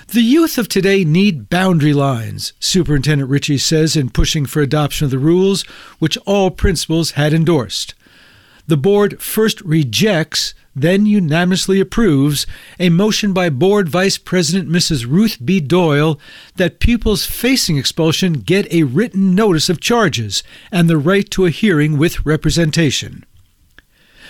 The 0.08 0.22
youth 0.22 0.58
of 0.58 0.70
today 0.70 1.04
need 1.04 1.50
boundary 1.50 1.92
lines, 1.92 2.54
Superintendent 2.62 3.30
Ritchie 3.30 3.58
says 3.58 3.98
in 3.98 4.12
pushing 4.12 4.46
for 4.46 4.62
adoption 4.62 5.04
of 5.04 5.12
the 5.12 5.20
rules, 5.20 5.64
which 6.00 6.18
all 6.26 6.52
principals 6.52 7.12
had 7.12 7.34
endorsed. 7.34 7.96
The 8.66 8.78
board 8.78 9.22
first 9.22 9.60
rejects, 9.60 10.54
then 10.76 11.06
unanimously 11.06 11.80
approves 11.80 12.48
a 12.80 12.90
motion 12.90 13.34
by 13.34 13.50
Board 13.50 13.90
Vice 13.90 14.18
President 14.18 14.70
Mrs. 14.70 15.06
Ruth 15.06 15.38
B. 15.44 15.60
Doyle 15.60 16.20
that 16.56 16.80
pupils 16.80 17.26
facing 17.26 17.78
expulsion 17.78 18.34
get 18.34 18.72
a 18.72 18.84
written 18.84 19.36
notice 19.36 19.70
of 19.70 19.82
charges 19.82 20.44
and 20.72 20.90
the 20.90 20.98
right 20.98 21.30
to 21.32 21.46
a 21.46 21.50
hearing 21.50 21.98
with 21.98 22.26
representation. 22.26 23.26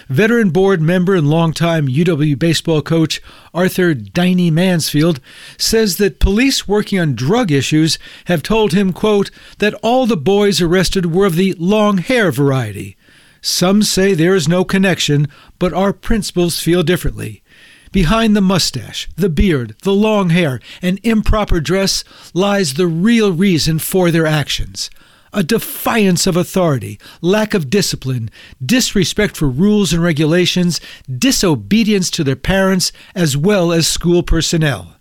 Veteran 0.10 0.50
board 0.50 0.82
member 0.82 1.16
and 1.16 1.30
longtime 1.30 1.88
UW 1.88 2.38
baseball 2.38 2.82
coach 2.82 3.22
Arthur 3.54 3.94
Dynie 3.94 4.52
Mansfield 4.52 5.22
says 5.58 5.98
that 5.98 6.20
police 6.20 6.68
working 6.68 7.00
on 7.00 7.16
drug 7.16 7.52
issues 7.52 7.98
have 8.26 8.44
told 8.44 8.74
him, 8.74 8.92
quote, 8.92 9.32
that 9.60 9.74
all 9.76 10.06
the 10.06 10.18
boys 10.18 10.60
arrested 10.60 11.14
were 11.14 11.26
of 11.26 11.36
the 11.36 11.54
long 11.54 12.00
hair 12.00 12.30
variety. 12.30 12.98
Some 13.42 13.82
say 13.84 14.14
there 14.14 14.36
is 14.36 14.48
no 14.48 14.64
connection, 14.64 15.28
but 15.62 15.74
our 15.74 15.94
principals 15.94 16.60
feel 16.60 16.82
differently. 16.82 17.44
Behind 17.92 18.36
the 18.36 18.42
mustache, 18.42 19.08
the 19.16 19.30
beard, 19.30 19.76
the 19.84 19.94
long 19.94 20.32
hair, 20.32 20.60
and 20.82 21.00
improper 21.04 21.60
dress 21.60 22.04
lies 22.34 22.74
the 22.74 22.88
real 22.88 23.32
reason 23.32 23.78
for 23.78 24.10
their 24.10 24.26
actions 24.26 24.90
a 25.34 25.44
defiance 25.44 26.28
of 26.28 26.36
authority, 26.36 27.00
lack 27.22 27.54
of 27.54 27.70
discipline, 27.70 28.30
disrespect 28.66 29.38
for 29.38 29.48
rules 29.48 29.94
and 29.94 30.04
regulations, 30.04 30.82
disobedience 31.10 32.10
to 32.12 32.22
their 32.22 32.36
parents, 32.36 32.92
as 33.16 33.38
well 33.38 33.72
as 33.72 33.88
school 33.88 34.24
personnel. 34.24 34.96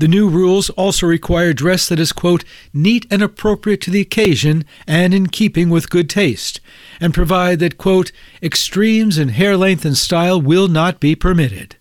The 0.00 0.08
new 0.08 0.30
rules 0.30 0.70
also 0.70 1.06
require 1.06 1.52
dress 1.52 1.86
that 1.90 2.00
is, 2.00 2.10
quote, 2.10 2.42
neat 2.72 3.06
and 3.10 3.20
appropriate 3.20 3.82
to 3.82 3.90
the 3.90 4.00
occasion 4.00 4.64
and 4.86 5.12
in 5.12 5.26
keeping 5.26 5.68
with 5.68 5.90
good 5.90 6.08
taste, 6.08 6.58
and 7.02 7.12
provide 7.12 7.58
that, 7.58 7.76
quote, 7.76 8.10
extremes 8.42 9.18
in 9.18 9.28
hair 9.28 9.58
length 9.58 9.84
and 9.84 9.98
style 9.98 10.40
will 10.40 10.68
not 10.68 11.00
be 11.00 11.14
permitted. 11.14 11.76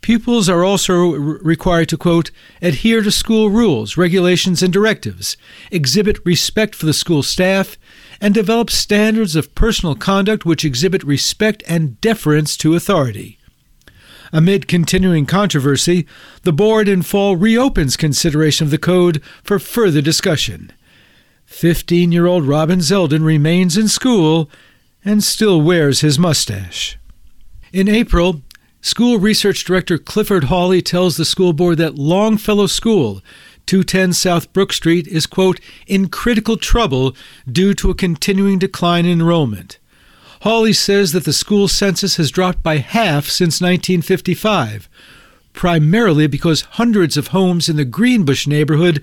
Pupils 0.00 0.48
are 0.48 0.64
also 0.64 1.10
required 1.10 1.90
to, 1.90 1.98
quote, 1.98 2.30
adhere 2.62 3.02
to 3.02 3.10
school 3.10 3.50
rules, 3.50 3.98
regulations, 3.98 4.62
and 4.62 4.72
directives, 4.72 5.36
exhibit 5.70 6.18
respect 6.24 6.74
for 6.74 6.86
the 6.86 6.94
school 6.94 7.22
staff, 7.22 7.76
and 8.18 8.32
develop 8.32 8.70
standards 8.70 9.36
of 9.36 9.54
personal 9.54 9.94
conduct 9.94 10.46
which 10.46 10.64
exhibit 10.64 11.04
respect 11.04 11.62
and 11.68 12.00
deference 12.00 12.56
to 12.56 12.74
authority. 12.74 13.38
Amid 14.32 14.68
continuing 14.68 15.26
controversy, 15.26 16.06
the 16.42 16.52
board 16.52 16.88
in 16.88 17.02
fall 17.02 17.36
reopens 17.36 17.96
consideration 17.96 18.64
of 18.64 18.70
the 18.70 18.78
code 18.78 19.22
for 19.42 19.58
further 19.58 20.00
discussion. 20.00 20.72
15 21.46 22.12
year 22.12 22.26
old 22.26 22.44
Robin 22.44 22.80
Zeldin 22.80 23.24
remains 23.24 23.76
in 23.76 23.88
school 23.88 24.50
and 25.04 25.22
still 25.22 25.60
wears 25.60 26.00
his 26.00 26.18
mustache. 26.18 26.98
In 27.72 27.88
April, 27.88 28.42
School 28.80 29.18
Research 29.18 29.64
Director 29.64 29.98
Clifford 29.98 30.44
Hawley 30.44 30.80
tells 30.82 31.16
the 31.16 31.24
school 31.24 31.52
board 31.52 31.78
that 31.78 31.96
Longfellow 31.96 32.66
School, 32.66 33.20
210 33.66 34.12
South 34.12 34.52
Brook 34.52 34.72
Street, 34.72 35.08
is, 35.08 35.26
quote, 35.26 35.60
in 35.86 36.08
critical 36.08 36.56
trouble 36.56 37.16
due 37.50 37.74
to 37.74 37.90
a 37.90 37.94
continuing 37.94 38.58
decline 38.58 39.04
in 39.04 39.20
enrollment. 39.20 39.78
Hawley 40.42 40.72
says 40.72 41.12
that 41.12 41.24
the 41.24 41.32
school 41.32 41.68
census 41.68 42.16
has 42.16 42.30
dropped 42.30 42.62
by 42.62 42.78
half 42.78 43.26
since 43.26 43.60
1955, 43.60 44.88
primarily 45.52 46.26
because 46.26 46.62
hundreds 46.62 47.16
of 47.16 47.28
homes 47.28 47.68
in 47.68 47.76
the 47.76 47.84
Greenbush 47.84 48.46
neighborhood 48.46 49.02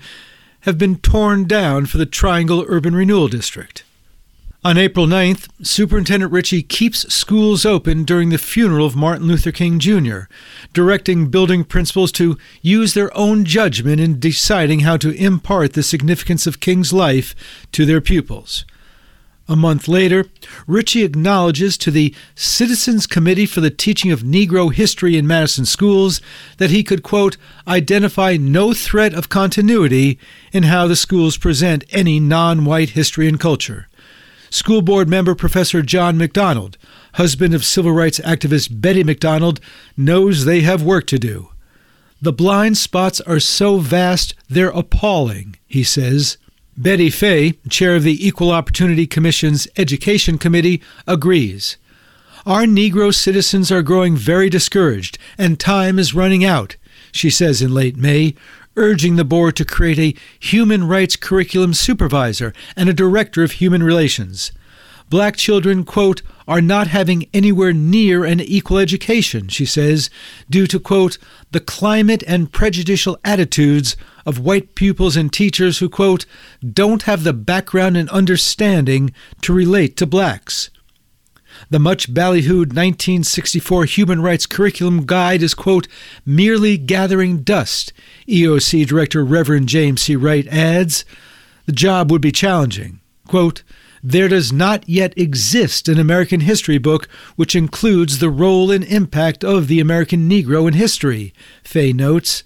have 0.60 0.78
been 0.78 0.96
torn 0.96 1.44
down 1.46 1.86
for 1.86 1.98
the 1.98 2.06
Triangle 2.06 2.64
Urban 2.68 2.94
Renewal 2.94 3.28
District. 3.28 3.84
On 4.66 4.78
April 4.78 5.06
9th, 5.06 5.48
Superintendent 5.62 6.32
Ritchie 6.32 6.62
keeps 6.62 7.12
schools 7.12 7.66
open 7.66 8.04
during 8.04 8.30
the 8.30 8.38
funeral 8.38 8.86
of 8.86 8.96
Martin 8.96 9.26
Luther 9.26 9.52
King 9.52 9.78
Jr., 9.78 10.20
directing 10.72 11.28
building 11.28 11.64
principals 11.64 12.10
to 12.12 12.38
use 12.62 12.94
their 12.94 13.14
own 13.14 13.44
judgment 13.44 14.00
in 14.00 14.18
deciding 14.18 14.80
how 14.80 14.96
to 14.96 15.10
impart 15.10 15.74
the 15.74 15.82
significance 15.82 16.46
of 16.46 16.60
King's 16.60 16.94
life 16.94 17.34
to 17.72 17.84
their 17.84 18.00
pupils. 18.00 18.64
A 19.46 19.56
month 19.56 19.88
later, 19.88 20.24
Ritchie 20.66 21.04
acknowledges 21.04 21.76
to 21.78 21.90
the 21.90 22.14
Citizens 22.34 23.06
Committee 23.06 23.44
for 23.44 23.60
the 23.60 23.70
Teaching 23.70 24.10
of 24.10 24.22
Negro 24.22 24.72
History 24.72 25.18
in 25.18 25.26
Madison 25.26 25.66
Schools 25.66 26.22
that 26.56 26.70
he 26.70 26.82
could, 26.82 27.02
quote, 27.02 27.36
identify 27.68 28.38
no 28.38 28.72
threat 28.72 29.12
of 29.12 29.28
continuity 29.28 30.18
in 30.52 30.62
how 30.62 30.86
the 30.86 30.96
schools 30.96 31.36
present 31.36 31.84
any 31.90 32.18
non 32.18 32.64
white 32.64 32.90
history 32.90 33.28
and 33.28 33.38
culture. 33.38 33.86
School 34.48 34.80
board 34.80 35.10
member 35.10 35.34
Professor 35.34 35.82
John 35.82 36.16
McDonald, 36.16 36.78
husband 37.14 37.52
of 37.52 37.66
civil 37.66 37.92
rights 37.92 38.20
activist 38.20 38.80
Betty 38.80 39.04
McDonald, 39.04 39.60
knows 39.94 40.44
they 40.44 40.62
have 40.62 40.82
work 40.82 41.06
to 41.08 41.18
do. 41.18 41.50
The 42.22 42.32
blind 42.32 42.78
spots 42.78 43.20
are 43.22 43.40
so 43.40 43.76
vast 43.76 44.34
they're 44.48 44.70
appalling, 44.70 45.56
he 45.66 45.84
says. 45.84 46.38
Betty 46.76 47.08
Fay, 47.08 47.52
chair 47.68 47.94
of 47.94 48.02
the 48.02 48.26
Equal 48.26 48.50
Opportunity 48.50 49.06
Commission's 49.06 49.68
Education 49.76 50.38
Committee, 50.38 50.82
agrees. 51.06 51.76
Our 52.44 52.64
Negro 52.64 53.14
citizens 53.14 53.70
are 53.70 53.80
growing 53.80 54.16
very 54.16 54.50
discouraged, 54.50 55.16
and 55.38 55.60
time 55.60 56.00
is 56.00 56.14
running 56.14 56.44
out, 56.44 56.74
she 57.12 57.30
says 57.30 57.62
in 57.62 57.72
late 57.72 57.96
May, 57.96 58.34
urging 58.76 59.14
the 59.14 59.24
board 59.24 59.54
to 59.54 59.64
create 59.64 60.00
a 60.00 60.18
human 60.40 60.88
rights 60.88 61.14
curriculum 61.14 61.74
supervisor 61.74 62.52
and 62.74 62.88
a 62.88 62.92
director 62.92 63.44
of 63.44 63.52
human 63.52 63.84
relations. 63.84 64.50
Black 65.10 65.36
children, 65.36 65.84
quote, 65.84 66.22
are 66.46 66.60
not 66.60 66.88
having 66.88 67.28
anywhere 67.32 67.72
near 67.72 68.24
an 68.24 68.40
equal 68.40 68.78
education, 68.78 69.48
she 69.48 69.64
says, 69.64 70.10
due 70.50 70.66
to, 70.66 70.78
quote, 70.78 71.18
the 71.52 71.60
climate 71.60 72.22
and 72.26 72.52
prejudicial 72.52 73.18
attitudes 73.24 73.96
of 74.26 74.38
white 74.38 74.74
pupils 74.74 75.16
and 75.16 75.32
teachers 75.32 75.78
who, 75.78 75.88
quote, 75.88 76.26
don't 76.72 77.02
have 77.02 77.24
the 77.24 77.32
background 77.32 77.96
and 77.96 78.08
understanding 78.10 79.12
to 79.42 79.52
relate 79.52 79.96
to 79.96 80.06
blacks. 80.06 80.70
The 81.70 81.78
much 81.78 82.12
ballyhooed 82.12 82.72
1964 82.74 83.84
Human 83.84 84.20
Rights 84.20 84.46
Curriculum 84.46 85.06
Guide 85.06 85.42
is, 85.42 85.54
quote, 85.54 85.86
merely 86.26 86.76
gathering 86.76 87.42
dust. 87.42 87.92
EOC 88.28 88.86
Director 88.86 89.24
Reverend 89.24 89.68
James 89.68 90.02
C. 90.02 90.16
Wright 90.16 90.46
adds, 90.48 91.04
the 91.66 91.72
job 91.72 92.10
would 92.10 92.20
be 92.20 92.32
challenging. 92.32 93.00
Quote, 93.26 93.62
there 94.06 94.28
does 94.28 94.52
not 94.52 94.86
yet 94.86 95.16
exist 95.16 95.88
an 95.88 95.98
American 95.98 96.40
history 96.40 96.76
book 96.76 97.08
which 97.36 97.56
includes 97.56 98.18
the 98.18 98.28
role 98.28 98.70
and 98.70 98.84
impact 98.84 99.42
of 99.42 99.66
the 99.66 99.80
American 99.80 100.28
Negro 100.28 100.68
in 100.68 100.74
history, 100.74 101.32
Fay 101.62 101.90
notes. 101.94 102.44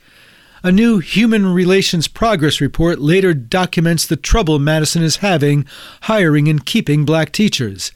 A 0.62 0.70
new 0.70 1.00
Human 1.00 1.52
Relations 1.52 2.06
Progress 2.06 2.60
Report 2.60 3.00
later 3.00 3.34
documents 3.34 4.06
the 4.06 4.16
trouble 4.16 4.60
Madison 4.60 5.02
is 5.02 5.16
having 5.16 5.66
hiring 6.02 6.46
and 6.46 6.64
keeping 6.64 7.04
black 7.04 7.32
teachers. 7.32 7.90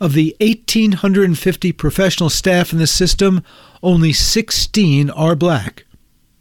Of 0.00 0.14
the 0.14 0.34
1,850 0.40 1.70
professional 1.72 2.30
staff 2.30 2.72
in 2.72 2.80
the 2.80 2.86
system, 2.88 3.44
only 3.80 4.12
16 4.12 5.08
are 5.10 5.36
black. 5.36 5.83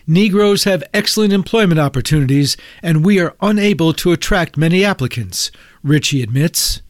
Negroes 0.06 0.66
have 0.66 0.84
excellent 0.94 1.32
employment 1.32 1.80
opportunities, 1.80 2.58
and 2.82 3.06
we 3.06 3.20
are 3.20 3.36
unable 3.42 3.94
to 3.94 4.12
attract 4.12 4.58
many 4.58 4.84
applicants, 4.84 5.50
Ritchie 5.82 6.22
admits. 6.22 6.82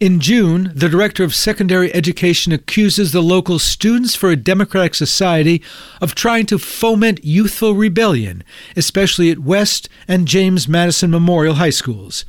In 0.00 0.18
June, 0.18 0.72
the 0.74 0.88
director 0.88 1.22
of 1.22 1.34
secondary 1.34 1.94
education 1.94 2.52
accuses 2.52 3.12
the 3.12 3.20
local 3.20 3.58
Students 3.58 4.16
for 4.16 4.30
a 4.30 4.36
Democratic 4.36 4.94
Society 4.94 5.62
of 6.00 6.14
trying 6.14 6.46
to 6.46 6.58
foment 6.58 7.22
youthful 7.22 7.74
rebellion, 7.74 8.42
especially 8.76 9.30
at 9.30 9.38
West 9.38 9.88
and 10.08 10.26
James 10.26 10.66
Madison 10.66 11.10
Memorial 11.10 11.56
High 11.56 11.70
Schools. 11.70 12.24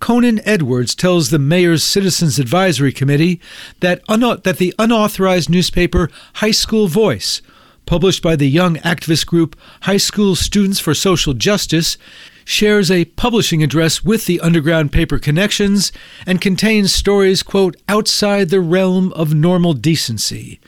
Conan 0.00 0.40
Edwards 0.44 0.96
tells 0.96 1.30
the 1.30 1.38
mayor's 1.38 1.84
Citizens 1.84 2.40
Advisory 2.40 2.92
Committee 2.92 3.40
that, 3.78 4.04
that 4.08 4.56
the 4.58 4.74
unauthorized 4.78 5.48
newspaper 5.48 6.10
High 6.34 6.50
School 6.50 6.88
Voice, 6.88 7.40
published 7.86 8.22
by 8.22 8.36
the 8.36 8.48
young 8.48 8.76
activist 8.76 9.26
group 9.26 9.56
High 9.82 9.96
School 9.96 10.36
Students 10.36 10.78
for 10.78 10.94
Social 10.94 11.34
Justice, 11.34 11.96
shares 12.44 12.90
a 12.90 13.06
publishing 13.06 13.62
address 13.62 14.04
with 14.04 14.26
the 14.26 14.40
underground 14.40 14.92
paper 14.92 15.18
connections 15.18 15.92
and 16.26 16.40
contains 16.40 16.94
stories, 16.94 17.42
quote, 17.42 17.76
outside 17.88 18.50
the 18.50 18.60
realm 18.60 19.12
of 19.14 19.34
normal 19.34 19.72
decency. 19.72 20.60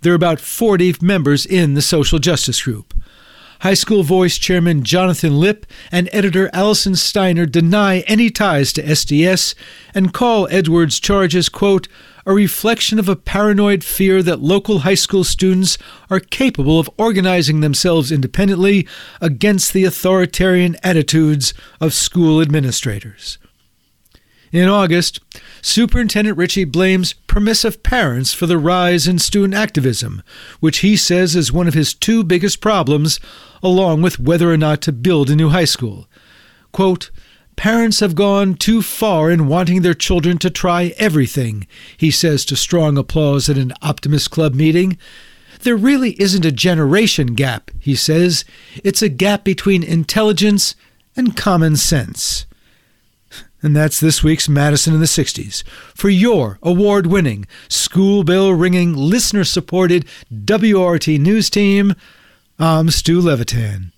There 0.00 0.12
are 0.12 0.16
about 0.16 0.40
40 0.40 0.96
members 1.00 1.46
in 1.46 1.74
the 1.74 1.82
social 1.82 2.18
justice 2.18 2.62
group. 2.62 2.93
High 3.60 3.74
School 3.74 4.02
Voice 4.02 4.36
Chairman 4.38 4.82
Jonathan 4.82 5.38
Lipp 5.38 5.66
and 5.90 6.08
editor 6.12 6.50
Allison 6.52 6.96
Steiner 6.96 7.46
deny 7.46 8.00
any 8.00 8.30
ties 8.30 8.72
to 8.74 8.82
SDS 8.82 9.54
and 9.94 10.12
call 10.12 10.48
Edwards' 10.50 11.00
charges, 11.00 11.48
quote, 11.48 11.88
a 12.26 12.32
reflection 12.32 12.98
of 12.98 13.08
a 13.08 13.16
paranoid 13.16 13.84
fear 13.84 14.22
that 14.22 14.40
local 14.40 14.80
high 14.80 14.94
school 14.94 15.24
students 15.24 15.76
are 16.10 16.20
capable 16.20 16.80
of 16.80 16.90
organizing 16.96 17.60
themselves 17.60 18.10
independently 18.10 18.88
against 19.20 19.72
the 19.72 19.84
authoritarian 19.84 20.76
attitudes 20.82 21.52
of 21.80 21.92
school 21.92 22.40
administrators. 22.40 23.38
In 24.54 24.68
August, 24.68 25.18
Superintendent 25.62 26.38
Ritchie 26.38 26.62
blames 26.62 27.14
permissive 27.26 27.82
parents 27.82 28.32
for 28.32 28.46
the 28.46 28.56
rise 28.56 29.08
in 29.08 29.18
student 29.18 29.52
activism, 29.54 30.22
which 30.60 30.78
he 30.78 30.96
says 30.96 31.34
is 31.34 31.50
one 31.50 31.66
of 31.66 31.74
his 31.74 31.92
two 31.92 32.22
biggest 32.22 32.60
problems, 32.60 33.18
along 33.64 34.02
with 34.02 34.20
whether 34.20 34.52
or 34.52 34.56
not 34.56 34.80
to 34.82 34.92
build 34.92 35.28
a 35.28 35.34
new 35.34 35.48
high 35.48 35.64
school. 35.64 36.06
Quote, 36.70 37.10
Parents 37.56 37.98
have 37.98 38.14
gone 38.14 38.54
too 38.54 38.80
far 38.80 39.28
in 39.28 39.48
wanting 39.48 39.82
their 39.82 39.92
children 39.92 40.38
to 40.38 40.50
try 40.50 40.94
everything, 40.98 41.66
he 41.96 42.12
says 42.12 42.44
to 42.44 42.54
strong 42.54 42.96
applause 42.96 43.48
at 43.48 43.58
an 43.58 43.72
Optimist 43.82 44.30
Club 44.30 44.54
meeting. 44.54 44.96
There 45.62 45.74
really 45.74 46.12
isn't 46.22 46.44
a 46.44 46.52
generation 46.52 47.34
gap, 47.34 47.72
he 47.80 47.96
says. 47.96 48.44
It's 48.84 49.02
a 49.02 49.08
gap 49.08 49.42
between 49.42 49.82
intelligence 49.82 50.76
and 51.16 51.36
common 51.36 51.74
sense. 51.74 52.46
And 53.64 53.74
that's 53.74 53.98
this 53.98 54.22
week's 54.22 54.46
Madison 54.46 54.92
in 54.92 55.00
the 55.00 55.06
60s. 55.06 55.62
For 55.94 56.10
your 56.10 56.58
award 56.62 57.06
winning, 57.06 57.46
school 57.66 58.22
bell 58.22 58.50
ringing, 58.50 58.92
listener 58.92 59.42
supported 59.42 60.04
WORT 60.30 61.08
news 61.08 61.48
team, 61.48 61.94
I'm 62.58 62.90
Stu 62.90 63.22
Levitan. 63.22 63.93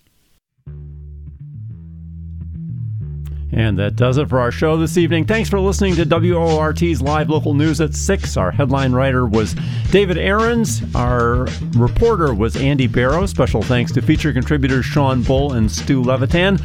And 3.57 3.79
that 3.79 3.97
does 3.97 4.19
it 4.19 4.29
for 4.29 4.39
our 4.39 4.53
show 4.53 4.77
this 4.77 4.99
evening. 4.99 5.25
Thanks 5.25 5.49
for 5.49 5.59
listening 5.59 5.97
to 5.97 6.05
WORT's 6.05 7.01
live 7.01 7.31
local 7.31 7.55
news 7.55 7.81
at 7.81 7.95
6. 7.95 8.37
Our 8.37 8.51
headline 8.51 8.93
writer 8.93 9.27
was 9.27 9.57
David 9.91 10.19
Ahrens. 10.19 10.83
Our 10.95 11.49
reporter 11.73 12.35
was 12.35 12.55
Andy 12.57 12.87
Barrow. 12.87 13.25
Special 13.25 13.63
thanks 13.63 13.93
to 13.93 14.03
feature 14.03 14.35
contributors 14.35 14.85
Sean 14.85 15.23
Bull 15.23 15.55
and 15.55 15.73
Stu 15.73 16.03
Levitan. 16.03 16.59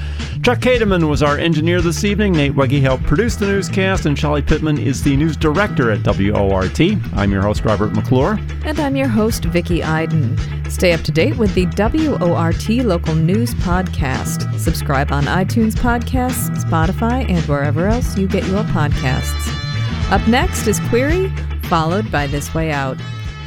Chuck 0.44 0.60
Kademan 0.60 1.08
was 1.10 1.24
our 1.24 1.38
engineer 1.38 1.80
this 1.80 2.04
evening. 2.04 2.34
Nate 2.34 2.56
Wegge 2.56 2.82
helped 2.82 3.06
produce 3.06 3.38
the 3.38 3.48
newscast, 3.48 4.06
and 4.06 4.20
Shelly 4.20 4.42
Pittman 4.42 4.78
is 4.78 5.02
the 5.02 5.16
news 5.16 5.38
director 5.38 5.92
at 5.92 6.06
WORT. 6.06 6.82
I'm 7.14 7.32
your 7.32 7.42
host, 7.42 7.64
Robert 7.64 7.94
McClure. 7.94 8.38
And 8.66 8.78
I'm 8.82 8.98
your 8.98 9.08
host, 9.08 9.46
Vicki 9.46 9.82
Iden. 9.82 10.38
Stay 10.70 10.92
up 10.92 11.02
to 11.02 11.12
date 11.12 11.38
with 11.38 11.54
the 11.54 11.68
WORT 11.68 12.70
Local 12.86 13.16
News 13.16 13.54
Podcast. 13.56 14.60
Subscribe 14.60 15.12
on 15.12 15.24
iTunes 15.24 15.74
Podcasts, 15.74 16.70
Spotify, 16.82 17.30
and 17.30 17.44
wherever 17.46 17.88
else 17.88 18.18
you 18.18 18.28
get 18.28 18.46
your 18.48 18.64
podcasts. 18.66 20.12
Up 20.12 20.26
next 20.28 20.68
is 20.68 20.80
Query, 20.90 21.30
followed 21.64 22.12
by 22.12 22.28
This 22.28 22.54
Way 22.54 22.72
Out. 22.72 23.00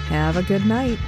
Have 0.08 0.36
a 0.36 0.42
good 0.42 0.64
night. 0.66 0.98